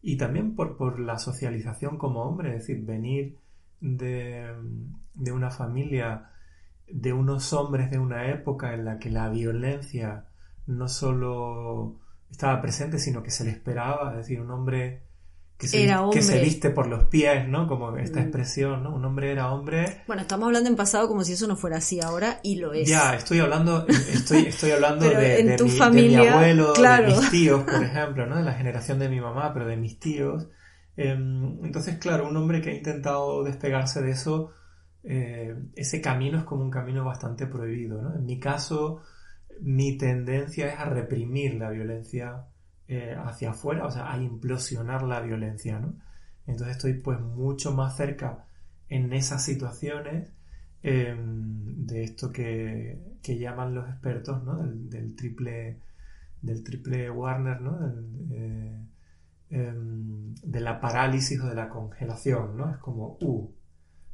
y 0.01 0.17
también 0.17 0.55
por, 0.55 0.78
por 0.78 0.99
la 0.99 1.19
socialización 1.19 1.97
como 1.97 2.23
hombre, 2.23 2.49
es 2.55 2.67
decir, 2.67 2.86
venir 2.86 3.38
de, 3.82 4.53
de 5.15 5.32
una 5.32 5.51
familia 5.51 6.32
de 6.88 7.13
unos 7.13 7.53
hombres 7.53 7.91
de 7.91 7.99
una 7.99 8.30
época 8.32 8.73
en 8.73 8.86
la 8.86 8.99
que 8.99 9.09
la 9.09 9.30
violencia 9.30 10.25
no 10.67 10.88
solo 10.88 11.99
estaba 12.32 12.61
presente, 12.61 12.99
sino 12.99 13.23
que 13.23 13.32
se 13.32 13.43
le 13.45 13.51
esperaba, 13.51 14.11
es 14.11 14.17
decir, 14.17 14.41
un 14.41 14.51
hombre 14.51 15.01
que 15.58 15.68
se, 15.68 15.84
Era 15.84 16.03
que 16.12 16.22
se 16.22 16.34
hombre. 16.34 16.43
viste 16.45 16.70
por 16.70 16.86
los 16.88 17.05
pies, 17.05 17.47
¿no? 17.47 17.68
Como 17.68 17.97
esta 17.97 18.20
Mm. 18.20 18.24
expresión, 18.24 18.84
¿no? 18.84 18.93
Un 18.95 19.03
hombre 19.05 19.32
era 19.32 19.51
hombre. 19.51 20.03
Bueno, 20.05 20.22
estamos 20.22 20.45
hablando 20.47 20.70
en 20.70 20.76
pasado 20.76 21.08
como 21.08 21.24
si 21.24 21.34
eso 21.34 21.47
no 21.47 21.55
fuera 21.55 21.78
así 21.78 21.99
ahora 21.99 22.39
y 22.43 22.58
lo 22.58 22.74
es. 22.74 22.88
Ya, 22.88 23.16
estoy 23.16 23.39
hablando, 23.39 23.88
estoy, 23.88 24.45
estoy 24.47 24.72
hablando 24.72 25.10
de, 25.10 25.39
en 25.39 25.47
de 25.47 25.55
tu 25.58 25.64
mi, 25.66 25.70
de 25.70 25.74
mi 25.74 25.80
familia, 25.80 26.34
abuelo, 26.36 26.74
claro. 26.74 27.08
de 27.10 27.18
mis 27.18 27.30
tíos, 27.32 27.64
por 27.64 27.84
ejemplo, 27.84 28.28
¿no? 28.28 28.38
De 28.38 28.43
la 28.43 28.53
generación 28.53 28.99
de 28.99 29.10
mi 29.10 29.20
mamá, 29.20 29.51
pero 29.53 29.66
de 29.66 29.78
mis 29.78 29.99
tíos. 29.99 30.47
Em, 30.95 31.64
entonces, 31.66 31.97
claro, 31.97 32.28
un 32.28 32.38
hombre 32.38 32.62
que 32.62 32.70
ha 32.70 32.74
intentado 32.74 33.43
despegarse 33.43 34.01
de 34.01 34.12
eso, 34.12 34.51
eh, 35.03 35.55
ese 35.76 36.01
camino 36.01 36.38
es 36.38 36.43
como 36.43 36.64
un 36.64 36.72
camino 36.72 37.03
bastante 37.03 37.47
prohibido, 37.47 38.01
¿no? 38.01 38.16
En 38.16 38.26
mi 38.26 38.39
caso, 38.39 39.01
mi 39.62 39.97
tendencia 39.97 40.72
es 40.72 40.80
a 40.80 40.86
reprimir 40.86 41.55
la 41.55 41.70
violencia 41.72 42.45
eh, 42.88 43.15
hacia 43.17 43.51
afuera, 43.51 43.85
o 43.85 43.91
sea, 43.91 44.11
a 44.11 44.17
implosionar 44.17 45.03
la 45.03 45.21
violencia, 45.21 45.79
¿no? 45.79 45.95
Entonces 46.45 46.77
estoy 46.77 46.93
pues 46.93 47.19
mucho 47.19 47.73
más 47.73 47.97
cerca 47.97 48.45
en 48.89 49.11
esas 49.13 49.43
situaciones 49.43 50.31
eh, 50.83 51.15
de 51.17 52.03
esto 52.03 52.31
que, 52.31 53.17
que 53.21 53.38
llaman 53.38 53.75
los 53.75 53.89
expertos, 53.89 54.43
¿no? 54.43 54.57
Del, 54.57 54.89
del 54.89 55.15
triple 55.15 55.81
del 56.41 56.63
triple 56.63 57.09
Warner, 57.09 57.61
¿no? 57.61 57.77
Del, 57.79 58.27
eh, 58.31 58.85
em, 59.49 60.35
de 60.35 60.59
la 60.59 60.79
parálisis 60.79 61.39
o 61.41 61.47
de 61.47 61.55
la 61.55 61.69
congelación, 61.69 62.57
¿no? 62.57 62.71
Es 62.71 62.77
como, 62.77 63.17
uh, 63.21 63.51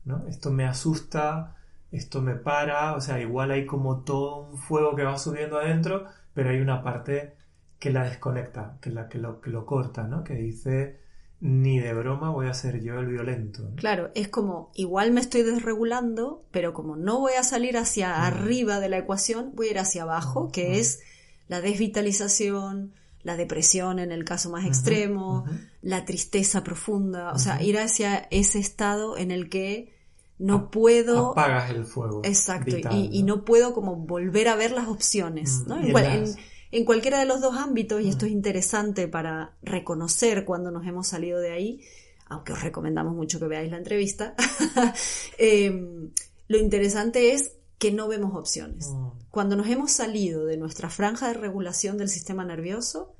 ¿no? 0.05 0.27
Esto 0.27 0.51
me 0.51 0.65
asusta, 0.65 1.55
esto 1.91 2.21
me 2.21 2.35
para, 2.35 2.95
o 2.95 3.01
sea, 3.01 3.19
igual 3.21 3.51
hay 3.51 3.65
como 3.65 4.01
todo 4.01 4.49
un 4.49 4.57
fuego 4.57 4.95
que 4.95 5.03
va 5.03 5.17
subiendo 5.17 5.57
adentro, 5.59 6.05
pero 6.33 6.49
hay 6.49 6.59
una 6.59 6.83
parte 6.83 7.35
que 7.83 7.91
la 7.91 8.03
desconecta, 8.05 8.77
que, 8.81 8.89
la, 8.89 9.09
que, 9.09 9.17
lo, 9.17 9.41
que 9.41 9.49
lo 9.49 9.65
corta, 9.65 10.03
¿no? 10.07 10.23
Que 10.23 10.35
dice, 10.35 11.01
ni 11.41 11.79
de 11.79 11.93
broma 11.93 12.29
voy 12.31 12.47
a 12.47 12.53
ser 12.53 12.81
yo 12.81 12.97
el 12.99 13.07
violento. 13.07 13.61
¿no? 13.63 13.75
Claro, 13.75 14.09
es 14.15 14.29
como, 14.29 14.71
igual 14.73 15.11
me 15.11 15.19
estoy 15.19 15.41
desregulando, 15.43 16.45
pero 16.51 16.73
como 16.73 16.95
no 16.95 17.19
voy 17.19 17.33
a 17.33 17.43
salir 17.43 17.75
hacia 17.77 18.09
Mm. 18.17 18.21
arriba 18.23 18.79
de 18.79 18.87
la 18.87 18.97
ecuación, 18.99 19.51
voy 19.53 19.67
a 19.67 19.71
ir 19.71 19.79
hacia 19.79 20.03
abajo, 20.03 20.49
que 20.53 20.79
es 20.79 21.01
la 21.49 21.59
desvitalización, 21.59 22.93
la 23.21 23.35
depresión 23.37 23.99
en 23.99 24.11
el 24.11 24.23
caso 24.25 24.49
más 24.49 24.65
extremo, 24.65 25.45
la 25.81 26.05
tristeza 26.05 26.63
profunda, 26.63 27.31
o 27.33 27.39
sea, 27.39 27.61
ir 27.61 27.77
hacia 27.79 28.27
ese 28.31 28.59
estado 28.59 29.17
en 29.17 29.31
el 29.31 29.49
que 29.49 29.93
no 30.39 30.71
puedo... 30.71 31.31
Apagas 31.31 31.69
el 31.69 31.85
fuego. 31.85 32.21
Exacto, 32.23 32.75
vital, 32.75 32.93
y, 32.95 33.09
y 33.11 33.23
no 33.23 33.45
puedo 33.45 33.73
como 33.73 33.95
volver 33.95 34.47
a 34.49 34.55
ver 34.55 34.71
las 34.71 34.87
opciones, 34.87 35.63
Mm, 35.65 35.69
¿no? 35.69 35.87
Igual, 35.87 36.05
en 36.05 36.11
en, 36.11 36.21
las- 36.21 36.35
en 36.37 36.52
cualquiera 36.85 37.19
de 37.19 37.25
los 37.25 37.39
dos 37.41 37.55
ámbitos, 37.55 38.01
y 38.01 38.09
esto 38.09 38.25
es 38.25 38.31
interesante 38.31 39.07
para 39.07 39.55
reconocer 39.61 40.43
cuando 40.45 40.71
nos 40.71 40.85
hemos 40.87 41.07
salido 41.07 41.39
de 41.39 41.51
ahí, 41.51 41.81
aunque 42.27 42.53
os 42.53 42.61
recomendamos 42.63 43.13
mucho 43.15 43.39
que 43.39 43.47
veáis 43.47 43.69
la 43.71 43.77
entrevista, 43.77 44.33
eh, 45.37 46.09
lo 46.47 46.57
interesante 46.57 47.33
es 47.33 47.55
que 47.77 47.91
no 47.91 48.07
vemos 48.07 48.33
opciones. 48.35 48.89
Mm. 48.89 49.07
Cuando 49.29 49.55
nos 49.55 49.67
hemos 49.67 49.91
salido 49.91 50.45
de 50.45 50.57
nuestra 50.57 50.89
franja 50.89 51.27
de 51.27 51.33
regulación 51.35 51.97
del 51.97 52.09
sistema 52.09 52.43
nervioso, 52.45 53.15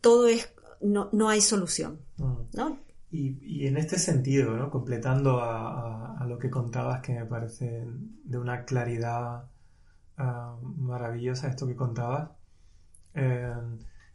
todo 0.00 0.26
es, 0.28 0.52
no, 0.80 1.08
no 1.12 1.28
hay 1.28 1.40
solución, 1.40 2.00
Mm. 2.16 2.34
¿no? 2.54 2.78
Y, 3.12 3.38
y 3.42 3.66
en 3.66 3.76
este 3.76 3.98
sentido, 3.98 4.56
¿no? 4.56 4.70
completando 4.70 5.40
a, 5.40 5.68
a- 6.14 6.18
a 6.20 6.26
lo 6.26 6.38
que 6.38 6.48
contabas, 6.50 7.00
que 7.02 7.12
me 7.12 7.26
parece 7.26 7.84
de 8.24 8.38
una 8.38 8.64
claridad 8.64 9.44
ah, 10.16 10.56
maravillosa 10.76 11.48
esto 11.48 11.66
que 11.66 11.74
contabas, 11.74 12.30
eh, 13.14 13.52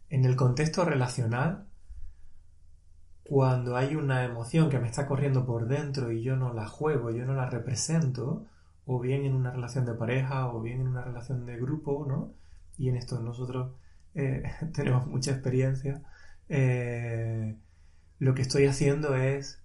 en 0.10 0.26
el 0.26 0.36
contexto 0.36 0.86
relacional, 0.86 1.68
cuando 3.24 3.76
hay 3.76 3.96
una 3.96 4.24
emoción 4.24 4.70
que 4.70 4.80
me 4.80 4.88
está 4.88 5.08
corriendo 5.08 5.46
por 5.46 5.68
dentro 5.68 6.12
y 6.12 6.22
yo 6.22 6.36
no 6.36 6.54
la 6.54 6.68
juego, 6.68 7.10
yo 7.12 7.26
no 7.26 7.34
la 7.34 7.50
represento, 7.50 8.46
o 8.86 9.00
bien 9.00 9.26
en 9.26 9.34
una 9.34 9.52
relación 9.52 9.86
de 9.86 9.96
pareja, 9.96 10.48
o 10.48 10.62
bien 10.62 10.82
en 10.82 10.88
una 10.88 11.02
relación 11.04 11.46
de 11.46 11.58
grupo, 11.58 12.06
¿no? 12.08 12.34
Y 12.78 12.90
en 12.90 12.98
esto 12.98 13.20
nosotros 13.22 13.74
eh, 14.14 14.44
tenemos 14.74 15.08
mucha 15.08 15.32
experiencia. 15.32 16.02
eh, 16.50 17.58
lo 18.20 18.34
que 18.34 18.44
estoy 18.44 18.66
haciendo 18.66 19.16
es 19.16 19.62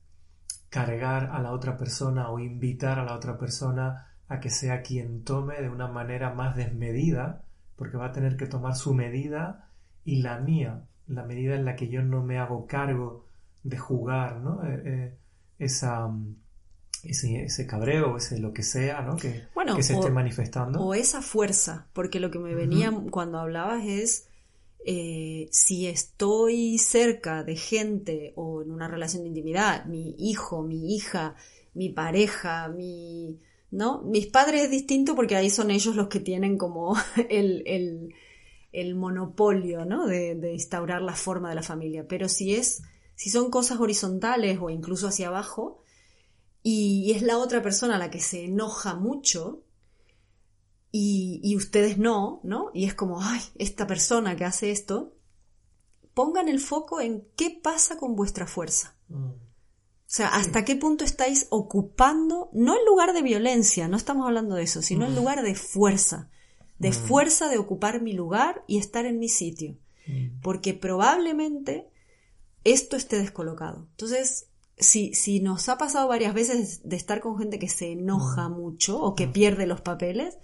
cargar 0.70 1.30
a 1.32 1.40
la 1.40 1.52
otra 1.52 1.76
persona 1.76 2.30
o 2.30 2.38
invitar 2.38 2.98
a 2.98 3.04
la 3.04 3.14
otra 3.14 3.38
persona 3.38 4.06
a 4.28 4.40
que 4.40 4.50
sea 4.50 4.82
quien 4.82 5.24
tome 5.24 5.60
de 5.60 5.68
una 5.68 5.88
manera 5.88 6.32
más 6.32 6.56
desmedida, 6.56 7.42
porque 7.80 7.96
va 7.96 8.08
a 8.08 8.12
tener 8.12 8.36
que 8.36 8.44
tomar 8.44 8.74
su 8.76 8.92
medida 8.92 9.70
y 10.04 10.20
la 10.20 10.38
mía, 10.38 10.84
la 11.06 11.22
medida 11.24 11.54
en 11.54 11.64
la 11.64 11.76
que 11.76 11.88
yo 11.88 12.02
no 12.02 12.22
me 12.22 12.36
hago 12.38 12.66
cargo 12.66 13.24
de 13.62 13.78
jugar, 13.78 14.36
¿no? 14.42 14.62
Eh, 14.66 14.82
eh, 14.84 15.18
esa, 15.58 16.10
ese, 17.02 17.44
ese 17.44 17.66
cabreo, 17.66 18.18
ese 18.18 18.38
lo 18.38 18.52
que 18.52 18.62
sea, 18.62 19.00
¿no? 19.00 19.16
Que, 19.16 19.44
Bueno, 19.54 19.76
que 19.76 19.82
se 19.82 19.94
o- 19.94 20.00
esté 20.00 20.10
manifestando. 20.10 20.78
O 20.78 20.92
esa 20.92 21.22
fuerza, 21.22 21.86
porque 21.94 22.20
lo 22.20 22.30
que 22.30 22.38
me 22.38 22.54
venía 22.54 22.92
cuando 23.10 23.38
hablabas 23.38 23.86
es 23.86 24.28
eh, 24.84 25.48
si 25.50 25.86
estoy 25.86 26.76
cerca 26.76 27.44
de 27.44 27.56
gente 27.56 28.34
o 28.36 28.60
en 28.60 28.72
una 28.72 28.88
relación 28.88 29.22
de 29.22 29.28
intimidad, 29.30 29.86
mi 29.86 30.14
hijo, 30.18 30.62
mi 30.62 30.94
hija, 30.94 31.34
mi 31.72 31.88
pareja, 31.88 32.68
mi... 32.68 33.40
¿No? 33.70 34.02
Mis 34.02 34.26
padres 34.26 34.64
es 34.64 34.70
distinto 34.70 35.14
porque 35.14 35.36
ahí 35.36 35.48
son 35.48 35.70
ellos 35.70 35.94
los 35.94 36.08
que 36.08 36.20
tienen 36.20 36.58
como 36.58 36.96
el, 37.28 38.12
el, 38.72 38.94
monopolio, 38.94 39.84
¿no? 39.84 40.06
De, 40.06 40.34
de 40.34 40.52
instaurar 40.52 41.02
la 41.02 41.14
forma 41.14 41.50
de 41.50 41.54
la 41.54 41.62
familia. 41.62 42.06
Pero 42.08 42.28
si 42.28 42.54
es, 42.54 42.82
si 43.14 43.30
son 43.30 43.50
cosas 43.50 43.78
horizontales 43.78 44.58
o 44.60 44.70
incluso 44.70 45.06
hacia 45.06 45.28
abajo, 45.28 45.82
y 46.62 47.12
es 47.12 47.22
la 47.22 47.38
otra 47.38 47.62
persona 47.62 47.96
la 47.96 48.10
que 48.10 48.20
se 48.20 48.44
enoja 48.44 48.94
mucho, 48.94 49.62
y, 50.92 51.40
y 51.42 51.56
ustedes 51.56 51.98
no, 51.98 52.40
¿no? 52.42 52.70
Y 52.74 52.84
es 52.84 52.94
como, 52.94 53.22
ay, 53.22 53.40
esta 53.56 53.86
persona 53.86 54.36
que 54.36 54.44
hace 54.44 54.70
esto, 54.70 55.14
pongan 56.14 56.48
el 56.48 56.60
foco 56.60 57.00
en 57.00 57.26
qué 57.36 57.60
pasa 57.62 57.96
con 57.96 58.16
vuestra 58.16 58.46
fuerza. 58.46 58.96
Mm. 59.08 59.30
O 60.11 60.12
sea, 60.12 60.26
hasta 60.26 60.64
qué 60.64 60.74
punto 60.74 61.04
estáis 61.04 61.46
ocupando, 61.50 62.50
no 62.52 62.76
en 62.76 62.84
lugar 62.84 63.12
de 63.12 63.22
violencia, 63.22 63.86
no 63.86 63.96
estamos 63.96 64.26
hablando 64.26 64.56
de 64.56 64.64
eso, 64.64 64.82
sino 64.82 65.06
en 65.06 65.14
lugar 65.14 65.44
de 65.44 65.54
fuerza, 65.54 66.28
de 66.80 66.90
fuerza 66.90 67.48
de 67.48 67.58
ocupar 67.58 68.02
mi 68.02 68.12
lugar 68.12 68.64
y 68.66 68.78
estar 68.78 69.06
en 69.06 69.20
mi 69.20 69.28
sitio. 69.28 69.76
Porque 70.42 70.74
probablemente 70.74 71.86
esto 72.64 72.96
esté 72.96 73.18
descolocado. 73.18 73.86
Entonces, 73.92 74.48
si, 74.76 75.14
si 75.14 75.38
nos 75.38 75.68
ha 75.68 75.78
pasado 75.78 76.08
varias 76.08 76.34
veces 76.34 76.80
de 76.82 76.96
estar 76.96 77.20
con 77.20 77.38
gente 77.38 77.61
que 77.61 77.68
se 77.68 77.92
enoja 77.92 78.48
mucho 78.48 79.00
o 79.00 79.14
que 79.14 79.28
pierde 79.28 79.68
los 79.68 79.80
papeles, 79.80 80.38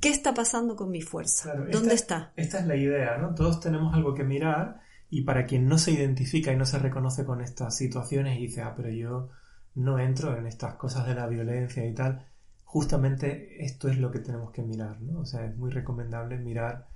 ¿qué 0.00 0.08
está 0.08 0.34
pasando 0.34 0.74
con 0.74 0.90
mi 0.90 1.00
fuerza? 1.02 1.44
Claro, 1.52 1.66
¿Dónde 1.70 1.94
esta- 1.94 2.16
está? 2.16 2.32
Esta 2.34 2.58
es 2.58 2.66
la 2.66 2.74
idea, 2.74 3.18
¿no? 3.18 3.36
Todos 3.36 3.60
tenemos 3.60 3.94
algo 3.94 4.14
que 4.14 4.24
mirar 4.24 4.80
y 5.10 5.22
para 5.22 5.46
quien 5.46 5.68
no 5.68 5.78
se 5.78 5.92
identifica 5.92 6.52
y 6.52 6.56
no 6.56 6.64
se 6.64 6.78
reconoce 6.78 7.24
con 7.24 7.40
estas 7.40 7.76
situaciones 7.76 8.38
y 8.38 8.42
dice, 8.42 8.62
ah, 8.62 8.74
pero 8.76 8.90
yo 8.90 9.30
no 9.74 9.98
entro 9.98 10.36
en 10.36 10.46
estas 10.46 10.74
cosas 10.74 11.06
de 11.06 11.14
la 11.14 11.26
violencia 11.26 11.86
y 11.86 11.94
tal, 11.94 12.26
justamente 12.64 13.64
esto 13.64 13.88
es 13.88 13.98
lo 13.98 14.10
que 14.10 14.18
tenemos 14.18 14.50
que 14.50 14.62
mirar, 14.62 15.00
¿no? 15.00 15.20
O 15.20 15.26
sea, 15.26 15.44
es 15.44 15.56
muy 15.56 15.70
recomendable 15.70 16.38
mirar 16.38 16.88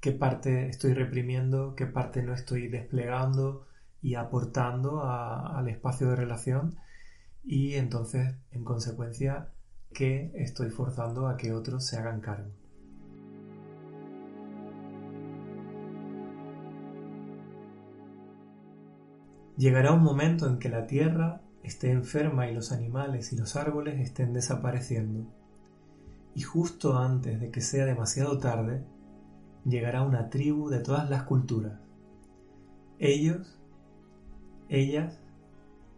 qué 0.00 0.12
parte 0.12 0.68
estoy 0.68 0.94
reprimiendo, 0.94 1.74
qué 1.74 1.86
parte 1.86 2.22
no 2.22 2.32
estoy 2.34 2.68
desplegando 2.68 3.66
y 4.00 4.14
aportando 4.14 5.04
al 5.04 5.68
espacio 5.68 6.08
de 6.10 6.16
relación 6.16 6.78
y 7.44 7.74
entonces, 7.74 8.34
en 8.50 8.64
consecuencia, 8.64 9.48
qué 9.92 10.30
estoy 10.34 10.70
forzando 10.70 11.28
a 11.28 11.36
que 11.36 11.52
otros 11.52 11.86
se 11.86 11.96
hagan 11.96 12.20
cargo. 12.20 12.50
Llegará 19.60 19.92
un 19.92 20.02
momento 20.02 20.46
en 20.46 20.58
que 20.58 20.70
la 20.70 20.86
tierra 20.86 21.42
esté 21.62 21.90
enferma 21.90 22.48
y 22.48 22.54
los 22.54 22.72
animales 22.72 23.30
y 23.34 23.36
los 23.36 23.56
árboles 23.56 24.00
estén 24.00 24.32
desapareciendo. 24.32 25.30
Y 26.34 26.40
justo 26.40 26.96
antes 26.96 27.38
de 27.38 27.50
que 27.50 27.60
sea 27.60 27.84
demasiado 27.84 28.38
tarde, 28.38 28.82
llegará 29.66 30.00
una 30.00 30.30
tribu 30.30 30.70
de 30.70 30.80
todas 30.80 31.10
las 31.10 31.24
culturas. 31.24 31.78
Ellos, 32.98 33.60
ellas, 34.70 35.20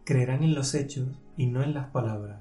creerán 0.02 0.42
en 0.42 0.54
los 0.54 0.74
hechos 0.74 1.22
y 1.36 1.46
no 1.46 1.62
en 1.62 1.72
las 1.72 1.88
palabras, 1.90 2.40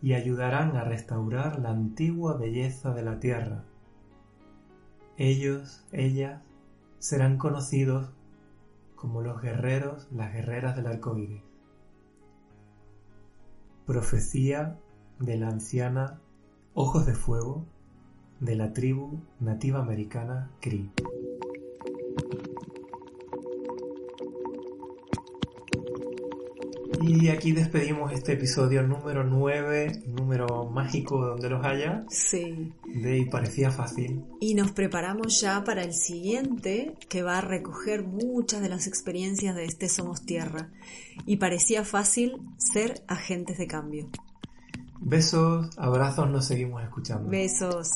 y 0.00 0.14
ayudarán 0.14 0.74
a 0.74 0.84
restaurar 0.84 1.60
la 1.60 1.68
antigua 1.68 2.38
belleza 2.38 2.94
de 2.94 3.02
la 3.02 3.20
tierra. 3.20 3.64
Ellos, 5.18 5.84
ellas, 5.92 6.40
serán 6.98 7.36
conocidos 7.36 8.14
como 9.00 9.22
los 9.22 9.40
guerreros, 9.40 10.08
las 10.12 10.30
guerreras 10.34 10.76
del 10.76 10.86
arco 10.86 11.16
iris. 11.16 11.42
Profecía 13.86 14.78
de 15.18 15.38
la 15.38 15.48
anciana 15.48 16.20
Ojos 16.74 17.06
de 17.06 17.14
Fuego 17.14 17.64
de 18.40 18.56
la 18.56 18.74
tribu 18.74 19.18
nativa 19.40 19.80
americana 19.80 20.50
Cree. 20.60 20.90
Y 27.02 27.28
aquí 27.30 27.52
despedimos 27.52 28.12
este 28.12 28.34
episodio 28.34 28.82
número 28.82 29.24
9, 29.24 30.02
número 30.06 30.68
mágico 30.70 31.18
donde 31.24 31.48
los 31.48 31.64
haya, 31.64 32.04
Sí. 32.10 32.74
de 32.84 33.18
Y 33.18 33.24
parecía 33.24 33.70
fácil. 33.70 34.22
Y 34.38 34.54
nos 34.54 34.72
preparamos 34.72 35.40
ya 35.40 35.64
para 35.64 35.82
el 35.82 35.94
siguiente, 35.94 36.94
que 37.08 37.22
va 37.22 37.38
a 37.38 37.40
recoger 37.40 38.04
muchas 38.04 38.60
de 38.60 38.68
las 38.68 38.86
experiencias 38.86 39.56
de 39.56 39.64
este 39.64 39.88
Somos 39.88 40.26
Tierra. 40.26 40.68
Y 41.24 41.38
parecía 41.38 41.84
fácil 41.84 42.36
ser 42.58 43.02
agentes 43.08 43.56
de 43.56 43.66
cambio. 43.66 44.08
Besos, 45.00 45.70
abrazos, 45.78 46.28
nos 46.28 46.46
seguimos 46.46 46.82
escuchando. 46.82 47.30
Besos. 47.30 47.88